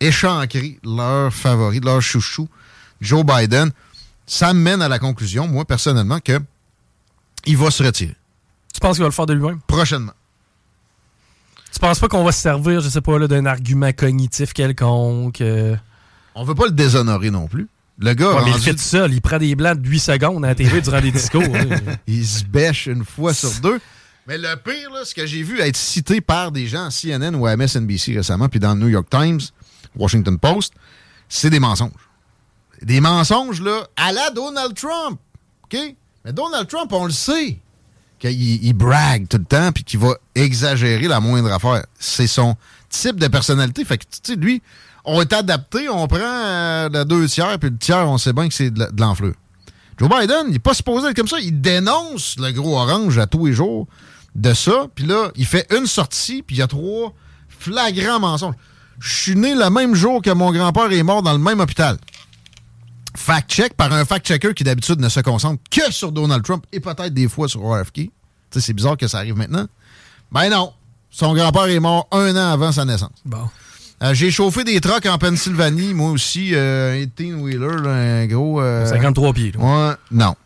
échancrer 0.00 0.78
leur 0.84 1.32
favori, 1.32 1.80
leur 1.80 2.02
chouchou, 2.02 2.48
Joe 3.00 3.24
Biden. 3.24 3.70
Ça 4.28 4.52
mène 4.52 4.82
à 4.82 4.88
la 4.88 4.98
conclusion, 4.98 5.48
moi, 5.48 5.64
personnellement, 5.64 6.20
que 6.20 6.38
il 7.46 7.56
va 7.56 7.70
se 7.70 7.82
retirer. 7.82 8.14
Tu 8.72 8.78
penses 8.78 8.96
qu'il 8.96 9.02
va 9.02 9.08
le 9.08 9.12
faire 9.12 9.26
de 9.26 9.32
lui-même? 9.32 9.58
Prochainement. 9.66 10.12
Tu 11.72 11.80
penses 11.80 11.98
pas 11.98 12.08
qu'on 12.08 12.24
va 12.24 12.32
se 12.32 12.40
servir, 12.40 12.80
je 12.80 12.90
sais 12.90 13.00
pas, 13.00 13.18
d'un 13.26 13.46
argument 13.46 13.90
cognitif 13.92 14.52
quelconque? 14.52 15.40
Euh... 15.40 15.76
On 16.34 16.44
veut 16.44 16.54
pas 16.54 16.66
le 16.66 16.72
déshonorer 16.72 17.30
non 17.30 17.48
plus. 17.48 17.68
Le 17.98 18.12
gars. 18.12 18.28
Ouais, 18.28 18.34
rendu... 18.34 18.50
mais 18.50 18.56
il 18.56 18.62
fait 18.62 18.72
tout 18.72 18.78
seul. 18.78 19.12
Il 19.12 19.20
prend 19.22 19.38
des 19.38 19.54
blancs 19.56 19.80
de 19.80 19.88
8 19.88 19.98
secondes 19.98 20.44
à 20.44 20.48
la 20.48 20.54
TV 20.54 20.80
durant 20.82 21.00
des 21.00 21.10
discours. 21.10 21.42
il 22.06 22.26
se 22.26 22.44
bêche 22.44 22.86
une 22.86 23.04
fois 23.04 23.32
sur 23.32 23.50
deux. 23.62 23.80
Mais 24.26 24.36
le 24.36 24.54
pire, 24.56 24.92
là, 24.92 25.06
ce 25.06 25.14
que 25.14 25.24
j'ai 25.24 25.42
vu 25.42 25.58
être 25.60 25.76
cité 25.76 26.20
par 26.20 26.52
des 26.52 26.66
gens 26.66 26.84
à 26.84 26.90
CNN 26.90 27.34
ou 27.34 27.46
à 27.46 27.56
MSNBC 27.56 28.14
récemment, 28.14 28.50
puis 28.50 28.60
dans 28.60 28.74
le 28.74 28.80
New 28.80 28.88
York 28.88 29.08
Times, 29.10 29.40
Washington 29.96 30.38
Post, 30.38 30.74
c'est 31.30 31.48
des 31.48 31.60
mensonges. 31.60 32.07
Des 32.82 33.00
mensonges, 33.00 33.60
là, 33.60 33.86
à 33.96 34.12
la 34.12 34.30
Donald 34.30 34.74
Trump. 34.74 35.18
OK? 35.64 35.78
Mais 36.24 36.32
Donald 36.32 36.68
Trump, 36.68 36.92
on 36.92 37.06
le 37.06 37.12
sait 37.12 37.58
qu'il 38.18 38.64
il 38.64 38.72
brague 38.72 39.28
tout 39.28 39.38
le 39.38 39.44
temps 39.44 39.72
puis 39.72 39.84
qu'il 39.84 40.00
va 40.00 40.14
exagérer 40.34 41.08
la 41.08 41.20
moindre 41.20 41.52
affaire. 41.52 41.84
C'est 41.98 42.26
son 42.26 42.56
type 42.88 43.16
de 43.16 43.28
personnalité. 43.28 43.84
Fait 43.84 43.98
que, 43.98 44.04
tu 44.04 44.18
sais, 44.22 44.36
lui, 44.36 44.62
on 45.04 45.20
est 45.20 45.32
adapté, 45.32 45.88
on 45.88 46.06
prend 46.06 46.18
euh, 46.20 46.88
le 46.92 47.04
deux 47.04 47.26
tiers, 47.26 47.58
puis 47.58 47.70
le 47.70 47.78
tiers, 47.78 48.08
on 48.08 48.18
sait 48.18 48.32
bien 48.32 48.48
que 48.48 48.54
c'est 48.54 48.70
de 48.70 48.88
l'enflure. 49.00 49.34
Joe 49.98 50.08
Biden, 50.08 50.44
il 50.46 50.52
n'est 50.52 50.58
pas 50.58 50.74
supposé 50.74 51.08
être 51.08 51.16
comme 51.16 51.28
ça. 51.28 51.40
Il 51.40 51.60
dénonce 51.60 52.36
le 52.38 52.52
gros 52.52 52.78
orange 52.78 53.18
à 53.18 53.26
tous 53.26 53.46
les 53.46 53.52
jours 53.52 53.88
de 54.34 54.54
ça. 54.54 54.86
Puis 54.94 55.04
là, 55.06 55.30
il 55.34 55.46
fait 55.46 55.66
une 55.76 55.86
sortie, 55.86 56.42
puis 56.42 56.56
il 56.56 56.58
y 56.60 56.62
a 56.62 56.68
trois 56.68 57.12
flagrants 57.48 58.20
mensonges. 58.20 58.54
Je 59.00 59.12
suis 59.12 59.36
né 59.36 59.54
le 59.54 59.70
même 59.70 59.94
jour 59.94 60.22
que 60.22 60.30
mon 60.30 60.52
grand-père 60.52 60.90
est 60.92 61.02
mort 61.02 61.22
dans 61.22 61.32
le 61.32 61.38
même 61.38 61.60
hôpital. 61.60 61.98
Fact-check 63.18 63.74
par 63.74 63.92
un 63.92 64.04
fact-checker 64.04 64.54
qui 64.54 64.64
d'habitude 64.64 65.00
ne 65.00 65.08
se 65.08 65.20
concentre 65.20 65.62
que 65.70 65.92
sur 65.92 66.12
Donald 66.12 66.42
Trump 66.44 66.64
et 66.72 66.80
peut-être 66.80 67.12
des 67.12 67.28
fois 67.28 67.48
sur 67.48 67.62
RFK. 67.62 68.10
C'est 68.50 68.72
bizarre 68.72 68.96
que 68.96 69.08
ça 69.08 69.18
arrive 69.18 69.36
maintenant. 69.36 69.66
Ben 70.30 70.48
non. 70.48 70.72
Son 71.10 71.34
grand-père 71.34 71.66
est 71.66 71.80
mort 71.80 72.06
un 72.12 72.36
an 72.36 72.52
avant 72.52 72.70
sa 72.70 72.84
naissance. 72.84 73.10
Bon. 73.24 73.48
Euh, 74.02 74.14
j'ai 74.14 74.30
chauffé 74.30 74.62
des 74.62 74.80
trucks 74.80 75.06
en 75.06 75.18
Pennsylvanie, 75.18 75.92
moi 75.94 76.10
aussi, 76.10 76.54
euh, 76.54 77.02
un 77.02 77.06
18-wheeler, 77.06 77.88
un 77.88 78.26
gros... 78.26 78.60
Euh, 78.60 78.86
53 78.86 79.32
pieds. 79.32 79.52
Là. 79.52 79.60
Ouais, 79.60 79.94
non. 80.12 80.36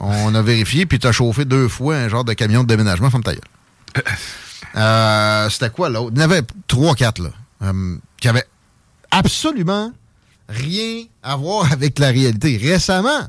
On 0.00 0.34
a 0.34 0.42
vérifié, 0.42 0.86
puis 0.86 0.98
t'as 0.98 1.12
chauffé 1.12 1.44
deux 1.44 1.68
fois 1.68 1.96
un 1.96 2.08
genre 2.08 2.24
de 2.24 2.32
camion 2.32 2.62
de 2.62 2.68
déménagement, 2.68 3.10
femme 3.10 3.22
ta 3.22 3.32
euh, 4.76 5.50
C'était 5.50 5.70
quoi 5.70 5.88
l'autre? 5.88 6.12
Il 6.14 6.20
y 6.20 6.22
en 6.22 6.24
avait 6.24 6.42
trois, 6.66 6.94
quatre, 6.94 7.22
là, 7.22 7.30
euh, 7.62 7.96
qui 8.20 8.28
avaient 8.28 8.46
absolument 9.10 9.92
rien 10.48 11.04
à 11.22 11.36
voir 11.36 11.72
avec 11.72 11.98
la 11.98 12.08
réalité. 12.08 12.56
Récemment, 12.56 13.28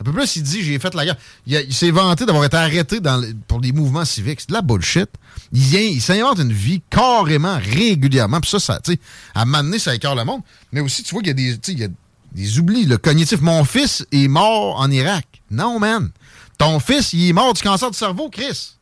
un 0.00 0.04
peu 0.04 0.12
plus, 0.12 0.36
il 0.36 0.42
dit 0.42 0.62
j'ai 0.62 0.78
fait 0.78 0.94
la 0.94 1.04
guerre. 1.04 1.16
Il, 1.46 1.74
s'est 1.74 1.90
vanté 1.90 2.24
d'avoir 2.24 2.44
été 2.44 2.56
arrêté 2.56 3.00
pour 3.48 3.60
des 3.60 3.72
mouvements 3.72 4.04
civiques. 4.04 4.40
C'est 4.40 4.50
de 4.50 4.54
la 4.54 4.62
bullshit. 4.62 5.08
Il 5.52 5.74
il 5.74 6.00
s'invente 6.00 6.38
une 6.38 6.52
vie 6.52 6.82
carrément, 6.88 7.58
régulièrement. 7.58 8.40
Puis 8.40 8.50
ça, 8.50 8.60
ça 8.60 8.80
tu 8.80 8.98
à 9.34 9.44
m'amener, 9.44 9.78
ça 9.78 9.94
écœure 9.94 10.14
le 10.14 10.24
monde. 10.24 10.42
Mais 10.72 10.80
aussi, 10.80 11.02
tu 11.02 11.12
vois 11.14 11.22
qu'il 11.22 11.28
y 11.28 11.30
a 11.30 11.56
des, 11.56 11.72
il 11.72 11.78
y 11.80 11.84
a 11.84 11.88
des 12.32 12.58
oublis, 12.58 12.84
le 12.84 12.98
cognitif. 12.98 13.40
Mon 13.40 13.64
fils 13.64 14.06
est 14.12 14.28
mort 14.28 14.78
en 14.78 14.90
Irak. 14.90 15.26
Non, 15.50 15.80
man. 15.80 16.10
Ton 16.58 16.78
fils, 16.78 17.12
il 17.12 17.28
est 17.28 17.32
mort 17.32 17.52
du 17.54 17.62
cancer 17.62 17.90
du 17.90 17.96
cerveau, 17.96 18.28
Chris. 18.30 18.74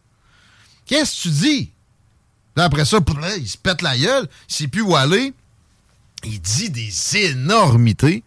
Qu'est-ce 0.85 1.17
que 1.17 1.23
tu 1.23 1.29
dis? 1.29 1.71
Là, 2.57 2.65
après 2.65 2.85
ça, 2.85 2.99
il 3.39 3.49
se 3.49 3.59
pète 3.59 3.83
la 3.83 3.97
gueule, 3.97 4.29
il 4.49 4.55
sait 4.55 4.69
plus 4.69 4.83
où 4.83 4.97
aller. 4.97 5.33
Il 6.27 6.41
dit 6.41 6.71
des 6.71 7.17
énormités. 7.31 8.23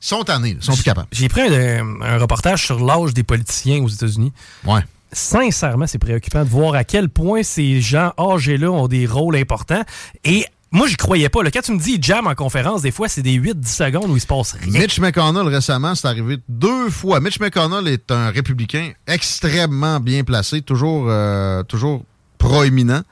Ils 0.00 0.06
sont 0.06 0.22
tannés, 0.22 0.56
ils 0.58 0.62
sont 0.62 0.74
plus 0.74 0.82
capables. 0.82 1.08
J'ai 1.12 1.28
pris 1.28 1.40
un, 1.40 2.00
un, 2.02 2.18
reportage 2.18 2.66
sur 2.66 2.84
l'âge 2.84 3.14
des 3.14 3.22
politiciens 3.22 3.82
aux 3.82 3.88
États-Unis. 3.88 4.32
Ouais. 4.64 4.80
Sincèrement, 5.12 5.86
c'est 5.86 5.98
préoccupant 5.98 6.44
de 6.44 6.48
voir 6.48 6.74
à 6.74 6.84
quel 6.84 7.08
point 7.08 7.42
ces 7.42 7.80
gens 7.80 8.12
âgés-là 8.18 8.70
ont 8.70 8.88
des 8.88 9.06
rôles 9.06 9.36
importants. 9.36 9.82
Et 10.24 10.44
moi, 10.74 10.88
j'y 10.88 10.96
croyais 10.96 11.28
pas. 11.28 11.44
Là. 11.44 11.52
Quand 11.52 11.62
tu 11.62 11.72
me 11.72 11.78
dis 11.78 11.98
jam 12.02 12.26
en 12.26 12.34
conférence, 12.34 12.82
des 12.82 12.90
fois, 12.90 13.08
c'est 13.08 13.22
des 13.22 13.38
8-10 13.38 13.64
secondes 13.64 14.10
où 14.10 14.16
il 14.16 14.20
se 14.20 14.26
passe 14.26 14.56
rien. 14.60 14.80
Mitch 14.80 14.98
McConnell, 14.98 15.46
récemment, 15.46 15.94
c'est 15.94 16.08
arrivé 16.08 16.38
deux 16.48 16.90
fois. 16.90 17.20
Mitch 17.20 17.38
McConnell 17.38 17.86
est 17.86 18.10
un 18.10 18.30
républicain 18.30 18.90
extrêmement 19.06 20.00
bien 20.00 20.24
placé, 20.24 20.62
toujours, 20.62 21.06
euh, 21.08 21.62
toujours 21.62 22.04
proéminent. 22.38 23.02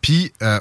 Puis, 0.00 0.32
euh, 0.42 0.60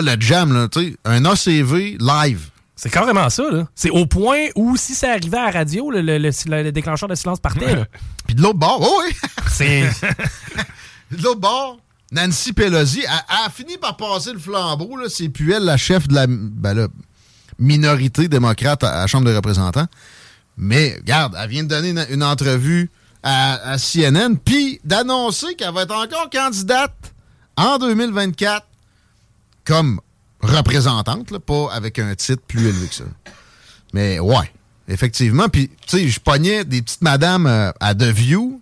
là, 0.00 0.16
le 0.16 0.20
jam, 0.20 0.52
là, 0.52 0.68
tu 0.68 0.80
sais, 0.80 0.96
un 1.04 1.24
ACV 1.24 1.96
live. 1.98 2.50
C'est 2.74 2.90
carrément 2.90 3.30
ça, 3.30 3.44
là. 3.50 3.66
C'est 3.74 3.90
au 3.90 4.06
point 4.06 4.48
où, 4.54 4.76
si 4.76 4.94
ça 4.94 5.12
arrivait 5.12 5.38
à 5.38 5.46
la 5.46 5.50
radio, 5.50 5.90
le, 5.90 6.02
le, 6.02 6.18
le, 6.18 6.30
le 6.62 6.72
déclencheur 6.72 7.08
de 7.08 7.14
silence 7.14 7.40
partait, 7.40 7.74
là. 7.74 7.86
Puis 8.26 8.34
de 8.34 8.42
l'autre 8.42 8.58
bord, 8.58 8.78
oh 8.82 9.02
oui! 9.04 9.14
C'est... 9.50 9.82
de 11.10 11.22
l'autre 11.22 11.40
bord, 11.40 11.78
Nancy 12.12 12.52
Pelosi 12.52 13.04
a, 13.06 13.46
a, 13.46 13.50
fini 13.50 13.78
par 13.78 13.96
passer 13.96 14.32
le 14.32 14.38
flambeau. 14.38 14.96
C'est 15.08 15.30
plus 15.30 15.52
elle 15.52 15.64
la 15.64 15.76
chef 15.76 16.06
de 16.06 16.14
la 16.14 16.26
ben 16.28 16.74
là, 16.74 16.88
minorité 17.58 18.28
démocrate 18.28 18.84
à, 18.84 18.90
à, 18.90 19.00
la 19.00 19.06
Chambre 19.06 19.24
des 19.24 19.34
représentants. 19.34 19.86
Mais, 20.58 20.96
regarde, 20.96 21.36
elle 21.40 21.48
vient 21.48 21.64
de 21.64 21.68
donner 21.68 21.90
une, 21.90 22.06
une 22.10 22.22
entrevue 22.22 22.90
à, 23.22 23.72
à 23.72 23.78
CNN, 23.78 24.36
puis 24.36 24.80
d'annoncer 24.84 25.54
qu'elle 25.54 25.72
va 25.72 25.82
être 25.82 25.94
encore 25.94 26.28
candidate 26.30 26.94
en 27.56 27.78
2024 27.78 28.66
comme 29.66 30.00
représentante, 30.40 31.36
pas 31.38 31.68
avec 31.72 31.98
un 31.98 32.14
titre 32.14 32.42
plus 32.46 32.66
élevé 32.66 32.88
que 32.88 32.94
ça. 32.94 33.04
Mais 33.92 34.18
ouais, 34.18 34.50
effectivement. 34.88 35.48
Puis, 35.48 35.68
tu 35.86 35.98
sais, 35.98 36.08
je 36.08 36.20
pognais 36.20 36.64
des 36.64 36.80
petites 36.80 37.02
madames 37.02 37.46
euh, 37.46 37.72
à 37.80 37.94
The 37.94 38.04
View, 38.04 38.60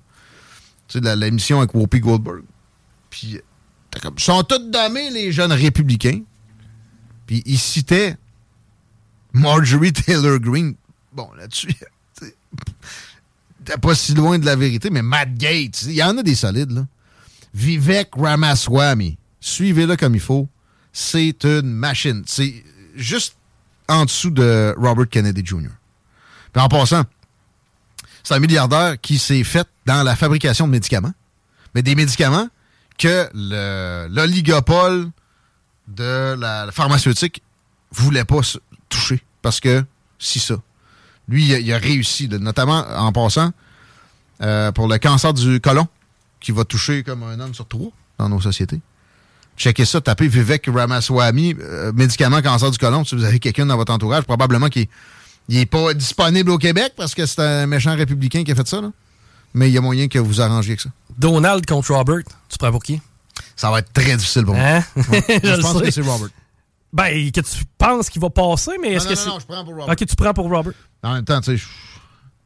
tu 0.88 1.00
sais, 1.00 1.16
l'émission 1.16 1.58
avec 1.58 1.74
Whoopi 1.74 2.00
Goldberg. 2.00 2.42
Puis, 3.10 3.38
comme, 4.02 4.18
sont 4.18 4.42
toutes 4.42 4.70
damés, 4.70 5.10
les 5.10 5.30
jeunes 5.30 5.52
républicains. 5.52 6.22
Puis, 7.26 7.42
ils 7.46 7.58
citaient 7.58 8.16
Marjorie 9.32 9.92
Taylor 9.92 10.38
Greene. 10.38 10.74
Bon, 11.12 11.28
là-dessus, 11.36 11.74
t'es 13.64 13.76
pas 13.78 13.94
si 13.94 14.14
loin 14.14 14.38
de 14.38 14.46
la 14.46 14.56
vérité, 14.56 14.90
mais 14.90 15.02
Matt 15.02 15.34
Gates, 15.34 15.82
il 15.82 15.92
y 15.92 16.02
en 16.02 16.16
a 16.18 16.22
des 16.22 16.34
solides, 16.34 16.72
là. 16.72 16.86
Vivek 17.54 18.08
Ramaswamy, 18.16 19.16
suivez-le 19.38 19.96
comme 19.96 20.16
il 20.16 20.20
faut. 20.20 20.48
C'est 20.96 21.44
une 21.44 21.72
machine. 21.72 22.22
C'est 22.26 22.64
juste 22.94 23.36
en 23.88 24.04
dessous 24.04 24.30
de 24.30 24.74
Robert 24.78 25.08
Kennedy 25.10 25.44
Jr. 25.44 25.68
Puis 26.52 26.62
en 26.62 26.68
passant, 26.68 27.02
c'est 28.22 28.34
un 28.34 28.38
milliardaire 28.38 28.98
qui 29.00 29.18
s'est 29.18 29.42
fait 29.44 29.66
dans 29.86 30.04
la 30.04 30.14
fabrication 30.16 30.66
de 30.66 30.72
médicaments. 30.72 31.12
Mais 31.74 31.82
des 31.82 31.96
médicaments 31.96 32.48
que 32.96 33.28
le- 33.34 34.06
l'oligopole 34.08 35.10
de 35.88 36.34
la 36.38 36.70
pharmaceutique 36.70 37.42
voulait 37.90 38.24
pas 38.24 38.40
toucher. 38.88 39.20
Parce 39.42 39.58
que, 39.58 39.84
si 40.18 40.38
ça. 40.38 40.54
Lui, 41.28 41.44
il 41.44 41.72
a, 41.72 41.78
réussi, 41.78 42.28
notamment 42.28 42.86
en 42.96 43.10
passant 43.10 43.50
euh, 44.42 44.70
pour 44.70 44.86
le 44.88 44.98
cancer 44.98 45.34
du 45.34 45.60
côlon, 45.60 45.88
qui 46.38 46.52
va 46.52 46.64
toucher 46.64 47.02
comme 47.02 47.24
un 47.24 47.40
homme 47.40 47.52
sur 47.54 47.66
trois 47.66 47.90
dans 48.18 48.28
nos 48.28 48.40
sociétés. 48.40 48.80
Checkez 49.56 49.84
ça, 49.84 50.00
tapez 50.00 50.26
Vivek 50.28 50.68
Ramaswamy, 50.72 51.54
euh, 51.60 51.92
médicament 51.92 52.42
cancer 52.42 52.70
du 52.70 52.78
côlon. 52.78 53.04
Si 53.04 53.14
vous 53.14 53.24
avez 53.24 53.38
quelqu'un 53.38 53.66
dans 53.66 53.76
votre 53.76 53.92
entourage, 53.92 54.24
probablement 54.24 54.68
qu'il 54.68 54.86
n'est 55.48 55.66
pas 55.66 55.94
disponible 55.94 56.50
au 56.50 56.58
Québec 56.58 56.94
parce 56.96 57.14
que 57.14 57.24
c'est 57.26 57.40
un 57.40 57.66
méchant 57.66 57.94
républicain 57.94 58.42
qui 58.44 58.52
a 58.52 58.54
fait 58.54 58.66
ça. 58.66 58.80
Là. 58.80 58.90
Mais 59.54 59.68
il 59.70 59.72
y 59.74 59.78
a 59.78 59.80
moyen 59.80 60.08
que 60.08 60.18
vous 60.18 60.40
arrangiez 60.40 60.72
avec 60.72 60.80
ça. 60.80 60.90
Donald 61.16 61.64
contre 61.66 61.94
Robert, 61.94 62.22
tu 62.48 62.58
prends 62.58 62.72
pour 62.72 62.82
qui? 62.82 63.00
Ça 63.54 63.70
va 63.70 63.78
être 63.78 63.92
très 63.92 64.16
difficile 64.16 64.44
pour 64.44 64.54
moi. 64.56 64.64
Hein? 64.64 64.84
Ouais. 64.96 65.24
Je 65.44 65.60
pense 65.60 65.78
sais. 65.78 65.84
que 65.84 65.90
c'est 65.92 66.00
Robert. 66.02 66.28
Ben, 66.92 67.30
que 67.32 67.40
tu 67.40 67.64
penses 67.78 68.08
qu'il 68.10 68.20
va 68.22 68.30
passer, 68.30 68.72
mais 68.80 68.92
est-ce 68.92 69.04
non, 69.08 69.10
que 69.10 69.16
non, 69.16 69.22
c'est. 69.24 69.28
non, 69.30 69.38
je 69.40 69.46
prends 69.46 69.64
pour 69.64 69.74
Robert. 69.74 69.88
Ok, 69.92 70.06
tu 70.06 70.16
prends 70.16 70.32
pour 70.34 70.48
Robert. 70.48 70.72
En 71.02 71.14
même 71.14 71.24
temps, 71.24 71.40
tu 71.40 71.58
sais, 71.58 71.64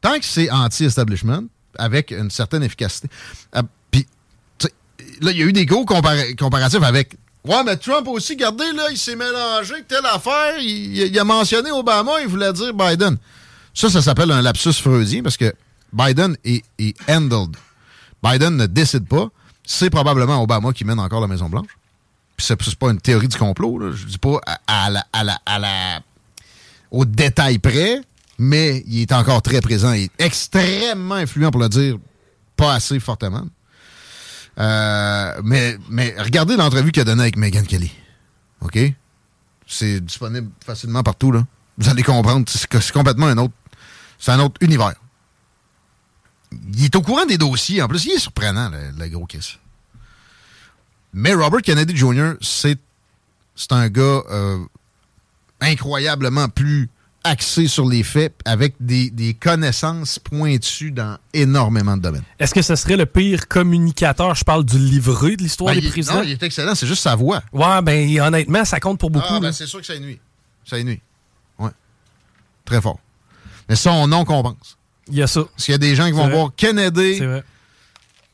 tant 0.01 0.17
que 0.19 0.25
c'est 0.25 0.49
anti-establishment, 0.49 1.43
avec 1.77 2.09
une 2.11 2.31
certaine 2.31 2.63
efficacité. 2.63 3.07
euh, 3.55 3.61
Puis, 3.91 4.07
tu 4.57 4.67
sais, 4.67 4.73
là, 5.21 5.31
il 5.31 5.37
y 5.37 5.43
a 5.43 5.45
eu 5.45 5.53
des 5.53 5.65
gros 5.65 5.85
compara- 5.85 6.35
comparatifs 6.37 6.83
avec. 6.83 7.15
Ouais, 7.45 7.63
mais 7.65 7.77
Trump 7.77 8.07
aussi, 8.09 8.33
regardez, 8.33 8.71
là, 8.73 8.89
il 8.91 8.97
s'est 8.97 9.15
mélangé 9.15 9.75
telle 9.87 10.05
affaire. 10.05 10.57
Il, 10.59 11.17
a 11.17 11.23
mentionné 11.23 11.71
Obama, 11.71 12.19
il 12.21 12.27
voulait 12.27 12.51
dire 12.53 12.73
Biden. 12.73 13.17
Ça, 13.73 13.89
ça 13.89 14.01
s'appelle 14.01 14.31
un 14.31 14.41
lapsus 14.41 14.73
freudien 14.73 15.23
parce 15.23 15.37
que 15.37 15.53
Biden 15.93 16.35
est, 16.43 16.63
est 16.77 16.95
handled. 17.09 17.55
Biden 18.21 18.57
ne 18.57 18.65
décide 18.65 19.07
pas. 19.07 19.29
C'est 19.65 19.89
probablement 19.89 20.41
Obama 20.43 20.73
qui 20.73 20.83
mène 20.83 20.99
encore 20.99 21.21
la 21.21 21.27
Maison-Blanche. 21.27 21.67
Puis 22.35 22.45
c'est 22.47 22.75
pas 22.75 22.89
une 22.91 22.99
théorie 22.99 23.27
du 23.27 23.37
complot, 23.37 23.79
là. 23.79 23.91
Je 23.95 24.05
dis 24.05 24.17
pas 24.17 24.39
à 24.67 24.89
la, 24.89 25.05
à 25.13 25.23
la- 25.23 25.39
à 25.45 25.59
la- 25.59 25.99
au 26.91 27.05
détail 27.05 27.59
près, 27.59 28.01
mais 28.37 28.83
il 28.87 29.01
est 29.01 29.11
encore 29.13 29.41
très 29.41 29.61
présent. 29.61 29.93
Il 29.93 30.03
est 30.05 30.11
extrêmement 30.19 31.15
influent, 31.15 31.51
pour 31.51 31.61
le 31.61 31.69
dire 31.69 31.97
pas 32.57 32.73
assez 32.73 32.99
fortement. 32.99 33.45
Euh, 34.59 35.41
mais, 35.43 35.77
mais 35.89 36.13
regardez 36.17 36.55
l'entrevue 36.57 36.91
qu'il 36.91 37.01
a 37.01 37.05
donnée 37.05 37.21
avec 37.21 37.37
Meghan 37.37 37.63
Kelly. 37.63 37.91
OK? 38.61 38.77
C'est 39.65 40.01
disponible 40.01 40.49
facilement 40.65 41.03
partout, 41.03 41.31
là. 41.31 41.45
Vous 41.77 41.89
allez 41.89 42.03
comprendre. 42.03 42.45
C'est 42.49 42.91
complètement 42.91 43.27
un 43.27 43.37
autre. 43.37 43.53
C'est 44.17 44.31
un 44.31 44.39
autre 44.39 44.55
univers. 44.61 44.95
Il 46.73 46.85
est 46.85 46.95
au 46.95 47.01
courant 47.01 47.25
des 47.25 47.37
dossiers. 47.37 47.81
En 47.81 47.87
plus, 47.87 48.05
il 48.05 48.11
est 48.11 48.19
surprenant, 48.19 48.69
le, 48.69 49.07
gros 49.07 49.25
Chris. 49.25 49.59
Mais 51.13 51.33
Robert 51.33 51.61
Kennedy 51.61 51.95
Jr., 51.95 52.33
c'est 52.41 52.77
c'est 53.55 53.71
un 53.73 53.89
gars 53.89 54.23
euh, 54.29 54.57
incroyablement 55.59 56.47
plus 56.47 56.89
axé 57.23 57.67
sur 57.67 57.85
les 57.87 58.03
faits 58.03 58.33
avec 58.45 58.75
des, 58.79 59.09
des 59.09 59.33
connaissances 59.33 60.19
pointues 60.19 60.91
dans 60.91 61.17
énormément 61.33 61.97
de 61.97 62.01
domaines. 62.01 62.23
Est-ce 62.39 62.53
que 62.53 62.61
ce 62.61 62.75
serait 62.75 62.95
le 62.97 63.05
pire 63.05 63.47
communicateur? 63.47 64.35
Je 64.35 64.43
parle 64.43 64.63
du 64.65 64.77
livret 64.79 65.35
de 65.35 65.43
l'histoire 65.43 65.73
Ben, 65.73 65.79
des 65.81 65.85
il- 65.87 65.91
présidents. 65.91 66.15
non, 66.17 66.23
il 66.23 66.31
est 66.31 66.43
excellent, 66.43 66.75
c'est 66.75 66.87
juste 66.87 67.03
sa 67.03 67.15
voix. 67.15 67.41
Ouais, 67.51 67.81
ben 67.81 68.19
honnêtement, 68.21 68.63
ça 68.65 68.79
compte 68.79 68.99
pour 68.99 69.09
beaucoup. 69.09 69.25
Ah, 69.29 69.39
ben, 69.39 69.51
c'est 69.51 69.67
sûr 69.67 69.79
que 69.81 69.85
ça 69.85 69.97
nuit. 69.99 70.19
Ça 70.65 70.81
nuit. 70.81 71.01
Ouais. 71.57 71.71
Très 72.65 72.81
fort. 72.81 72.99
Mais 73.67 73.75
son 73.75 74.07
nom 74.07 74.23
compense. 74.25 74.77
Il 75.09 75.15
y 75.15 75.21
a 75.21 75.27
ça. 75.27 75.43
Parce 75.43 75.65
qu'il 75.65 75.71
y 75.73 75.75
a 75.75 75.79
des 75.79 75.95
gens 75.95 76.05
qui 76.05 76.11
vont 76.13 76.25
vrai. 76.27 76.35
voir 76.35 76.51
Kennedy, 76.55 77.19
vrai. 77.19 77.43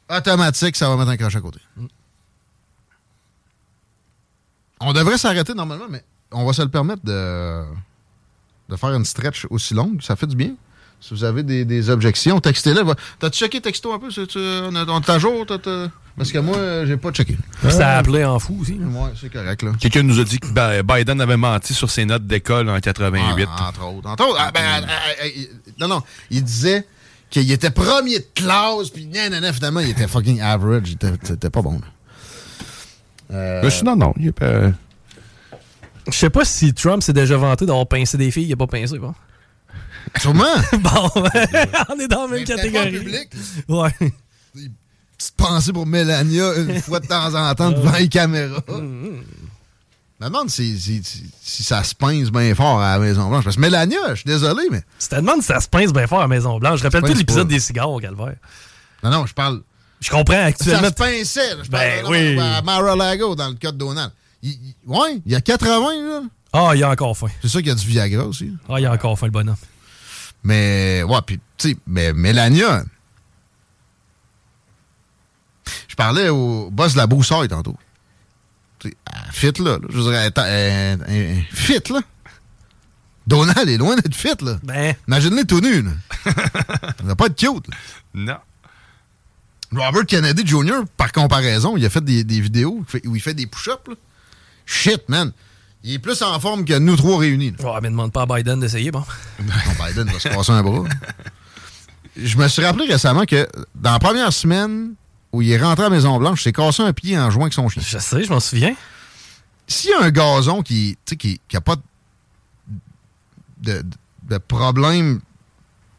automatique, 0.09 0.75
ça 0.75 0.89
va 0.89 0.95
mettre 0.97 1.09
un 1.11 1.17
crochet 1.17 1.37
à 1.37 1.41
côté. 1.41 1.59
On 4.79 4.93
devrait 4.93 5.17
s'arrêter 5.17 5.53
normalement, 5.53 5.85
mais 5.89 6.03
on 6.31 6.45
va 6.45 6.53
se 6.53 6.61
le 6.61 6.69
permettre 6.69 7.03
de, 7.05 7.63
de 8.69 8.75
faire 8.75 8.89
une 8.93 9.05
stretch 9.05 9.45
aussi 9.49 9.73
longue. 9.73 10.01
Ça 10.01 10.15
fait 10.15 10.27
du 10.27 10.35
bien. 10.35 10.51
Si 11.01 11.13
vous 11.13 11.23
avez 11.23 11.43
des, 11.43 11.65
des 11.65 11.89
objections, 11.89 12.39
textez-les. 12.39 12.81
Va- 12.81 12.95
T'as-tu 13.19 13.37
checké 13.39 13.61
texto 13.61 13.93
un 13.93 13.99
peu? 13.99 14.09
C'est- 14.09 14.25
tu- 14.27 14.39
On 14.39 14.73
est 14.75 14.89
on 14.89 14.97
à 14.99 15.19
jour? 15.19 15.45
Parce 16.17 16.31
que 16.31 16.37
moi, 16.39 16.55
euh, 16.57 16.85
j'ai 16.87 16.95
pas 16.97 17.11
checké. 17.11 17.37
Puis 17.61 17.71
ça 17.71 17.89
a 17.95 17.97
appelé 17.97 18.23
en 18.23 18.39
fou 18.39 18.57
aussi. 18.61 18.73
Ouais, 18.73 19.11
c'est 19.19 19.31
correct, 19.31 19.61
là. 19.61 19.71
Quelqu'un 19.79 20.01
nous 20.03 20.19
a 20.19 20.23
dit 20.23 20.39
que 20.39 20.47
Bi- 20.47 20.83
Biden 20.93 21.19
avait 21.21 21.35
menti 21.37 21.73
sur 21.73 21.91
ses 21.91 22.05
notes 22.05 22.25
d'école 22.25 22.69
en 22.69 22.79
88. 22.79 23.47
Ah, 23.51 23.69
entre 23.69 23.85
autres. 23.85 24.09
Entre 24.09 24.27
autres. 24.27 24.37
ah, 24.39 24.51
ben, 24.53 24.61
ah, 24.65 24.79
ah, 24.87 24.91
ah, 25.21 25.25
il- 25.27 25.49
non, 25.79 25.89
non. 25.89 26.01
Il 26.31 26.43
disait 26.43 26.87
qu'il 27.29 27.51
était 27.51 27.69
premier 27.71 28.19
de 28.19 28.25
classe, 28.33 28.89
puis 28.91 29.05
nan, 29.05 29.29
nan, 29.31 29.41
nan, 29.41 29.53
finalement, 29.53 29.81
il 29.81 29.89
était 29.89 30.07
fucking 30.07 30.39
average. 30.41 30.83
Il 30.87 30.93
était, 30.93 31.11
c'était 31.23 31.49
pas 31.49 31.61
bon. 31.61 31.73
là. 31.73 31.85
Euh, 33.31 33.61
Mais 33.63 33.69
sinon, 33.69 33.95
non. 33.95 34.13
Il 34.17 34.27
est 34.27 34.31
pas- 34.31 34.71
Je 36.07 36.13
sais 36.17 36.29
pas 36.29 36.45
si 36.45 36.73
Trump 36.73 37.01
s'est 37.03 37.13
déjà 37.13 37.37
vanté 37.37 37.65
d'avoir 37.65 37.87
pincé 37.87 38.17
des 38.17 38.31
filles. 38.31 38.45
Il 38.47 38.53
a 38.53 38.57
pas 38.57 38.67
pincé, 38.67 38.97
bon. 38.99 39.13
Sûrement. 40.19 40.43
bon, 40.79 41.09
on 41.89 41.99
est 41.99 42.07
dans 42.07 42.27
la 42.27 42.35
même 42.35 42.43
catégorie. 42.45 42.91
public. 42.91 43.29
Ouais. 43.67 43.91
Petite 45.17 45.35
pensée 45.37 45.73
pour 45.73 45.85
Mélania 45.85 46.53
une 46.57 46.79
fois 46.81 46.99
de 46.99 47.07
temps 47.07 47.33
en 47.33 47.55
temps 47.55 47.71
devant 47.71 47.93
les 47.97 48.07
caméras. 48.07 48.61
Je 48.67 48.73
me 50.23 50.29
demande 50.29 50.49
si, 50.49 50.79
si, 50.79 51.03
si- 51.03 51.23
si 51.41 51.63
ça 51.63 51.83
se 51.83 51.93
pince 51.95 52.29
bien 52.31 52.53
fort 52.55 52.79
à 52.81 52.93
la 52.93 52.99
Maison-Blanche. 52.99 53.43
Parce 53.43 53.55
que 53.57 53.61
Mélania, 53.61 53.97
je 54.09 54.15
suis 54.15 54.25
désolé, 54.25 54.63
mais. 54.71 54.81
Tu 54.99 55.07
te 55.09 55.15
demandes 55.15 55.41
si 55.41 55.47
ça 55.47 55.59
se 55.59 55.67
pince 55.67 55.91
bien 55.91 56.07
fort 56.07 56.21
à 56.21 56.27
Maison-Blanche. 56.27 56.79
Je 56.79 56.83
rappelle 56.83 57.01
Ça 57.01 57.07
tout 57.11 57.17
l'épisode 57.17 57.47
des 57.47 57.59
cigares 57.59 57.89
au 57.89 57.99
calvaire. 57.99 58.35
Non, 59.03 59.09
non, 59.09 59.25
je 59.25 59.33
parle. 59.33 59.61
Je 60.01 60.09
comprends 60.09 60.33
Ça 60.35 60.43
actuellement. 60.45 60.87
se 60.87 60.93
pinçait. 60.93 61.55
là. 61.55 61.63
Je 61.63 61.69
Ben 61.69 62.01
parle 62.03 62.13
oui. 62.13 62.39
à 62.39 62.61
Mar-a-Lago 62.61 63.35
dans 63.35 63.49
le 63.49 63.55
cas 63.55 63.71
de 63.71 63.77
Donald. 63.77 64.11
Il, 64.45 64.51
il- 64.51 64.75
ouais, 64.85 65.21
il 65.25 65.31
y 65.31 65.35
a 65.35 65.41
80, 65.41 65.79
là. 66.03 66.21
Ah, 66.53 66.71
il 66.73 66.79
y 66.79 66.83
a 66.83 66.89
encore 66.89 67.17
faim. 67.17 67.27
C'est 67.41 67.47
ça 67.49 67.59
qu'il 67.59 67.67
y 67.67 67.71
a 67.71 67.75
du 67.75 67.85
Viagra 67.85 68.25
aussi. 68.25 68.53
Ah, 68.69 68.75
il 68.79 68.83
y 68.83 68.85
a 68.85 68.91
encore 68.91 69.17
faim, 69.19 69.25
le 69.25 69.31
bonhomme. 69.31 69.55
Mais, 70.43 71.01
ouais, 71.03 71.19
puis, 71.25 71.39
tu 71.57 71.69
sais, 71.71 71.77
mais 71.87 72.13
Mélania. 72.13 72.83
Je 75.87 75.95
parlais 75.95 76.29
au 76.29 76.69
boss 76.71 76.93
de 76.93 76.97
la 76.97 77.07
Broussaille 77.07 77.47
tantôt. 77.47 77.75
Tu 78.79 78.89
sais, 78.89 78.95
elle 79.13 79.31
fit, 79.31 79.63
là. 79.63 79.77
là. 79.77 79.87
Je 79.89 79.97
veux 79.97 80.03
dire, 80.03 80.13
elle 80.13 80.27
est- 80.27 80.37
elle- 80.37 81.05
elle- 81.07 81.15
elle- 81.37 81.43
fit, 81.51 81.91
là. 81.91 82.01
Donald 83.27 83.67
est 83.67 83.77
loin 83.77 83.95
d'être 83.95 84.13
fit, 84.15 84.35
là. 84.41 84.59
Ben, 84.63 84.95
Imagine-les 85.07 85.45
tout 85.45 85.59
nus, 85.61 85.81
là. 85.81 85.91
Ça 86.25 87.03
va 87.03 87.15
pas 87.15 87.25
être 87.25 87.35
cute, 87.35 87.67
là. 87.67 87.75
Non. 88.13 88.37
Robert 89.83 90.05
Kennedy 90.05 90.45
Jr., 90.45 90.83
par 90.95 91.11
comparaison, 91.11 91.75
il 91.75 91.85
a 91.85 91.89
fait 91.89 92.03
des, 92.03 92.23
des 92.23 92.39
vidéos 92.39 92.75
où 92.77 92.81
il 92.81 92.85
fait- 92.91 93.07
où 93.07 93.15
il 93.15 93.21
fait 93.21 93.33
des 93.33 93.47
push-ups, 93.47 93.87
là. 93.89 93.95
Shit, 94.65 95.07
man. 95.09 95.31
Il 95.83 95.93
est 95.93 95.99
plus 95.99 96.21
en 96.23 96.39
forme 96.39 96.65
que 96.65 96.77
nous 96.79 96.95
trois 96.95 97.19
réunis, 97.19 97.51
là. 97.51 97.57
oh, 97.63 97.77
mais 97.81 97.89
demande 97.89 98.11
pas 98.11 98.23
à 98.23 98.25
Biden 98.25 98.59
d'essayer, 98.59 98.89
bon. 98.91 99.03
Non, 99.43 99.53
Biden 99.85 100.07
va 100.11 100.19
se 100.19 100.27
casser 100.29 100.51
un 100.51 100.63
bras. 100.63 100.83
Je 102.17 102.37
me 102.37 102.47
suis 102.47 102.63
rappelé 102.65 102.87
récemment 102.91 103.25
que 103.25 103.47
dans 103.75 103.91
la 103.91 103.99
première 103.99 104.33
semaine 104.33 104.93
où 105.31 105.41
il 105.41 105.51
est 105.51 105.61
rentré 105.61 105.85
à 105.85 105.89
la 105.89 105.95
Maison-Blanche, 105.95 106.39
il 106.41 106.43
s'est 106.45 106.53
cassé 106.53 106.81
un 106.81 106.93
pied 106.93 107.17
en 107.19 107.29
jouant 107.29 107.43
avec 107.43 107.53
son 107.53 107.67
chien. 107.69 107.83
Je 107.85 107.97
sais, 107.99 108.23
je 108.23 108.29
m'en 108.29 108.39
souviens. 108.39 108.73
S'il 109.67 109.91
y 109.91 109.93
a 109.93 110.01
un 110.03 110.11
gazon 110.11 110.61
qui 110.63 110.97
n'a 111.11 111.17
qui, 111.17 111.39
qui 111.47 111.57
a 111.57 111.61
pas 111.61 111.75
de, 113.61 113.81
de, 113.81 113.85
de 114.29 114.37
problème 114.37 115.19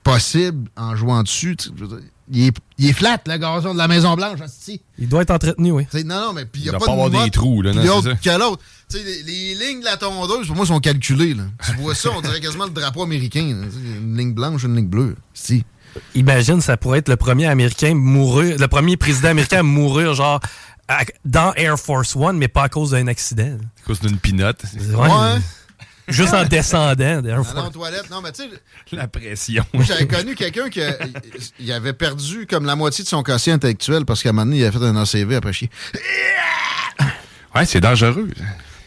possible 0.02 0.68
en 0.76 0.96
jouant 0.96 1.22
dessus, 1.22 1.56
je 1.76 1.84
veux 1.84 2.00
dire, 2.00 2.08
il 2.30 2.48
est, 2.48 2.56
il 2.78 2.88
est 2.88 2.92
flat, 2.92 3.18
le 3.26 3.36
gazon 3.38 3.72
de 3.72 3.78
la 3.78 3.88
Maison-Blanche. 3.88 4.40
hostie. 4.40 4.80
Il 4.98 5.08
doit 5.08 5.22
être 5.22 5.30
entretenu, 5.30 5.70
oui. 5.72 5.86
Non, 6.04 6.26
non, 6.26 6.32
mais 6.32 6.44
puis 6.44 6.62
il 6.62 6.64
n'y 6.64 6.70
a 6.70 6.72
Il 6.72 6.78
pas 6.78 6.86
doit 6.86 6.94
de 6.94 7.00
pas 7.00 7.04
avoir 7.06 7.24
des 7.24 7.30
trous, 7.30 7.62
là, 7.62 7.72
non, 7.72 7.82
l'autre 7.84 8.20
que 8.20 8.38
l'autre. 8.38 8.62
Tu 8.88 8.98
sais, 8.98 9.02
les, 9.04 9.22
les 9.22 9.54
lignes 9.54 9.80
de 9.80 9.84
la 9.84 9.96
tondeuse, 9.96 10.46
pour 10.46 10.56
moi, 10.56 10.66
sont 10.66 10.78
calculées. 10.80 11.34
Là. 11.34 11.44
Tu 11.66 11.72
vois 11.82 11.94
ça, 11.94 12.10
on 12.16 12.20
dirait 12.20 12.40
quasiment 12.40 12.64
le 12.66 12.70
drapeau 12.70 13.02
américain. 13.02 13.42
là. 13.60 13.66
Une 13.98 14.16
ligne 14.16 14.32
blanche, 14.34 14.64
une 14.64 14.76
ligne 14.76 14.86
bleue. 14.88 15.16
Si. 15.34 15.64
Imagine, 16.14 16.60
ça 16.60 16.76
pourrait 16.76 16.98
être 16.98 17.08
le 17.08 17.16
premier 17.16 17.46
américain 17.46 17.94
mourir, 17.94 18.58
le 18.58 18.68
premier 18.68 18.96
président 18.96 19.28
américain 19.28 19.60
à 19.60 19.62
mourir, 19.62 20.14
genre, 20.14 20.40
à- 20.88 21.04
dans 21.24 21.52
Air 21.54 21.78
Force 21.78 22.14
One, 22.14 22.36
mais 22.36 22.48
pas 22.48 22.64
à 22.64 22.68
cause 22.68 22.90
d'un 22.90 23.06
accident. 23.06 23.56
À 23.82 23.86
cause 23.86 24.00
d'une 24.00 24.18
pinotte. 24.18 24.62
Ouais. 24.74 24.94
Ouais. 25.08 25.40
Juste 26.08 26.34
en 26.34 26.44
descendant 26.44 27.44
Force 27.44 27.66
aux 27.66 27.70
toilettes. 27.70 28.10
Non, 28.10 28.20
mais 28.22 28.32
tu 28.32 28.42
sais, 28.42 28.50
La 28.92 29.08
pression. 29.08 29.64
moi, 29.74 29.82
j'avais 29.84 30.06
connu 30.06 30.34
quelqu'un 30.34 30.68
qui 30.70 30.80
a- 30.82 30.96
il 31.58 31.72
avait 31.72 31.92
perdu 31.92 32.46
comme 32.46 32.64
la 32.64 32.76
moitié 32.76 33.02
de 33.04 33.08
son 33.08 33.22
quotient 33.22 33.54
intellectuel 33.54 34.04
parce 34.04 34.22
qu'à 34.22 34.28
un 34.28 34.32
moment 34.32 34.46
donné, 34.46 34.58
il 34.58 34.64
avait 34.64 34.78
fait 34.78 34.84
un 34.84 34.96
ACV 34.96 35.36
après 35.36 35.52
chier. 35.52 35.70
Ouais, 37.54 37.64
c'est 37.66 37.80
dangereux. 37.80 38.28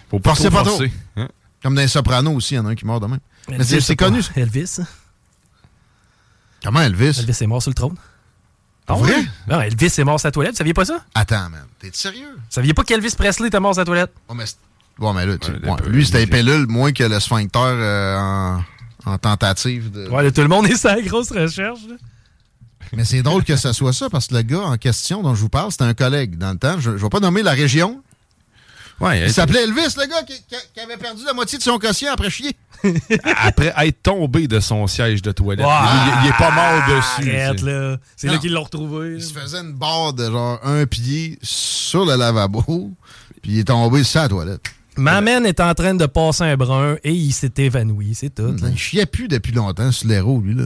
Faut 0.09 0.19
pas 0.19 0.29
Forcez 0.31 0.43
trop 0.49 0.57
pas 0.57 0.63
trop. 0.63 0.71
forcer. 0.77 0.91
Hein? 1.17 1.27
Comme 1.61 1.75
dans 1.75 1.81
les 1.81 1.87
Sopranos 1.87 2.35
aussi, 2.35 2.53
il 2.53 2.57
y 2.57 2.59
en 2.59 2.65
a 2.67 2.69
un 2.69 2.75
qui 2.75 2.85
meurt 2.85 3.01
de 3.01 3.07
même. 3.07 3.19
Mais 3.49 3.55
Elvis, 3.55 3.67
c'est 3.67 3.81
c'est 3.81 3.95
connu. 3.95 4.21
ça. 4.21 4.31
Elvis. 4.35 4.79
Comment 6.63 6.81
Elvis? 6.81 7.19
Elvis 7.19 7.37
est 7.41 7.47
mort 7.47 7.61
sur 7.61 7.69
le 7.71 7.75
trône. 7.75 7.95
Ah 8.87 8.93
vrai? 8.95 9.23
Non, 9.47 9.61
Elvis 9.61 9.93
est 9.97 10.03
mort 10.03 10.19
sur 10.19 10.27
la 10.27 10.31
toilette. 10.31 10.53
Vous 10.53 10.57
saviez 10.57 10.73
pas 10.73 10.85
ça? 10.85 11.03
Attends, 11.13 11.49
man. 11.49 11.65
T'es 11.79 11.91
sérieux? 11.93 12.31
Vous 12.35 12.41
saviez 12.49 12.73
pas 12.73 12.83
qu'Elvis 12.83 13.13
Presley 13.15 13.47
était 13.47 13.59
mort 13.59 13.73
sur 13.73 13.81
la 13.81 13.85
toilette? 13.85 14.11
Ouais, 14.29 14.35
mais, 14.35 14.45
ouais, 14.99 15.13
mais 15.13 15.25
là, 15.25 15.37
tu- 15.37 15.51
Ouais, 15.51 15.57
ouais, 15.63 15.69
un 15.71 15.75
peu, 15.75 15.89
lui, 15.89 16.05
c'était 16.05 16.27
pellules 16.27 16.67
moins 16.67 16.91
que 16.91 17.03
le 17.03 17.19
sphincter 17.19 17.59
euh, 17.59 18.17
en, 18.17 18.63
en 19.05 19.17
tentative 19.17 19.91
de. 19.91 20.07
Ouais, 20.09 20.23
là, 20.23 20.31
tout 20.31 20.41
le 20.41 20.47
monde 20.47 20.67
est 20.67 20.75
sur 20.77 20.89
la 20.89 21.01
grosse 21.01 21.31
recherche. 21.31 21.79
là. 21.89 21.95
Mais 22.93 23.05
c'est 23.05 23.21
drôle 23.21 23.43
que 23.43 23.55
ça 23.55 23.71
soit 23.73 23.93
ça, 23.93 24.09
parce 24.09 24.27
que 24.27 24.35
le 24.35 24.41
gars 24.41 24.61
en 24.61 24.77
question 24.77 25.21
dont 25.21 25.35
je 25.35 25.41
vous 25.41 25.49
parle, 25.49 25.71
c'était 25.71 25.83
un 25.83 25.93
collègue 25.93 26.37
dans 26.37 26.51
le 26.51 26.57
temps. 26.57 26.79
Je 26.79 26.89
ne 26.89 26.95
vais 26.97 27.09
pas 27.09 27.19
nommer 27.19 27.43
la 27.43 27.51
région. 27.51 28.01
Ouais, 28.99 29.21
Il 29.21 29.31
s'appelait 29.31 29.63
Elvis, 29.63 29.95
le 29.95 30.07
gars 30.09 30.23
qui, 30.23 30.79
avait 30.81 30.97
perdu 30.97 31.23
la 31.23 31.33
moitié 31.33 31.57
de 31.57 31.63
son 31.63 31.77
quotient 31.77 32.11
après 32.11 32.29
chier. 32.29 32.51
après 33.37 33.73
être 33.77 34.01
tombé 34.03 34.47
de 34.47 34.59
son 34.59 34.87
siège 34.87 35.21
de 35.21 35.31
toilette. 35.31 35.65
Il, 35.69 36.25
il 36.25 36.29
est 36.29 36.37
pas 36.37 36.51
mort 36.51 36.97
dessus. 36.97 37.29
Arrête, 37.31 37.59
sais. 37.59 37.65
là. 37.65 37.97
C'est 38.17 38.27
là 38.27 38.37
qu'ils 38.39 38.51
l'ont 38.53 38.63
retrouvé. 38.63 39.15
Il 39.15 39.23
se 39.23 39.31
faisait 39.33 39.59
une 39.59 39.73
barre 39.73 40.13
de 40.13 40.25
genre 40.29 40.59
un 40.63 40.85
pied 40.85 41.37
sur 41.41 42.05
le 42.05 42.15
lavabo, 42.15 42.91
puis 43.41 43.51
il 43.53 43.59
est 43.59 43.63
tombé 43.65 44.03
sur 44.03 44.21
la 44.21 44.27
toilette. 44.29 44.67
Ma 44.99 45.21
est 45.21 45.59
en 45.59 45.73
train 45.73 45.95
de 45.95 46.05
passer 46.05 46.43
un 46.43 46.57
brun 46.57 46.97
et 47.03 47.11
il 47.11 47.31
s'est 47.31 47.51
évanoui, 47.57 48.13
c'est 48.15 48.33
tout. 48.33 48.51
là. 48.61 48.69
Il 48.69 48.77
chiait 48.77 49.05
plus 49.05 49.27
depuis 49.27 49.51
longtemps 49.51 49.91
sur 49.91 50.07
l'héros, 50.07 50.41
lui, 50.41 50.53
là. 50.53 50.65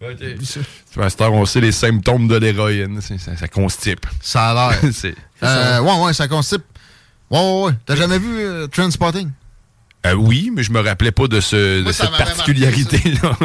Tu 0.00 0.58
vois, 0.94 1.06
à 1.06 1.10
cette 1.10 1.20
heure, 1.20 1.32
on 1.32 1.44
sait 1.44 1.60
les 1.60 1.72
symptômes 1.72 2.28
de 2.28 2.36
l'héroïne. 2.36 3.00
Ça, 3.00 3.36
ça 3.36 3.48
constipe. 3.48 4.06
Ça 4.20 4.50
a 4.50 4.70
l'air. 4.70 4.92
Euh, 5.40 5.80
ouais, 5.80 6.04
ouais, 6.04 6.12
ça 6.12 6.26
constipe. 6.26 6.64
Ouais, 7.30 7.38
ouais, 7.38 7.62
ouais. 7.66 7.72
T'as 7.86 7.94
jamais 7.94 8.18
vu 8.18 8.40
euh, 8.40 8.66
Transpotting? 8.66 9.30
Euh, 10.04 10.14
oui, 10.14 10.50
mais 10.52 10.64
je 10.64 10.72
me 10.72 10.80
rappelais 10.80 11.12
pas 11.12 11.28
de, 11.28 11.40
ce, 11.40 11.80
Moi, 11.82 11.92
de 11.92 11.94
ça 11.94 12.06
cette 12.06 12.16
particularité-là. 12.16 13.36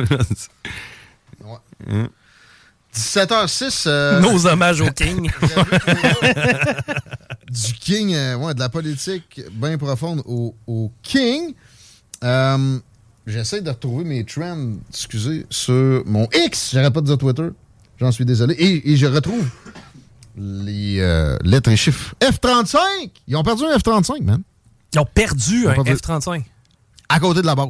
17h06. 2.96 3.86
euh, 3.88 4.20
Nos 4.20 4.46
hommages 4.46 4.82
au 4.82 4.90
King. 4.92 5.32
du 7.52 7.74
King, 7.80 8.14
euh, 8.14 8.36
ouais, 8.38 8.54
de 8.54 8.60
la 8.60 8.70
politique 8.70 9.42
bien 9.52 9.78
profonde 9.78 10.22
au, 10.26 10.56
au 10.68 10.92
King. 11.02 11.54
Euh, 12.24 12.80
J'essaie 13.26 13.62
de 13.62 13.70
retrouver 13.70 14.04
mes 14.04 14.26
trends, 14.26 14.74
excusez, 14.90 15.46
sur 15.50 16.04
mon 16.06 16.28
X. 16.34 16.72
J'arrête 16.74 16.94
pas 16.94 17.00
de 17.00 17.06
dire 17.06 17.18
Twitter. 17.18 17.48
J'en 17.98 18.12
suis 18.12 18.26
désolé. 18.26 18.54
Et, 18.56 18.92
et 18.92 18.98
je 18.98 19.06
retrouve 19.06 19.48
les 20.36 21.00
euh, 21.00 21.38
lettres 21.44 21.70
et 21.70 21.78
chiffres. 21.78 22.14
F-35! 22.22 22.78
Ils 23.28 23.38
ont 23.38 23.44
perdu 23.44 23.64
un 23.64 23.78
F-35, 23.78 24.24
man. 24.24 24.42
Ils 24.94 25.00
ont 25.00 25.06
perdu 25.06 25.62
Ils 25.62 25.68
ont 25.68 25.70
un 25.70 25.84
perdu- 25.84 25.94
F-35. 26.02 26.44
À 27.08 27.20
côté 27.22 27.42
de 27.42 27.46
la 27.46 27.56
base. 27.56 27.68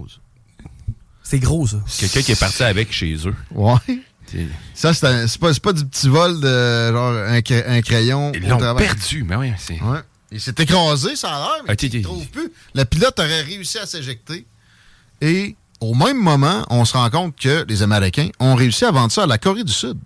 C'est 1.22 1.40
gros, 1.40 1.68
ça. 1.68 1.78
Quelqu'un 2.00 2.22
qui 2.24 2.32
est 2.32 2.40
parti 2.40 2.64
avec 2.64 2.92
chez 2.92 3.14
eux. 3.28 3.36
Ouais. 3.52 3.76
Ça, 4.74 4.94
c'est 4.94 5.38
pas, 5.40 5.54
c'est 5.54 5.62
pas 5.64 5.74
du 5.74 5.86
petit 5.86 6.08
vol 6.10 6.40
de 6.40 6.92
genre 6.92 7.14
un, 7.14 7.40
cra- 7.40 7.68
un 7.68 7.82
crayon. 7.82 8.32
Ils 8.36 8.48
l'ont 8.48 8.58
perdu, 8.76 9.24
mais 9.28 9.36
oui, 9.36 9.54
c'est. 9.58 9.82
Ouais. 9.82 10.00
Il 10.32 10.42
s'est 10.42 10.56
écrasé, 10.58 11.16
ça 11.16 11.30
a 11.30 11.40
l'air, 11.40 11.64
mais 11.68 11.74
Ok, 11.74 11.84
ok. 11.84 11.94
il 11.94 11.98
ne 12.00 12.04
trouve 12.04 12.28
plus. 12.28 12.52
Le 12.74 12.84
pilote 12.86 13.20
aurait 13.20 13.42
réussi 13.42 13.78
à 13.78 13.86
s'éjecter. 13.86 14.46
Et 15.22 15.56
au 15.80 15.94
même 15.94 16.18
moment, 16.22 16.66
on 16.70 16.86
se 16.86 16.94
rend 16.94 17.10
compte 17.10 17.36
que 17.40 17.66
les 17.68 17.84
Américains 17.84 18.30
ont 18.40 18.56
réussi 18.56 18.84
à 18.86 18.92
vendre 18.92 19.12
ça 19.12 19.24
à 19.24 19.28
la 19.28 19.38
Corée 19.38 19.64
du 19.64 19.72
Sud. 19.74 19.98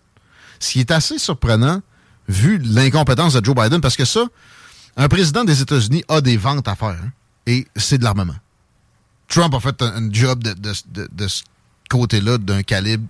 Ce 0.59 0.71
qui 0.71 0.79
est 0.81 0.91
assez 0.91 1.17
surprenant, 1.17 1.81
vu 2.27 2.57
l'incompétence 2.57 3.33
de 3.35 3.45
Joe 3.45 3.55
Biden, 3.55 3.79
parce 3.79 3.95
que 3.95 4.03
ça, 4.05 4.25
un 4.97 5.07
président 5.07 5.43
des 5.45 5.61
États-Unis 5.61 6.03
a 6.09 6.19
des 6.19 6.35
ventes 6.35 6.67
à 6.67 6.75
faire. 6.75 6.89
hein, 6.89 7.11
et 7.45 7.65
c'est 7.77 7.97
de 7.97 8.03
l'armement. 8.03 8.35
Trump 9.29 9.53
a 9.53 9.59
fait 9.59 9.81
un, 9.81 10.03
un 10.07 10.11
job 10.11 10.43
de, 10.43 10.53
de- 10.53 10.73
de- 10.87 11.09
de 11.11 11.27
ce 11.27 11.43
côté-là, 11.89 12.37
d'un 12.37 12.63
calibre 12.63 13.05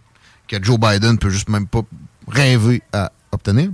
que 0.48 0.64
Joe 0.64 0.80
Biden 0.80 1.18
peut 1.18 1.30
juste 1.30 1.50
même 1.50 1.68
pas 1.68 1.82
rêver 2.28 2.82
à 2.94 3.12
obtenir. 3.32 3.70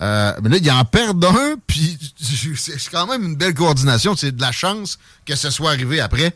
Euh, 0.00 0.32
mais 0.42 0.50
là, 0.50 0.56
il 0.58 0.70
en 0.70 0.84
perd 0.84 1.24
un, 1.24 1.56
puis 1.66 1.98
c'est 2.56 2.90
quand 2.90 3.06
même 3.06 3.24
une 3.24 3.36
belle 3.36 3.54
coordination. 3.54 4.14
C'est 4.16 4.36
de 4.36 4.40
la 4.40 4.52
chance 4.52 4.98
que 5.24 5.34
ce 5.34 5.50
soit 5.50 5.70
arrivé 5.70 6.00
après, 6.00 6.34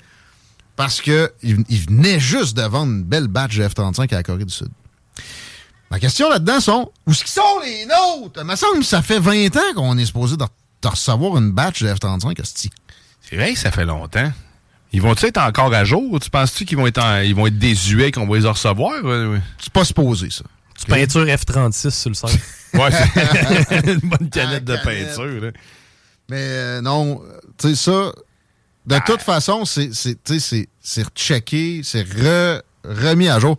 parce 0.76 1.01
que 1.01 1.32
il, 1.43 1.64
venait 1.88 2.18
juste 2.18 2.57
de 2.57 2.62
vendre 2.62 2.93
une 2.93 3.05
belle 3.05 3.28
batch 3.28 3.57
de 3.57 3.66
F-35 3.66 4.12
à 4.12 4.16
la 4.16 4.22
Corée 4.22 4.45
du 4.45 4.53
Sud. 4.53 4.70
Ma 5.90 6.01
question 6.01 6.28
là-dedans 6.30 6.61
sont, 6.61 6.90
où 7.07 7.12
qu'ils 7.12 7.28
sont 7.28 7.61
les 7.62 7.86
nôtres? 7.86 8.40
Il 8.40 8.47
me 8.47 8.57
semble 8.57 8.78
que 8.78 8.84
ça 8.84 9.03
fait 9.03 9.20
20 9.20 9.55
ans 9.57 9.74
qu'on 9.74 9.99
est 9.99 10.07
supposé 10.07 10.36
de, 10.36 10.45
recevoir 10.84 11.36
une 11.36 11.53
batch 11.53 11.82
de 11.82 11.88
F-35, 11.88 12.40
hostie. 12.40 12.70
C'est 13.20 13.36
vrai 13.36 13.53
que 13.53 13.59
ça 13.59 13.70
fait 13.70 13.84
longtemps. 13.84 14.32
Ils 14.93 15.01
vont-ils 15.01 15.26
être 15.26 15.38
encore 15.38 15.72
à 15.72 15.84
jour? 15.84 16.18
Tu 16.20 16.28
penses-tu 16.30 16.64
qu'ils 16.64 16.76
vont 16.76 16.86
être 16.86 16.99
en- 17.03 17.20
ils 17.20 17.34
vont 17.34 17.47
être 17.47 17.59
désuets 17.59 18.11
qu'on 18.12 18.26
va 18.26 18.38
les 18.38 18.47
recevoir? 18.49 18.93
Euh, 19.05 19.38
C'est 19.59 19.72
pas 19.72 19.84
supposé, 19.84 20.28
ça. 20.30 20.45
Tu 20.78 20.86
peinture 20.86 21.24
F-36 21.26 21.90
sur 21.90 22.11
le 22.11 22.14
sol. 22.14 22.30
Ouais, 22.74 22.88
c'est 22.90 23.86
une 23.93 24.01
bonne 24.09 24.30
canette 24.30 24.64
de 24.64 24.72
Ah, 24.74 24.78
canette. 24.84 25.09
peinture. 25.09 25.40
là. 25.43 25.51
Mais 26.30 26.38
euh, 26.40 26.80
non, 26.80 27.20
tu 27.59 27.68
sais, 27.68 27.74
ça, 27.74 28.12
de 28.86 28.99
toute 29.05 29.20
façon, 29.20 29.64
c'est 29.66 29.93
c'est- 29.95 30.16
tu 30.24 30.34
sais, 30.34 30.40
c'est- 30.40 30.68
c'est 30.80 31.03
rechecké, 31.07 31.82
c'est 31.84 32.03
re- 32.03 32.62
remis 32.84 33.28
à 33.28 33.38
jour 33.38 33.59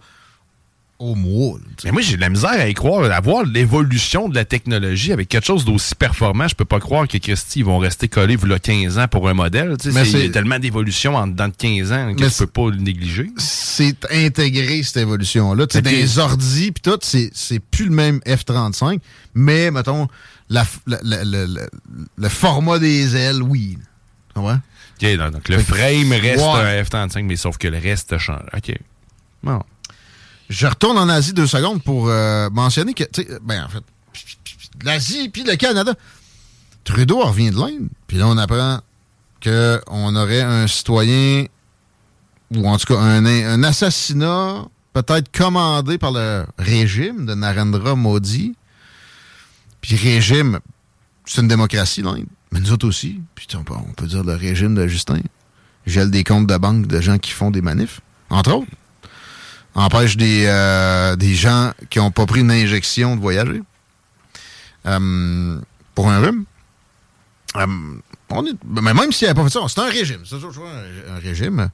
au 0.99 1.15
mois. 1.15 1.57
tu. 1.77 1.85
Mais 1.87 1.91
moi, 1.91 2.01
j'ai 2.01 2.15
de 2.15 2.21
la 2.21 2.29
misère 2.29 2.51
à 2.51 2.67
y 2.69 2.73
croire, 2.73 3.11
à 3.11 3.19
voir 3.19 3.43
l'évolution 3.43 4.29
de 4.29 4.35
la 4.35 4.45
technologie 4.45 5.11
avec 5.11 5.27
quelque 5.27 5.45
chose 5.45 5.65
d'aussi 5.65 5.95
performant. 5.95 6.47
Je 6.47 6.55
peux 6.55 6.65
pas 6.65 6.79
croire 6.79 7.07
que 7.07 7.17
Christy, 7.17 7.59
ils 7.59 7.65
vont 7.65 7.77
rester 7.77 8.07
collés 8.07 8.37
il 8.37 8.57
15 8.59 8.97
ans 8.99 9.07
pour 9.07 9.27
un 9.27 9.33
modèle. 9.33 9.75
Tu 9.79 9.91
sais, 9.91 10.05
c'est- 10.05 10.19
y 10.25 10.29
a 10.29 10.29
tellement 10.29 10.59
d'évolution 10.59 11.15
en 11.15 11.27
dedans 11.27 11.47
de 11.49 11.55
15 11.57 11.91
ans 11.91 12.13
que 12.15 12.23
je 12.29 12.37
peux 12.37 12.47
pas 12.47 12.69
le 12.69 12.77
négliger. 12.77 13.29
c'est 13.37 14.05
intégré, 14.11 14.81
cette 14.83 14.97
évolution-là. 14.97 15.67
Tu 15.67 15.73
sais. 15.77 15.81
Dans 15.81 15.89
les 15.89 16.19
ordis, 16.19 16.71
puis 16.71 16.81
tout, 16.81 16.97
c'est 17.01 17.59
plus 17.71 17.85
le 17.85 17.91
même 17.91 18.19
F-35, 18.25 18.99
mais, 19.33 19.71
mettons, 19.71 20.07
la 20.49 20.65
la- 20.85 20.99
la- 21.03 21.67
le 22.17 22.29
format 22.29 22.79
des 22.79 23.15
ailes, 23.15 23.41
oui. 23.41 23.77
Tu 24.29 24.33
comprends? 24.35 24.59
OK, 25.01 25.17
donc, 25.17 25.31
donc 25.33 25.49
le 25.49 25.57
frame 25.57 26.11
reste 26.13 26.39
Ouais. 26.43 26.79
un 26.79 26.83
F-35, 26.83 27.23
mais 27.25 27.35
sauf 27.35 27.57
que 27.57 27.67
le 27.67 27.77
reste 27.79 28.17
change. 28.19 28.43
OK. 28.55 28.73
Bon. 29.43 29.61
Je 30.49 30.67
retourne 30.67 30.97
en 30.97 31.09
Asie 31.09 31.33
deux 31.33 31.47
secondes 31.47 31.81
pour 31.81 32.09
euh, 32.09 32.49
mentionner 32.49 32.93
que, 32.93 33.03
tu 33.03 33.23
sais, 33.23 33.39
ben 33.41 33.63
en 33.63 33.69
fait, 33.69 33.83
l'Asie 34.83 35.29
puis 35.29 35.43
le 35.43 35.55
Canada. 35.55 35.93
Trudeau 36.83 37.21
revient 37.21 37.51
de 37.51 37.55
l'Inde, 37.55 37.87
puis 38.07 38.17
là 38.17 38.27
on 38.27 38.37
apprend 38.37 38.79
qu'on 39.41 40.15
aurait 40.15 40.41
un 40.41 40.67
citoyen, 40.67 41.45
ou 42.53 42.67
en 42.67 42.77
tout 42.77 42.93
cas 42.93 42.99
un, 42.99 43.63
assassinat 43.63 44.65
peut-être 44.91 45.31
commandé 45.31 45.97
par 45.97 46.11
le 46.11 46.45
régime 46.57 47.25
de 47.25 47.33
Narendra 47.33 47.95
Modi. 47.95 48.55
Puis 49.81 49.95
régime, 49.95 50.59
c'est 51.25 51.41
une 51.41 51.47
démocratie 51.47 52.01
l'Inde, 52.01 52.25
mais 52.51 52.59
nous 52.59 52.71
autres 52.71 52.87
aussi. 52.87 53.21
Puis 53.35 53.47
on 53.55 53.63
on 53.73 53.93
peut 53.93 54.07
dire 54.07 54.23
le 54.23 54.35
régime 54.35 54.75
de 54.75 54.87
Justin. 54.87 55.21
Gèle 55.85 56.11
des 56.11 56.23
comptes 56.23 56.47
de 56.47 56.57
banque 56.57 56.87
de 56.87 57.01
gens 57.01 57.17
qui 57.17 57.31
font 57.31 57.51
des 57.51 57.61
manifs, 57.61 58.01
entre 58.29 58.53
autres 58.53 58.71
empêche 59.75 60.17
des, 60.17 60.45
euh, 60.47 61.15
des 61.15 61.33
gens 61.35 61.71
qui 61.89 61.99
n'ont 61.99 62.11
pas 62.11 62.25
pris 62.25 62.41
une 62.41 62.51
injection 62.51 63.15
de 63.15 63.21
voyager 63.21 63.61
Euh, 64.85 65.59
pour 65.95 66.09
un 66.09 66.19
rhume. 66.19 66.43
Euh, 67.55 67.65
on 68.29 68.45
est- 68.45 68.57
mais 68.65 68.93
même 68.93 69.11
s'il 69.13 69.27
n'avait 69.27 69.39
pas 69.39 69.47
fait 69.47 69.53
ça, 69.53 69.61
c'est 69.69 69.79
un 69.79 69.89
régime. 69.89 70.21
C'est 70.25 70.39
toujours 70.39 70.67
un, 70.67 71.19
régime. 71.19 71.69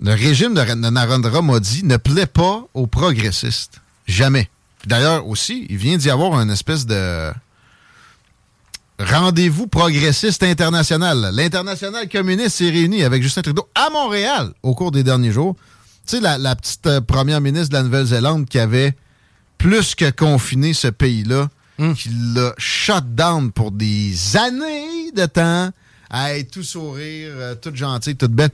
Le 0.00 0.12
régime 0.12 0.54
de, 0.54 0.60
de 0.62 0.74
Narendra 0.90 1.42
Modi 1.42 1.84
ne 1.84 1.96
plaît 1.98 2.26
pas 2.26 2.64
aux 2.72 2.86
progressistes. 2.86 3.80
Jamais. 4.06 4.48
D'ailleurs, 4.86 5.26
aussi, 5.26 5.66
il 5.68 5.76
vient 5.76 5.96
d'y 5.98 6.08
avoir 6.08 6.40
une 6.40 6.50
espèce 6.50 6.86
de 6.86 7.32
rendez-vous 8.98 9.66
progressiste 9.66 10.42
international. 10.42 11.30
L'international 11.34 12.08
communiste 12.08 12.56
s'est 12.56 12.70
réuni 12.70 13.02
avec 13.02 13.22
Justin 13.22 13.42
Trudeau 13.42 13.68
à 13.74 13.90
Montréal 13.90 14.52
au 14.62 14.74
cours 14.74 14.90
des 14.92 15.02
derniers 15.02 15.32
jours. 15.32 15.56
Tu 16.06 16.16
sais, 16.16 16.20
la, 16.20 16.38
la 16.38 16.54
petite 16.54 16.86
euh, 16.86 17.00
première 17.00 17.40
ministre 17.40 17.70
de 17.70 17.74
la 17.74 17.82
Nouvelle-Zélande 17.82 18.46
qui 18.48 18.58
avait 18.58 18.94
plus 19.58 19.94
que 19.94 20.10
confiné 20.10 20.72
ce 20.72 20.88
pays-là, 20.88 21.48
qui 21.96 22.08
l'a 22.34 22.54
shut 22.58 23.14
down 23.14 23.50
pour 23.52 23.70
des 23.72 24.36
années 24.36 25.10
de 25.12 25.26
temps, 25.26 25.70
à 26.08 26.34
être 26.34 26.52
tout 26.52 26.62
sourire, 26.62 27.32
euh, 27.32 27.54
toute 27.54 27.76
gentille, 27.76 28.16
toute 28.16 28.32
belle. 28.32 28.50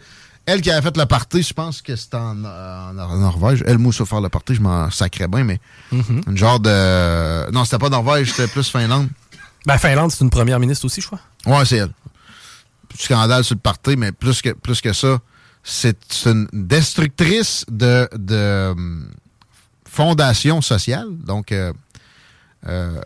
Elle 0.47 0.61
qui 0.61 0.71
avait 0.73 0.83
fait 0.83 0.97
le 0.97 1.07
party, 1.07 1.43
je 1.43 1.53
pense 1.53 1.83
que 1.83 1.95
c'était 1.95 2.17
en, 2.17 2.45
en 2.45 2.93
Norvège. 2.95 3.63
Elle, 3.67 3.79
moi, 3.79 3.93
sur 3.93 4.09
faire 4.09 4.21
le 4.21 4.29
party, 4.29 4.57
je 4.57 4.61
m'en 4.61 4.91
sacrais 4.91 5.29
bien, 5.29 5.45
mais 5.45 5.61
une 5.93 6.37
genre 6.37 6.59
de... 6.59 7.51
Non, 7.53 7.65
c'était 7.65 7.79
pas 7.79 7.91
Norvège, 7.91 8.31
c'était 8.31 8.49
plus 8.49 8.69
Finlande. 8.69 9.09
Ben, 9.67 9.79
Finlande, 9.79 10.11
c'est 10.11 10.25
une 10.25 10.31
première 10.31 10.59
ministre 10.59 10.85
aussi, 10.87 11.01
je 11.01 11.07
crois. 11.07 11.21
Ouais, 11.47 11.65
c'est 11.65 11.77
elle. 11.77 11.93
Scandale 12.99 13.45
sur 13.45 13.55
le 13.55 13.61
parti, 13.61 13.97
mais 13.97 14.11
plus 14.11 14.43
que, 14.43 14.51
plus 14.51 14.81
que 14.81 14.93
ça, 14.93 15.21
c'est 15.65 16.25
une 16.27 16.49
destructrice 16.53 17.65
de, 17.71 18.09
de 18.17 18.71
hum, 18.73 19.09
fondation 19.89 20.61
sociale. 20.61 21.07
Donc, 21.25 21.53
euh, 21.53 21.73
euh, 22.67 23.01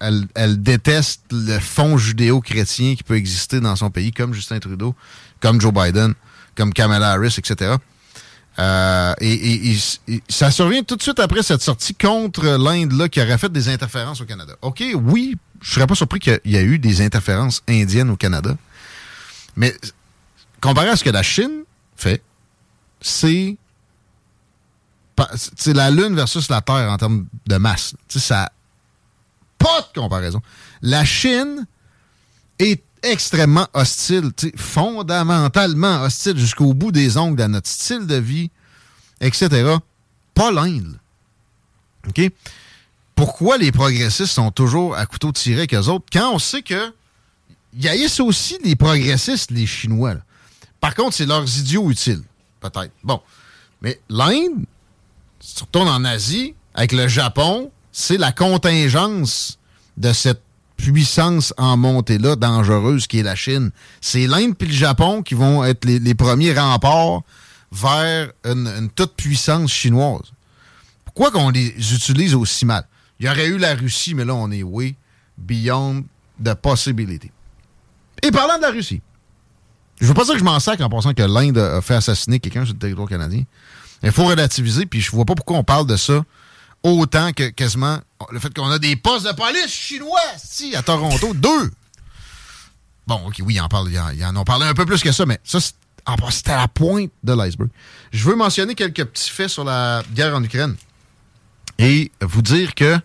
elle, 0.00 0.26
elle 0.34 0.62
déteste 0.62 1.22
le 1.32 1.58
fond 1.58 1.96
judéo-chrétien 1.98 2.94
qui 2.94 3.02
peut 3.02 3.16
exister 3.16 3.60
dans 3.60 3.76
son 3.76 3.90
pays, 3.90 4.12
comme 4.12 4.32
Justin 4.34 4.58
Trudeau, 4.58 4.94
comme 5.40 5.60
Joe 5.60 5.72
Biden, 5.72 6.14
comme 6.56 6.72
Kamala 6.72 7.12
Harris, 7.12 7.34
etc. 7.38 7.74
Euh, 8.60 9.14
et, 9.20 9.32
et- 9.32 9.76
et- 10.08 10.22
ça 10.28 10.50
survient 10.50 10.82
tout 10.82 10.96
de 10.96 11.02
suite 11.02 11.20
après 11.20 11.42
cette 11.44 11.62
sortie 11.62 11.94
contre 11.94 12.44
l'Inde 12.56 12.92
là, 12.92 13.08
qui 13.08 13.20
aurait 13.20 13.38
fait 13.38 13.52
des 13.52 13.68
interférences 13.68 14.20
au 14.20 14.24
Canada. 14.24 14.54
OK, 14.62 14.82
oui, 14.94 15.36
je 15.62 15.72
serais 15.74 15.86
pas 15.86 15.94
surpris 15.94 16.18
qu'il 16.18 16.40
y 16.46 16.56
a 16.56 16.62
eu 16.62 16.78
des 16.80 17.00
interférences 17.00 17.62
indiennes 17.68 18.10
au 18.10 18.16
Canada. 18.16 18.56
Mais 19.54 19.76
comparé 20.60 20.88
à 20.88 20.96
ce 20.96 21.04
que 21.04 21.10
la 21.10 21.22
Chine 21.22 21.62
fait, 22.02 22.22
c'est 23.00 23.56
la 25.66 25.90
Lune 25.90 26.14
versus 26.14 26.48
la 26.48 26.60
Terre 26.60 26.90
en 26.90 26.96
termes 26.96 27.26
de 27.46 27.56
masse. 27.56 27.94
Tu 28.08 28.18
sais, 28.18 28.26
ça 28.26 28.52
pas 29.58 29.80
de 29.80 30.00
comparaison. 30.00 30.40
La 30.82 31.04
Chine 31.04 31.66
est 32.58 32.82
extrêmement 33.02 33.66
hostile, 33.74 34.30
fondamentalement 34.56 36.02
hostile 36.02 36.38
jusqu'au 36.38 36.74
bout 36.74 36.92
des 36.92 37.16
ongles 37.16 37.42
à 37.42 37.48
notre 37.48 37.68
style 37.68 38.06
de 38.06 38.14
vie, 38.14 38.50
etc. 39.20 39.76
Pas 40.34 40.52
l'Inde. 40.52 40.98
OK? 42.08 42.30
Pourquoi 43.14 43.58
les 43.58 43.72
progressistes 43.72 44.32
sont 44.32 44.52
toujours 44.52 44.96
à 44.96 45.06
couteau 45.06 45.32
tiré 45.32 45.66
qu'eux 45.66 45.86
autres? 45.88 46.06
Quand 46.12 46.32
on 46.32 46.38
sait 46.38 46.62
que 46.62 46.92
y 47.74 47.88
a 47.88 48.22
aussi 48.22 48.58
les 48.64 48.76
progressistes, 48.76 49.50
les 49.50 49.66
Chinois. 49.66 50.14
là. 50.14 50.20
Par 50.80 50.94
contre, 50.94 51.14
c'est 51.14 51.26
leurs 51.26 51.58
idiots 51.58 51.90
utiles, 51.90 52.22
peut-être. 52.60 52.92
Bon. 53.02 53.20
Mais 53.80 54.00
l'Inde, 54.08 54.64
si 55.40 55.54
tu 55.54 55.64
retournes 55.64 55.88
en 55.88 56.04
Asie, 56.04 56.54
avec 56.74 56.92
le 56.92 57.08
Japon, 57.08 57.70
c'est 57.92 58.18
la 58.18 58.32
contingence 58.32 59.58
de 59.96 60.12
cette 60.12 60.42
puissance 60.76 61.52
en 61.56 61.76
montée-là, 61.76 62.36
dangereuse, 62.36 63.06
qui 63.06 63.18
est 63.18 63.22
la 63.24 63.34
Chine. 63.34 63.70
C'est 64.00 64.26
l'Inde 64.26 64.56
puis 64.56 64.68
le 64.68 64.74
Japon 64.74 65.22
qui 65.22 65.34
vont 65.34 65.64
être 65.64 65.84
les, 65.84 66.14
premiers 66.14 66.54
remparts 66.54 67.22
vers 67.72 68.30
une, 68.44 68.68
une 68.68 68.90
toute 68.90 69.14
puissance 69.14 69.72
chinoise. 69.72 70.32
Pourquoi 71.04 71.32
qu'on 71.32 71.50
les 71.50 71.74
utilise 71.94 72.34
aussi 72.34 72.64
mal? 72.64 72.86
Il 73.18 73.26
y 73.26 73.28
aurait 73.28 73.48
eu 73.48 73.58
la 73.58 73.74
Russie, 73.74 74.14
mais 74.14 74.24
là, 74.24 74.34
on 74.34 74.50
est 74.52 74.62
way 74.62 74.94
beyond 75.36 76.04
the 76.42 76.54
possibility. 76.54 77.30
Et 78.22 78.30
parlant 78.30 78.56
de 78.56 78.62
la 78.62 78.70
Russie, 78.70 79.00
je 80.00 80.06
veux 80.06 80.14
pas 80.14 80.24
dire 80.24 80.34
que 80.34 80.38
je 80.38 80.44
m'en 80.44 80.60
sac 80.60 80.80
en 80.80 80.88
pensant 80.88 81.12
que 81.14 81.22
l'Inde 81.22 81.58
a 81.58 81.80
fait 81.80 81.94
assassiner 81.94 82.38
quelqu'un 82.40 82.64
sur 82.64 82.74
le 82.74 82.78
territoire 82.78 83.08
canadien. 83.08 83.42
Il 84.02 84.12
faut 84.12 84.24
relativiser, 84.24 84.86
puis 84.86 85.00
je 85.00 85.10
vois 85.10 85.24
pas 85.24 85.34
pourquoi 85.34 85.58
on 85.58 85.64
parle 85.64 85.86
de 85.86 85.96
ça 85.96 86.24
autant 86.82 87.32
que 87.32 87.48
quasiment 87.48 87.98
le 88.30 88.38
fait 88.38 88.54
qu'on 88.54 88.70
a 88.70 88.78
des 88.78 88.96
postes 88.96 89.26
de 89.26 89.32
police 89.32 89.70
chinois, 89.70 90.20
si, 90.36 90.76
à 90.76 90.82
Toronto, 90.82 91.34
deux. 91.34 91.70
Bon, 93.06 93.20
ok, 93.26 93.36
oui, 93.40 93.54
ils 93.54 93.60
en, 93.60 93.68
parlent, 93.68 93.90
ils 93.90 94.24
en, 94.24 94.36
ont 94.36 94.44
parlé 94.44 94.66
un 94.66 94.74
peu 94.74 94.86
plus 94.86 95.02
que 95.02 95.12
ça, 95.12 95.26
mais 95.26 95.40
ça, 95.42 95.60
c'était 95.60 96.50
à 96.52 96.56
la 96.56 96.68
pointe 96.68 97.10
de 97.24 97.32
l'iceberg. 97.32 97.70
Je 98.12 98.24
veux 98.24 98.36
mentionner 98.36 98.74
quelques 98.74 99.04
petits 99.04 99.30
faits 99.30 99.48
sur 99.48 99.64
la 99.64 100.02
guerre 100.14 100.34
en 100.34 100.42
Ukraine 100.42 100.76
et 101.78 102.10
vous 102.20 102.42
dire 102.42 102.74
que 102.74 102.98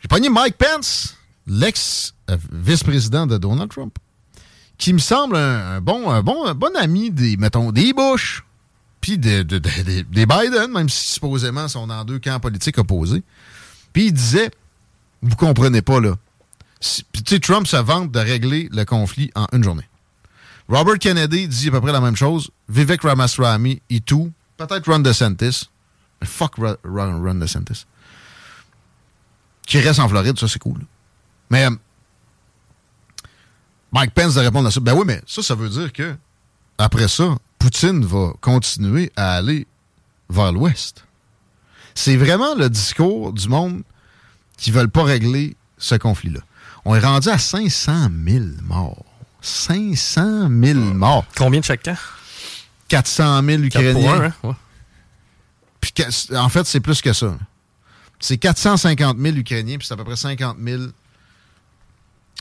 j'ai 0.00 0.08
pogné 0.08 0.28
Mike 0.28 0.56
Pence, 0.56 1.16
l'ex-vice-président 1.46 3.26
de 3.26 3.38
Donald 3.38 3.70
Trump, 3.70 3.98
qui 4.78 4.92
me 4.92 4.98
semble 4.98 5.36
un, 5.36 5.80
bon, 5.80 6.08
un 6.10 6.22
bon, 6.22 6.52
bon 6.54 6.74
ami 6.76 7.10
des, 7.10 7.36
mettons, 7.36 7.72
des 7.72 7.92
Bush, 7.92 8.44
puis 9.00 9.18
de- 9.18 9.42
de- 9.42 9.58
de- 9.58 9.82
de- 9.82 10.02
des 10.02 10.26
Biden, 10.26 10.70
même 10.72 10.88
si 10.88 11.10
supposément 11.14 11.68
sont 11.68 11.86
dans 11.88 12.04
deux 12.04 12.18
camps 12.18 12.40
politiques 12.40 12.78
opposés. 12.78 13.22
Puis 13.92 14.06
il 14.06 14.12
disait, 14.12 14.50
vous 15.22 15.36
comprenez 15.36 15.82
pas, 15.82 16.00
là. 16.00 16.14
Tu 16.80 17.02
sais, 17.26 17.40
Trump 17.40 17.66
se 17.66 17.76
vante 17.76 18.12
de 18.12 18.20
régler 18.20 18.68
le 18.72 18.84
conflit 18.84 19.32
en 19.34 19.46
une 19.52 19.64
journée. 19.64 19.88
Robert 20.68 20.98
Kennedy 20.98 21.48
dit 21.48 21.68
à 21.68 21.70
peu 21.72 21.80
près 21.80 21.92
la 21.92 22.00
même 22.00 22.14
chose. 22.14 22.50
Vivek 22.68 23.02
Ramaswamy 23.02 23.82
et 23.90 24.00
tout. 24.00 24.30
Peut-être 24.58 24.86
Ron 24.90 25.00
DeSantis. 25.00 25.68
Mais 26.20 26.26
fuck 26.26 26.54
Ron- 26.56 26.76
Ron 26.84 27.34
DeSantis. 27.36 27.84
Qui 29.66 29.80
reste 29.80 29.98
en 29.98 30.08
Floride, 30.08 30.38
ça 30.38 30.46
c'est 30.48 30.58
cool. 30.58 30.80
Mais 31.50 31.66
euh, 31.66 31.70
Mike 33.92 34.12
Pence 34.14 34.34
de 34.34 34.40
répondre 34.40 34.68
à 34.68 34.70
ça. 34.70 34.80
Ben 34.80 34.94
oui, 34.94 35.04
mais 35.06 35.22
ça, 35.26 35.42
ça 35.42 35.54
veut 35.54 35.68
dire 35.68 35.92
que 35.92 36.14
après 36.78 37.08
ça, 37.08 37.36
Poutine 37.58 38.04
va 38.04 38.32
continuer 38.40 39.10
à 39.16 39.34
aller 39.34 39.66
vers 40.30 40.52
l'Ouest. 40.52 41.04
C'est 41.94 42.16
vraiment 42.16 42.54
le 42.54 42.68
discours 42.70 43.32
du 43.32 43.48
monde 43.48 43.82
qui 44.56 44.70
ne 44.70 44.76
veulent 44.76 44.90
pas 44.90 45.02
régler 45.04 45.56
ce 45.78 45.94
conflit-là. 45.96 46.40
On 46.84 46.94
est 46.94 47.00
rendu 47.00 47.28
à 47.28 47.38
500 47.38 48.08
000 48.26 48.44
morts. 48.64 49.04
500 49.40 50.48
000 50.50 50.78
morts. 50.94 51.24
Combien 51.36 51.60
de 51.60 51.64
chaque 51.64 51.82
camp? 51.82 51.96
400 52.88 53.42
000 53.44 53.62
Quatre 53.68 53.92
pour 53.92 54.02
Ukrainiens. 54.02 54.22
hein? 54.24 54.32
Ouais. 54.44 54.54
Puis 55.80 55.92
que- 55.92 56.36
en 56.36 56.48
fait, 56.48 56.66
c'est 56.66 56.80
plus 56.80 57.00
que 57.00 57.12
ça. 57.12 57.36
C'est 58.20 58.36
450 58.38 59.16
000 59.18 59.36
Ukrainiens, 59.36 59.78
puis 59.78 59.86
c'est 59.86 59.94
à 59.94 59.96
peu 59.96 60.04
près 60.04 60.16
50 60.16 60.56
000 60.62 60.82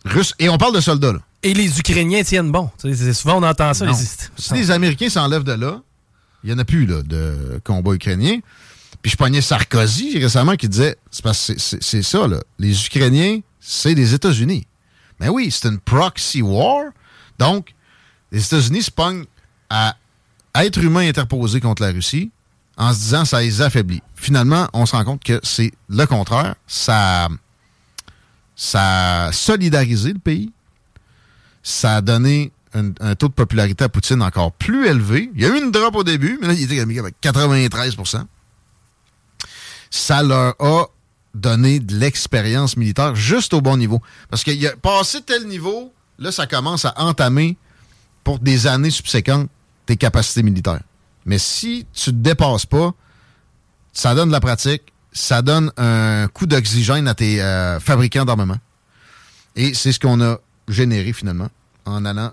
Russes. 0.05 0.33
Et 0.39 0.49
on 0.49 0.57
parle 0.57 0.73
de 0.75 0.79
soldats, 0.81 1.13
là. 1.13 1.19
Et 1.47 1.53
les 1.53 1.79
Ukrainiens 1.79 2.23
tiennent 2.23 2.51
bon. 2.51 2.69
C'est- 2.77 3.13
souvent, 3.13 3.37
on 3.37 3.43
entend 3.43 3.73
ça. 3.73 3.85
Les- 3.85 3.93
Si 4.37 4.53
les 4.53 4.69
Américains 4.71 5.09
s'enlèvent 5.09 5.43
de 5.45 5.53
là, 5.53 5.79
il 6.43 6.47
n'y 6.47 6.53
en 6.53 6.59
a 6.59 6.65
plus 6.65 6.85
là, 6.85 7.01
de 7.03 7.61
combat 7.63 7.93
ukrainien. 7.93 8.39
Puis 9.01 9.11
je 9.11 9.17
pognais 9.17 9.41
Sarkozy 9.41 10.19
récemment 10.19 10.55
qui 10.55 10.67
disait 10.67 10.97
c'est 11.11 12.01
ça, 12.03 12.27
là. 12.27 12.39
Les 12.59 12.85
Ukrainiens, 12.85 13.39
c'est 13.61 13.93
les 13.93 14.13
États-Unis. 14.13 14.67
Mais 15.19 15.29
oui, 15.29 15.49
c'est 15.51 15.69
une 15.69 15.79
proxy 15.79 16.41
war. 16.41 16.85
Donc, 17.39 17.73
les 18.31 18.43
États-Unis 18.45 18.83
se 18.83 18.91
pognent 18.91 19.23
à 19.69 19.95
être 20.55 20.79
humain 20.79 21.07
interposé 21.07 21.61
contre 21.61 21.81
la 21.83 21.91
Russie 21.91 22.31
en 22.77 22.93
se 22.93 22.99
disant 22.99 23.23
ça 23.25 23.39
les 23.41 23.61
affaiblit. 23.61 24.01
Finalement, 24.15 24.67
on 24.73 24.85
se 24.85 24.95
rend 24.95 25.05
compte 25.05 25.23
que 25.23 25.39
c'est 25.43 25.71
le 25.87 26.05
contraire. 26.05 26.55
Ça, 26.67 27.29
ça 28.55 29.25
a 29.27 29.31
solidarisé 29.31 30.13
le 30.13 30.19
pays 30.19 30.51
ça 31.67 31.97
a 31.97 32.01
donné 32.01 32.53
un, 32.73 33.15
taux 33.15 33.27
de 33.27 33.33
popularité 33.33 33.83
à 33.83 33.89
Poutine 33.89 34.21
encore 34.21 34.53
plus 34.53 34.87
élevé. 34.87 35.29
Il 35.35 35.41
y 35.41 35.45
a 35.45 35.49
eu 35.49 35.61
une 35.61 35.69
drop 35.69 35.97
au 35.97 36.03
début, 36.05 36.37
mais 36.39 36.47
là, 36.47 36.53
il 36.53 36.63
était 36.63 36.79
avec 36.79 37.15
93% 37.21 38.23
Ça 39.89 40.23
leur 40.23 40.55
a 40.61 40.85
donné 41.33 41.81
de 41.81 41.93
l'expérience 41.97 42.77
militaire 42.77 43.15
juste 43.15 43.53
au 43.53 43.59
bon 43.59 43.75
niveau. 43.75 44.01
Parce 44.29 44.45
qu'il 44.45 44.65
a 44.65 44.77
passé 44.77 45.21
tel 45.21 45.45
niveau, 45.45 45.91
là, 46.19 46.31
ça 46.31 46.47
commence 46.47 46.85
à 46.85 46.93
entamer 46.95 47.57
pour 48.23 48.39
des 48.39 48.65
années 48.65 48.89
subséquentes 48.89 49.49
tes 49.85 49.97
capacités 49.97 50.43
militaires. 50.43 50.83
Mais 51.25 51.37
si 51.37 51.85
tu 51.91 52.13
ne 52.13 52.21
dépasses 52.21 52.65
pas, 52.65 52.93
ça 53.91 54.15
donne 54.15 54.29
de 54.29 54.33
la 54.33 54.39
pratique, 54.39 54.93
ça 55.11 55.41
donne 55.41 55.69
un 55.75 56.29
coup 56.29 56.45
d'oxygène 56.45 57.09
à 57.09 57.13
tes 57.13 57.41
euh, 57.41 57.81
fabricants 57.81 58.23
d'armement. 58.23 58.57
Et 59.57 59.73
c'est 59.73 59.91
ce 59.91 59.99
qu'on 59.99 60.21
a 60.21 60.37
généré 60.69 61.11
finalement 61.11 61.49
en 61.87 62.05
allant 62.05 62.31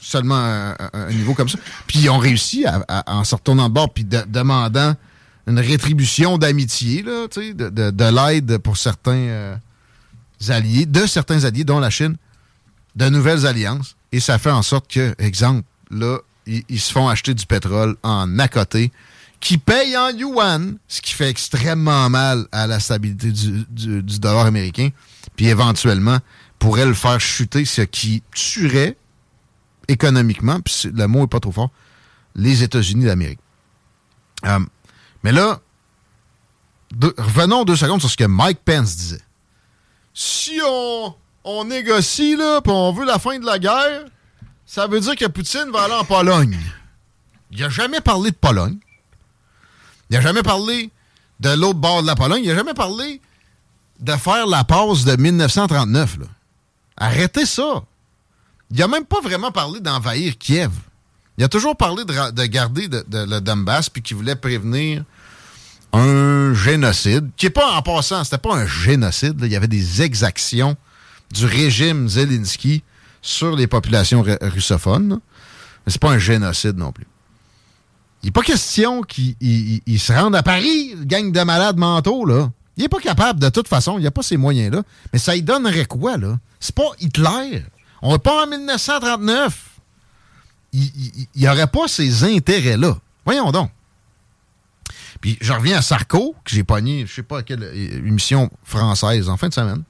seulement 0.00 0.34
à 0.34 0.76
un, 0.92 1.10
niveau 1.12 1.34
comme 1.34 1.48
ça. 1.48 1.58
Puis 1.86 2.00
ils 2.00 2.10
ont 2.10 2.18
réussi 2.18 2.66
à, 2.66 2.82
en 3.06 3.24
se 3.24 3.34
retournant 3.34 3.68
de 3.68 3.74
bord 3.74 3.92
puis 3.92 4.04
de- 4.04 4.24
demandant 4.26 4.94
une 5.46 5.60
rétribution 5.60 6.38
d'amitié, 6.38 7.02
de, 7.02 7.52
de- 7.52 7.90
de 7.90 8.04
l'aide 8.04 8.58
pour 8.58 8.76
certains 8.76 9.12
euh, 9.12 9.56
alliés, 10.48 10.86
de 10.86 11.06
certains 11.06 11.44
alliés, 11.44 11.64
dont 11.64 11.78
la 11.78 11.90
Chine, 11.90 12.16
de 12.96 13.08
nouvelles 13.08 13.46
alliances. 13.46 13.96
Et 14.10 14.20
ça 14.20 14.38
fait 14.38 14.50
en 14.50 14.62
sorte 14.62 14.90
que, 14.90 15.14
exemple, 15.18 15.66
là, 15.90 16.18
ils, 16.46 16.80
se 16.80 16.92
font 16.92 17.08
acheter 17.08 17.34
du 17.34 17.46
pétrole 17.46 17.96
en 18.02 18.38
à 18.38 18.48
côté, 18.48 18.90
qui 19.40 19.58
paye 19.58 19.96
en 19.96 20.10
yuan, 20.10 20.76
ce 20.88 21.00
qui 21.00 21.12
fait 21.12 21.28
extrêmement 21.28 22.10
mal 22.10 22.46
à 22.52 22.66
la 22.66 22.80
stabilité 22.80 23.30
du 23.30 24.18
dollar 24.18 24.46
américain, 24.46 24.90
puis 25.36 25.46
éventuellement 25.46 26.18
pourrait 26.62 26.86
le 26.86 26.94
faire 26.94 27.20
chuter, 27.20 27.64
ce 27.64 27.82
qui 27.82 28.22
tuerait 28.32 28.96
économiquement, 29.88 30.60
puis 30.60 30.88
le 30.94 31.08
mot 31.08 31.24
est 31.24 31.26
pas 31.26 31.40
trop 31.40 31.50
fort, 31.50 31.72
les 32.36 32.62
États-Unis 32.62 33.06
d'Amérique. 33.06 33.40
Euh, 34.46 34.60
mais 35.24 35.32
là, 35.32 35.58
revenons 37.18 37.64
deux 37.64 37.74
secondes 37.74 37.98
sur 37.98 38.08
ce 38.08 38.16
que 38.16 38.26
Mike 38.26 38.60
Pence 38.64 38.94
disait. 38.94 39.22
Si 40.14 40.60
on, 40.64 41.16
on 41.42 41.64
négocie, 41.64 42.36
là, 42.36 42.60
puis 42.60 42.72
on 42.72 42.92
veut 42.92 43.06
la 43.06 43.18
fin 43.18 43.40
de 43.40 43.44
la 43.44 43.58
guerre, 43.58 44.04
ça 44.64 44.86
veut 44.86 45.00
dire 45.00 45.16
que 45.16 45.26
Poutine 45.26 45.68
va 45.72 45.82
aller 45.82 45.94
en 45.94 46.04
Pologne. 46.04 46.60
Il 47.50 47.58
n'a 47.58 47.70
jamais 47.70 48.00
parlé 48.00 48.30
de 48.30 48.36
Pologne. 48.36 48.78
Il 50.10 50.14
n'a 50.14 50.20
jamais 50.20 50.42
parlé 50.42 50.92
de 51.40 51.50
l'autre 51.50 51.80
bord 51.80 52.02
de 52.02 52.06
la 52.06 52.14
Pologne. 52.14 52.42
Il 52.44 52.50
n'a 52.50 52.54
jamais 52.54 52.74
parlé 52.74 53.20
de 53.98 54.12
faire 54.12 54.46
la 54.46 54.62
pause 54.62 55.04
de 55.04 55.16
1939. 55.16 56.18
Là. 56.20 56.26
Arrêtez 56.96 57.46
ça. 57.46 57.82
Il 58.70 58.78
n'a 58.78 58.88
même 58.88 59.04
pas 59.04 59.20
vraiment 59.20 59.50
parlé 59.50 59.80
d'envahir 59.80 60.36
Kiev. 60.38 60.70
Il 61.38 61.44
a 61.44 61.48
toujours 61.48 61.76
parlé 61.76 62.04
de, 62.04 62.44
garder 62.46 62.88
de- 62.88 63.04
de- 63.08 63.24
le 63.30 63.40
Donbass 63.40 63.88
puis 63.88 64.02
qu'il 64.02 64.16
voulait 64.16 64.36
prévenir 64.36 65.04
un 65.92 66.54
génocide, 66.54 67.30
qui 67.36 67.46
est 67.46 67.50
pas 67.50 67.72
en 67.72 67.82
passant, 67.82 68.24
c'était 68.24 68.38
pas 68.38 68.54
un 68.54 68.66
génocide. 68.66 69.38
Il 69.42 69.52
y 69.52 69.56
avait 69.56 69.68
des 69.68 70.00
exactions 70.02 70.76
du 71.32 71.44
régime 71.46 72.08
Zelensky 72.08 72.82
sur 73.20 73.54
les 73.56 73.66
populations 73.66 74.22
ru- 74.22 74.38
russophones. 74.40 75.08
là. 75.10 75.16
Mais 75.84 75.92
c'est 75.92 76.00
pas 76.00 76.10
un 76.12 76.18
génocide 76.18 76.76
non 76.76 76.92
plus. 76.92 77.06
Il 78.22 78.26
n'est 78.26 78.32
pas 78.32 78.42
question 78.42 79.02
qu'il 79.02 79.34
il- 79.40 79.74
il- 79.74 79.82
il 79.86 79.98
se 80.00 80.12
rende 80.12 80.34
à 80.36 80.42
Paris, 80.42 80.94
gang 81.04 81.30
de 81.32 81.40
malades 81.42 81.76
mentaux, 81.78 82.24
là. 82.24 82.50
Il 82.76 82.82
n'est 82.82 82.88
pas 82.88 83.00
capable, 83.00 83.40
de 83.40 83.48
toute 83.48 83.68
façon. 83.68 83.98
Il 83.98 84.04
n'a 84.04 84.10
pas 84.10 84.22
ces 84.22 84.36
moyens-là. 84.36 84.82
Mais 85.12 85.18
ça 85.18 85.34
lui 85.34 85.42
donnerait 85.42 85.84
quoi, 85.86 86.16
là? 86.16 86.38
C'est 86.58 86.74
pas 86.74 86.90
Hitler. 87.00 87.64
On 88.00 88.12
n'est 88.12 88.18
pas 88.18 88.44
en 88.44 88.46
1939. 88.48 89.68
Il 90.72 91.26
n'y 91.36 91.48
aurait 91.48 91.66
pas 91.66 91.86
ces 91.86 92.24
intérêts-là. 92.24 92.96
Voyons 93.24 93.52
donc. 93.52 93.70
Puis 95.20 95.38
je 95.40 95.52
reviens 95.52 95.78
à 95.78 95.82
Sarko, 95.82 96.34
que 96.44 96.50
j'ai 96.50 96.64
pogné, 96.64 97.06
je 97.06 97.14
sais 97.14 97.22
pas 97.22 97.42
quelle 97.42 97.62
émission 97.62 98.50
française 98.64 99.28
en 99.28 99.36
fin 99.36 99.48
de 99.48 99.54
semaine, 99.54 99.84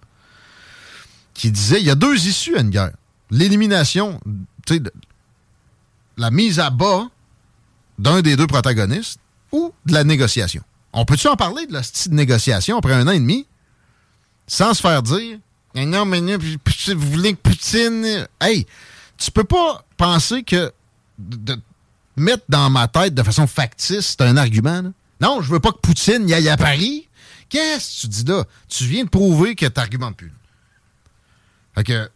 qui 1.33 1.51
disait 1.51 1.80
il 1.80 1.87
y 1.87 1.91
a 1.91 1.95
deux 1.95 2.26
issues 2.26 2.57
à 2.57 2.61
une 2.61 2.70
guerre. 2.70 2.93
L'élimination, 3.30 4.20
tu 4.66 4.74
sais, 4.74 4.83
la 6.18 6.30
mise 6.30 6.61
à 6.61 6.68
bas 6.68 7.09
d'un 7.99 8.20
des 8.20 8.37
deux 8.37 8.47
protagonistes 8.47 9.20
ou 9.53 9.72
de 9.87 9.95
la 9.95 10.05
négociation. 10.05 10.62
On 10.93 11.05
peut-tu 11.05 11.28
en 11.28 11.36
parler 11.36 11.66
de 11.66 11.72
la 11.72 11.82
style 11.82 12.12
de 12.12 12.16
négociation 12.16 12.78
après 12.78 12.93
un 12.93 13.07
an 13.09 13.12
et 13.12 13.18
demi? 13.18 13.47
Sans 14.47 14.74
se 14.74 14.80
faire 14.80 15.03
dire 15.03 15.38
non, 15.74 16.05
mais 16.05 16.20
vous 16.20 17.11
voulez 17.11 17.34
que 17.34 17.40
Poutine. 17.40 18.28
Hey, 18.40 18.66
tu 19.16 19.30
peux 19.30 19.45
pas 19.45 19.84
penser 19.97 20.43
que 20.43 20.72
de 21.18 21.59
mettre 22.16 22.45
dans 22.49 22.68
ma 22.68 22.88
tête 22.88 23.14
de 23.14 23.22
façon 23.22 23.47
factice, 23.47 24.09
c'est 24.09 24.20
un 24.20 24.36
argument. 24.36 24.93
Non, 25.20 25.40
je 25.40 25.51
veux 25.51 25.61
pas 25.61 25.72
que 25.72 25.78
Poutine 25.78 26.28
y 26.28 26.34
aille 26.34 26.49
à 26.49 26.57
Paris. 26.57 27.09
Qu'est-ce 27.49 27.97
que 27.97 28.01
tu 28.03 28.09
dis 28.09 28.24
là? 28.24 28.45
Tu 28.68 28.84
viens 28.84 29.05
de 29.05 29.09
prouver 29.09 29.55
que 29.55 29.66
tu 29.66 29.72
n'argumentes 29.74 30.16
plus. 30.16 30.32
Fait 31.74 31.84
que 31.84 32.11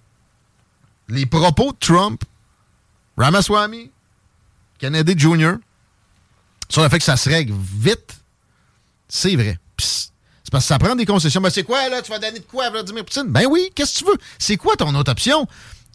les 1.09 1.25
propos 1.25 1.73
de 1.73 1.79
Trump, 1.79 2.23
Ramaswamy, 3.17 3.91
Kennedy 4.79 5.19
Jr., 5.19 5.55
sur 6.69 6.83
le 6.83 6.89
fait 6.89 6.99
que 6.99 7.05
ça 7.05 7.17
se 7.17 7.31
règle 7.31 7.55
vite, 7.55 8.19
c'est 9.09 9.37
vrai. 9.37 9.59
C'est 9.79 10.53
parce 10.53 10.65
que 10.65 10.69
ça 10.69 10.79
prend 10.79 10.95
des 10.95 11.07
concessions. 11.07 11.41
Ben 11.41 11.51
c'est 11.51 11.65
quoi, 11.65 11.89
là? 11.89 12.03
Tu 12.03 12.11
vas 12.11 12.21
donner 12.21 12.39
de 12.39 12.45
quoi 12.45 12.67
à 12.67 12.71
Vladimir 12.71 13.05
Poutine? 13.05 13.25
Ben 13.27 13.47
oui, 13.51 13.71
qu'est-ce 13.75 13.95
que 13.95 13.99
tu 13.99 14.05
veux? 14.05 14.19
C'est 14.39 14.57
quoi 14.57 14.77
ton 14.77 14.95
autre 14.95 15.11
option? 15.11 15.47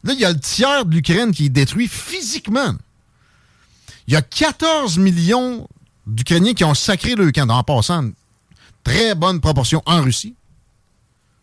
Là, 0.03 0.13
il 0.13 0.19
y 0.19 0.25
a 0.25 0.31
le 0.31 0.39
tiers 0.39 0.85
de 0.85 0.93
l'Ukraine 0.93 1.31
qui 1.31 1.45
est 1.45 1.49
détruit 1.49 1.87
physiquement. 1.87 2.73
Il 4.07 4.13
y 4.13 4.17
a 4.17 4.21
14 4.21 4.97
millions 4.97 5.69
d'Ukrainiens 6.05 6.53
qui 6.53 6.65
ont 6.65 6.73
sacré 6.73 7.15
le 7.15 7.31
camp, 7.31 7.49
en 7.49 7.63
passant 7.63 8.09
très 8.83 9.15
bonne 9.15 9.39
proportion 9.39 9.81
en 9.85 10.01
Russie. 10.01 10.35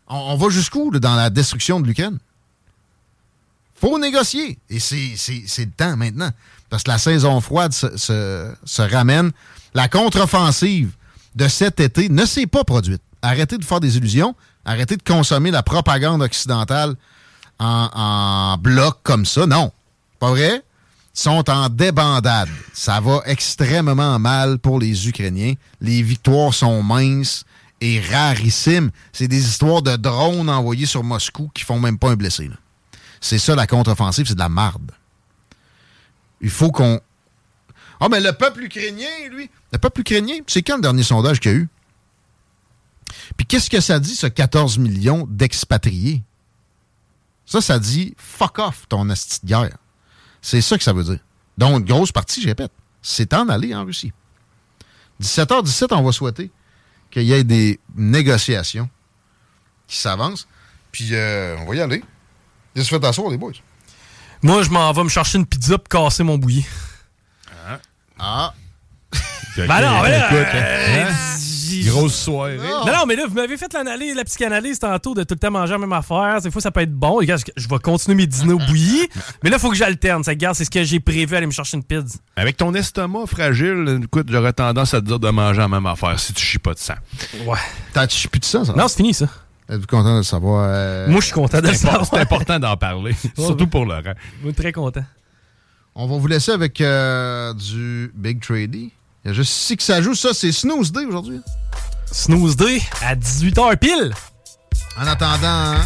On, 0.08 0.36
va 0.36 0.48
jusqu'où 0.48 0.90
dans 0.90 1.14
la 1.14 1.30
destruction 1.30 1.80
de 1.80 1.86
l'Ukraine? 1.86 2.18
faut 3.74 3.98
négocier. 3.98 4.58
Et 4.68 4.80
c'est 4.80 5.64
le 5.64 5.70
temps 5.70 5.96
maintenant. 5.96 6.30
Parce 6.68 6.82
que 6.82 6.90
la 6.90 6.98
saison 6.98 7.40
froide 7.40 7.72
se 7.72 8.82
ramène. 8.82 9.30
La 9.72 9.88
contre-offensive 9.88 10.90
de 11.38 11.46
cet 11.46 11.78
été 11.78 12.08
ne 12.08 12.26
s'est 12.26 12.48
pas 12.48 12.64
produite. 12.64 13.00
Arrêtez 13.22 13.58
de 13.58 13.64
faire 13.64 13.78
des 13.78 13.96
illusions. 13.96 14.34
Arrêtez 14.64 14.96
de 14.96 15.02
consommer 15.02 15.52
la 15.52 15.62
propagande 15.62 16.20
occidentale 16.20 16.96
en, 17.60 18.58
bloc 18.58 18.98
comme 19.04 19.24
ça. 19.24 19.46
Non. 19.46 19.72
Pas 20.18 20.30
vrai? 20.30 20.62
sont 21.14 21.50
en 21.50 21.68
débandade. 21.68 22.48
Ça 22.72 23.00
va 23.00 23.22
extrêmement 23.26 24.20
mal 24.20 24.60
pour 24.60 24.78
les 24.78 25.08
Ukrainiens. 25.08 25.54
Les 25.80 26.00
victoires 26.00 26.54
sont 26.54 26.80
minces 26.84 27.44
et 27.80 28.00
rarissimes. 28.00 28.90
C'est 29.12 29.26
des 29.26 29.44
histoires 29.44 29.82
de 29.82 29.96
drones 29.96 30.48
envoyés 30.48 30.86
sur 30.86 31.02
Moscou 31.02 31.50
qui 31.54 31.64
font 31.64 31.80
même 31.80 31.98
pas 31.98 32.10
un 32.10 32.14
blessé. 32.14 32.48
C'est 33.20 33.38
ça 33.38 33.56
la 33.56 33.66
contre-offensive, 33.66 34.26
c'est 34.28 34.34
de 34.34 34.40
la 34.40 34.48
marde. 34.48 34.92
Il 36.40 36.50
faut 36.50 36.70
qu'on. 36.70 37.00
Ah, 38.00 38.06
oh, 38.06 38.08
mais 38.10 38.20
le 38.20 38.32
peuple 38.32 38.62
ukrainien, 38.62 39.08
lui, 39.30 39.50
le 39.72 39.78
peuple 39.78 40.02
ukrainien, 40.02 40.36
c'est 40.46 40.62
quand 40.62 40.76
le 40.76 40.82
dernier 40.82 41.02
sondage 41.02 41.40
qu'il 41.40 41.50
y 41.50 41.54
a 41.54 41.58
eu? 41.58 41.68
Puis 43.36 43.46
qu'est-ce 43.46 43.70
que 43.70 43.80
ça 43.80 43.98
dit, 43.98 44.14
ce 44.14 44.26
14 44.26 44.78
millions 44.78 45.26
d'expatriés? 45.28 46.22
Ça, 47.46 47.60
ça 47.60 47.78
dit 47.78 48.14
fuck 48.18 48.58
off 48.58 48.86
ton 48.88 49.08
asti 49.10 49.40
de 49.42 49.48
guerre. 49.48 49.76
C'est 50.42 50.60
ça 50.60 50.76
que 50.76 50.84
ça 50.84 50.92
veut 50.92 51.04
dire. 51.04 51.18
Donc, 51.56 51.86
grosse 51.86 52.12
partie, 52.12 52.40
je 52.40 52.46
répète, 52.46 52.70
c'est 53.02 53.34
en 53.34 53.48
aller 53.48 53.74
en 53.74 53.84
Russie. 53.84 54.12
17h17, 55.20 55.88
on 55.92 56.02
va 56.02 56.12
souhaiter 56.12 56.50
qu'il 57.10 57.24
y 57.24 57.32
ait 57.32 57.42
des 57.42 57.80
négociations 57.96 58.88
qui 59.88 59.96
s'avancent. 59.96 60.46
Puis, 60.92 61.08
euh, 61.12 61.56
on 61.58 61.66
va 61.66 61.74
y 61.74 61.80
aller. 61.80 62.04
Ils 62.76 62.84
se 62.84 62.88
fait 62.88 63.04
asseoir, 63.04 63.30
les 63.30 63.38
boys? 63.38 63.52
Moi, 64.42 64.62
je 64.62 64.70
m'en 64.70 64.92
vais 64.92 65.02
me 65.02 65.08
chercher 65.08 65.38
une 65.38 65.46
pizza 65.46 65.78
pour 65.78 65.88
casser 65.88 66.22
mon 66.22 66.38
bouilli. 66.38 66.64
Ah. 68.18 68.52
Ah. 69.12 69.16
ben 69.56 69.66
non, 69.66 70.02
mais 70.02 70.10
là, 70.10 70.32
euh, 70.32 71.04
hein? 71.04 71.14
Grosse 71.86 72.14
soirée. 72.14 72.56
Non. 72.58 72.86
non, 72.86 73.06
mais 73.06 73.16
là, 73.16 73.24
vous 73.28 73.34
m'avez 73.34 73.56
fait 73.56 73.72
l'analyse, 73.72 74.14
la 74.14 74.24
psychanalyse 74.24 74.78
tantôt 74.78 75.14
de 75.14 75.22
tout 75.22 75.34
le 75.34 75.38
temps 75.38 75.50
manger 75.50 75.72
la 75.72 75.78
même 75.78 75.92
affaire. 75.92 76.40
Des 76.40 76.50
fois, 76.50 76.60
ça 76.62 76.70
peut 76.70 76.80
être 76.80 76.92
bon. 76.92 77.16
Regarde, 77.16 77.42
je 77.56 77.68
vais 77.68 77.78
continuer 77.78 78.16
mes 78.16 78.26
dîners 78.26 78.54
au 78.54 78.58
bouilli. 78.58 79.08
mais 79.42 79.50
là, 79.50 79.56
il 79.56 79.60
faut 79.60 79.70
que 79.70 79.76
j'alterne. 79.76 80.24
Ça, 80.24 80.30
regarde, 80.32 80.54
c'est 80.54 80.64
ce 80.64 80.70
que 80.70 80.82
j'ai 80.84 81.00
prévu, 81.00 81.34
aller 81.36 81.46
me 81.46 81.52
chercher 81.52 81.76
une 81.76 81.84
pizza. 81.84 82.18
Avec 82.36 82.56
ton 82.56 82.72
estomac 82.74 83.26
fragile, 83.26 84.00
écoute, 84.04 84.28
j'aurais 84.30 84.52
tendance 84.52 84.94
à 84.94 85.00
te 85.00 85.06
dire 85.06 85.18
de 85.18 85.30
manger 85.30 85.60
la 85.60 85.68
même 85.68 85.86
affaire 85.86 86.18
si 86.18 86.32
tu 86.32 86.42
chies 86.42 86.58
pas 86.58 86.74
de 86.74 86.78
sang. 86.78 86.94
Ouais. 87.44 87.58
T'as 87.92 88.08
chies 88.08 88.28
plus 88.28 88.40
de 88.40 88.44
sang, 88.44 88.64
ça? 88.64 88.72
Non, 88.74 88.88
c'est 88.88 88.96
fini, 88.96 89.12
ça. 89.14 89.26
Êtes-vous 89.70 89.86
content 89.86 90.12
de 90.14 90.18
le 90.18 90.22
savoir? 90.22 90.66
Euh, 90.70 91.08
Moi, 91.08 91.20
je 91.20 91.26
suis 91.26 91.34
content 91.34 91.60
de 91.60 91.68
le 91.68 91.74
savoir. 91.74 92.06
C'est 92.06 92.18
important 92.18 92.58
d'en 92.58 92.76
parler, 92.76 93.14
surtout 93.38 93.66
pour 93.66 93.84
Laurent. 93.84 94.14
Moi, 94.42 94.52
très 94.54 94.72
content. 94.72 95.04
On 96.00 96.06
va 96.06 96.16
vous 96.16 96.28
laisser 96.28 96.52
avec 96.52 96.80
euh, 96.80 97.52
du 97.54 98.12
Big 98.14 98.40
Trady. 98.40 98.92
Il 99.24 99.28
y 99.28 99.30
a 99.32 99.34
juste 99.34 99.50
ici 99.50 99.76
que 99.76 99.82
ça 99.82 100.00
joue. 100.00 100.14
Ça, 100.14 100.32
c'est 100.32 100.52
Snooze 100.52 100.92
Day 100.92 101.04
aujourd'hui. 101.04 101.40
Snooze 102.12 102.54
Day 102.54 102.80
à 103.02 103.16
18h 103.16 103.76
pile. 103.78 104.14
En 104.96 105.08
attendant, 105.08 105.48
hein, 105.48 105.80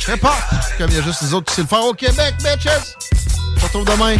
très 0.00 0.16
pas 0.16 0.38
comme 0.78 0.90
il 0.90 0.96
y 0.96 1.00
a 1.00 1.02
juste 1.02 1.20
les 1.20 1.34
autres 1.34 1.52
qui 1.52 1.56
savent 1.56 1.66
le 1.66 1.68
faire 1.68 1.84
au 1.84 1.92
Québec, 1.92 2.34
bitches. 2.38 2.96
On 3.56 3.60
se 3.60 3.64
retrouve 3.66 3.84
demain. 3.84 4.16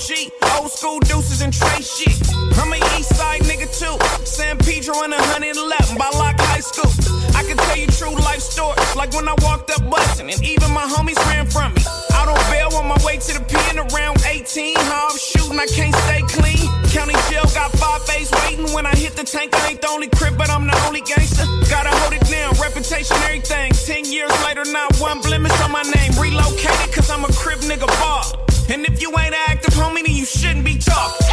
OG. 0.00 0.32
Old 0.56 0.70
school 0.70 0.98
deuces 1.00 1.42
and 1.42 1.52
Trey 1.52 1.82
shit. 1.82 2.16
I'm 2.56 2.72
a 2.72 2.76
east 2.96 3.14
side 3.16 3.42
nigga 3.42 3.68
too. 3.68 3.96
San 4.24 4.56
Pedro 4.56 5.02
and 5.04 5.12
111 5.12 5.98
by 5.98 6.08
Lock 6.16 6.40
High 6.40 6.64
School. 6.64 6.88
I 7.36 7.44
can 7.44 7.56
tell 7.56 7.76
you 7.76 7.86
true 7.88 8.16
life 8.24 8.40
stories, 8.40 8.96
like 8.96 9.12
when 9.12 9.28
I 9.28 9.36
walked 9.44 9.70
up 9.70 9.84
bustin' 9.90 10.30
and 10.30 10.42
even 10.42 10.72
my 10.72 10.88
homies 10.88 11.20
ran 11.28 11.44
from 11.46 11.74
me. 11.74 11.82
Out 12.16 12.28
on 12.32 12.40
bail 12.48 12.72
on 12.80 12.88
my 12.88 12.96
way 13.04 13.18
to 13.18 13.32
the 13.36 13.44
pen 13.44 13.76
around 13.76 14.24
18. 14.24 14.76
How 14.88 15.08
I'm 15.10 15.18
shooting, 15.18 15.60
I 15.60 15.66
can't 15.66 15.94
stay 16.08 16.22
clean. 16.32 16.64
County 16.88 17.16
jail 17.28 17.44
got 17.52 17.68
five 17.76 18.02
face 18.08 18.32
waiting. 18.48 18.72
When 18.72 18.86
I 18.86 18.96
hit 18.96 19.16
the 19.16 19.24
tank, 19.24 19.52
I 19.52 19.76
ain't 19.76 19.82
the 19.82 19.88
only 19.88 20.08
crib, 20.08 20.38
but 20.38 20.48
I'm 20.48 20.66
the 20.66 20.76
only 20.88 21.02
gangster. 21.02 21.44
Gotta 21.68 21.92
hold 22.00 22.14
it 22.14 22.24
down, 22.24 22.56
reputation, 22.56 23.16
everything. 23.28 23.72
Ten 23.84 24.08
years 24.08 24.32
later, 24.48 24.64
not 24.72 24.96
one 24.96 25.20
blemish 25.20 25.52
on 25.60 25.72
my 25.72 25.82
name. 25.82 26.16
Relocated, 26.16 26.88
cause 26.88 27.10
I'm 27.10 27.24
a 27.24 27.32
crib 27.36 27.60
nigga 27.68 27.86
bar. 28.00 28.24
And 28.72 28.86
if 28.86 29.02
you 29.02 29.10
ain't 29.18 29.34
active, 29.34 29.74
homie, 29.74 30.06
then 30.06 30.14
you 30.14 30.24
shouldn't 30.24 30.64
be 30.64 30.78
talking. 30.78 31.26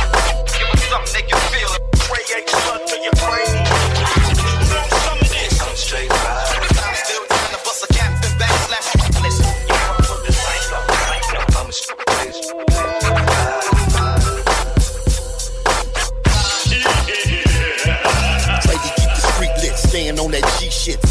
Give 0.58 0.68
me 0.74 0.80
something 0.90 1.24
feel 1.52 1.70
to 2.88 2.96
your 3.04 3.14
brain. 3.14 3.66
Some 5.06 5.20
of 5.20 5.30
this. 5.30 5.62
Straight 5.80 6.10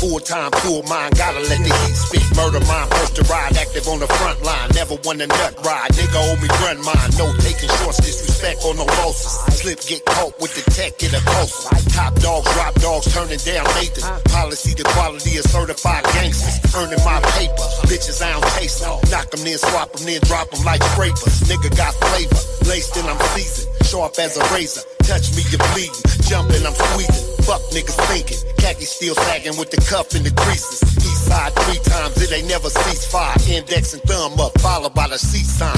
full 0.06 0.20
time, 0.20 0.50
full 0.62 0.82
mind. 0.84 1.16
Gotta 1.18 1.40
let 1.50 1.58
the 1.58 1.72
heat 1.72 1.96
spit. 1.96 2.22
Murder 2.36 2.62
mine, 2.66 2.88
first 2.94 3.16
to 3.16 3.22
ride, 3.26 3.56
active 3.56 3.86
on 3.88 3.98
the 3.98 4.06
front 4.06 4.42
line. 4.42 4.70
Never 4.74 4.94
won 5.02 5.20
a 5.20 5.26
nut 5.26 5.54
ride. 5.66 5.90
Nigga 5.98 6.18
owe 6.30 6.38
me 6.38 6.48
run 6.62 6.78
mine. 6.84 7.10
No 7.18 7.26
taking 7.42 7.70
shorts, 7.82 7.98
disrespect 7.98 8.62
or 8.64 8.74
no 8.74 8.86
losses. 9.02 9.34
Slip 9.58 9.80
get 9.82 10.04
caught 10.06 10.38
with 10.40 10.54
the 10.54 10.62
tech, 10.70 10.98
get 10.98 11.12
a 11.12 11.20
closer. 11.26 11.70
Top 11.90 12.14
dogs, 12.22 12.46
drop 12.54 12.74
dogs, 12.78 13.06
turning 13.12 13.42
down 13.42 13.66
Nathan. 13.74 14.04
Policy, 14.30 14.74
the 14.74 14.84
quality 14.94 15.38
of 15.38 15.44
certified 15.46 16.04
gangsters. 16.14 16.62
Earning 16.74 17.02
my 17.02 17.18
paper. 17.34 17.66
Bitches, 17.90 18.22
I 18.22 18.32
don't 18.32 18.46
taste 18.54 18.80
them. 18.80 18.94
Knock 19.10 19.30
them, 19.30 19.42
then 19.42 19.58
swap 19.58 19.92
them, 19.92 20.06
then 20.06 20.20
drop 20.22 20.50
them 20.50 20.62
like 20.64 20.82
scrapers. 20.94 21.42
Nigga 21.50 21.74
got 21.76 21.94
flavor. 21.94 22.40
Laced 22.70 22.96
in, 22.96 23.06
I'm 23.06 23.18
seasoned. 23.34 23.68
Sharp 23.86 24.18
as 24.18 24.36
a 24.36 24.44
razor. 24.54 24.82
Touch 25.02 25.34
me, 25.34 25.42
you're 25.50 25.62
bleeding. 25.74 26.06
Jumping, 26.26 26.66
I'm 26.66 26.74
squeezing. 26.74 27.26
Fuck 27.46 27.62
niggas 27.70 27.98
thinking. 28.10 28.55
Khaki 28.66 28.84
still 28.84 29.14
sagging 29.14 29.56
with 29.58 29.70
the 29.70 29.76
cuff 29.76 30.12
and 30.16 30.26
the 30.26 30.34
creases. 30.42 30.82
East 30.96 31.28
side 31.28 31.54
three 31.54 31.78
times, 31.84 32.20
it 32.20 32.32
ain't 32.32 32.48
never 32.48 32.68
cease 32.68 33.06
fire. 33.06 33.36
Index 33.48 33.94
and 33.94 34.02
thumb 34.02 34.40
up, 34.40 34.60
followed 34.60 34.92
by 34.92 35.06
the 35.06 35.18
C 35.18 35.38
sign. 35.38 35.76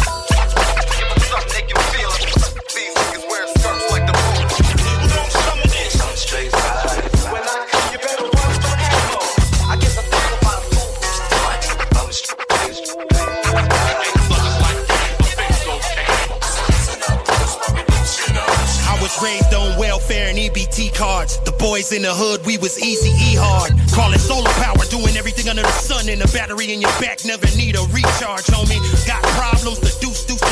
In 21.93 22.03
the 22.03 22.13
hood, 22.13 22.45
we 22.45 22.59
was 22.59 22.77
easy 22.85 23.11
E 23.17 23.33
hard. 23.35 23.73
Call 23.97 24.13
it 24.13 24.21
solar 24.21 24.53
power, 24.61 24.85
doing 24.93 25.17
everything 25.17 25.49
under 25.49 25.63
the 25.63 25.73
sun. 25.73 26.09
And 26.09 26.21
the 26.21 26.29
battery 26.37 26.73
in 26.73 26.81
your 26.81 26.93
back 27.01 27.25
never 27.25 27.49
need 27.57 27.77
a 27.77 27.85
recharge, 27.89 28.45
homie. 28.45 28.77
Got 29.09 29.25
problems, 29.33 29.81
to 29.81 29.93
deuce, 29.97 30.08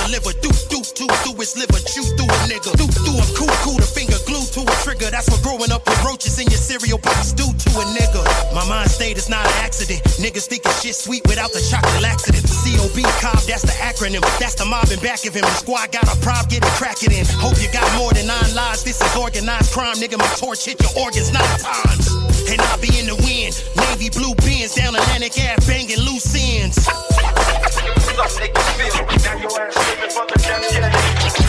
deliver. 0.06 0.32
Deuce, 0.40 0.64
deuce, 0.66 0.92
two, 0.92 1.06
through 1.26 1.38
his 1.42 1.56
liver. 1.58 1.78
Chew 1.90 2.06
through 2.14 2.30
a 2.30 2.38
nigga. 2.46 2.70
Deuce, 2.78 2.94
through 3.02 3.18
a 3.18 3.26
cool, 3.34 3.54
cool, 3.66 3.78
the 3.78 3.86
finger 3.86 4.16
glued 4.24 4.46
to 4.54 4.62
a 4.62 4.74
trigger. 4.86 5.10
That's 5.10 5.28
what 5.28 5.42
growing 5.42 5.70
up 5.74 5.84
with 5.86 5.98
roaches 6.06 6.38
in 6.38 6.46
your 6.46 6.60
cereal 6.60 6.98
box 6.98 7.32
do 7.32 7.44
to 7.44 7.70
a 7.82 7.84
nigga. 7.98 8.22
My 8.54 8.64
mind 8.68 8.90
state 8.90 9.18
is 9.18 9.28
not 9.28 9.44
an 9.44 9.56
accident. 9.60 10.02
Niggas 10.22 10.46
thinking 10.46 10.72
shit 10.78 10.94
sweet 10.94 11.26
without 11.26 11.52
the 11.52 11.60
chocolate 11.60 12.02
laxative. 12.02 12.46
COB, 12.46 12.98
COB, 13.20 13.42
that's 13.46 13.66
the 13.66 13.76
acronym. 13.82 14.22
That's 14.38 14.54
the 14.54 14.64
mob 14.64 14.88
in 14.90 15.00
back 15.00 15.26
of 15.26 15.34
him. 15.34 15.42
The 15.42 15.56
squad 15.58 15.92
got 15.92 16.06
a 16.06 16.16
prob, 16.22 16.48
get 16.48 16.62
it 16.62 16.74
cracking 16.78 17.12
in. 17.12 17.26
Hope 17.42 17.58
you 17.58 17.70
got 17.72 17.86
more 17.98 18.12
than 18.12 18.26
nine 18.26 18.54
lives. 18.54 18.84
This 18.84 19.02
is 19.02 19.10
organized 19.16 19.72
crime, 19.72 19.96
nigga. 19.96 20.18
My 20.18 20.30
torch 20.38 20.64
hit 20.64 20.80
your 20.80 20.94
organs 21.02 21.32
nine 21.32 21.58
times. 21.58 22.06
And 22.46 22.60
I'll 22.70 22.80
be 22.80 22.94
in 22.94 23.10
the 23.10 23.18
wind. 23.26 23.58
Navy 23.74 24.10
blue 24.10 24.34
bins 24.38 24.74
down 24.74 24.94
Atlantic 24.94 25.34
Ave, 25.34 25.66
banging 25.66 25.98
loose 25.98 26.30
ends. 26.38 26.78
give 27.86 28.02
some 28.02 28.26
niggas 28.40 28.70
feel. 28.76 29.06
Now 29.24 29.36
your 29.40 29.60
ass 29.60 29.74
for 30.14 30.26
the 30.26 30.38
death, 30.42 30.72
yeah. 30.72 30.90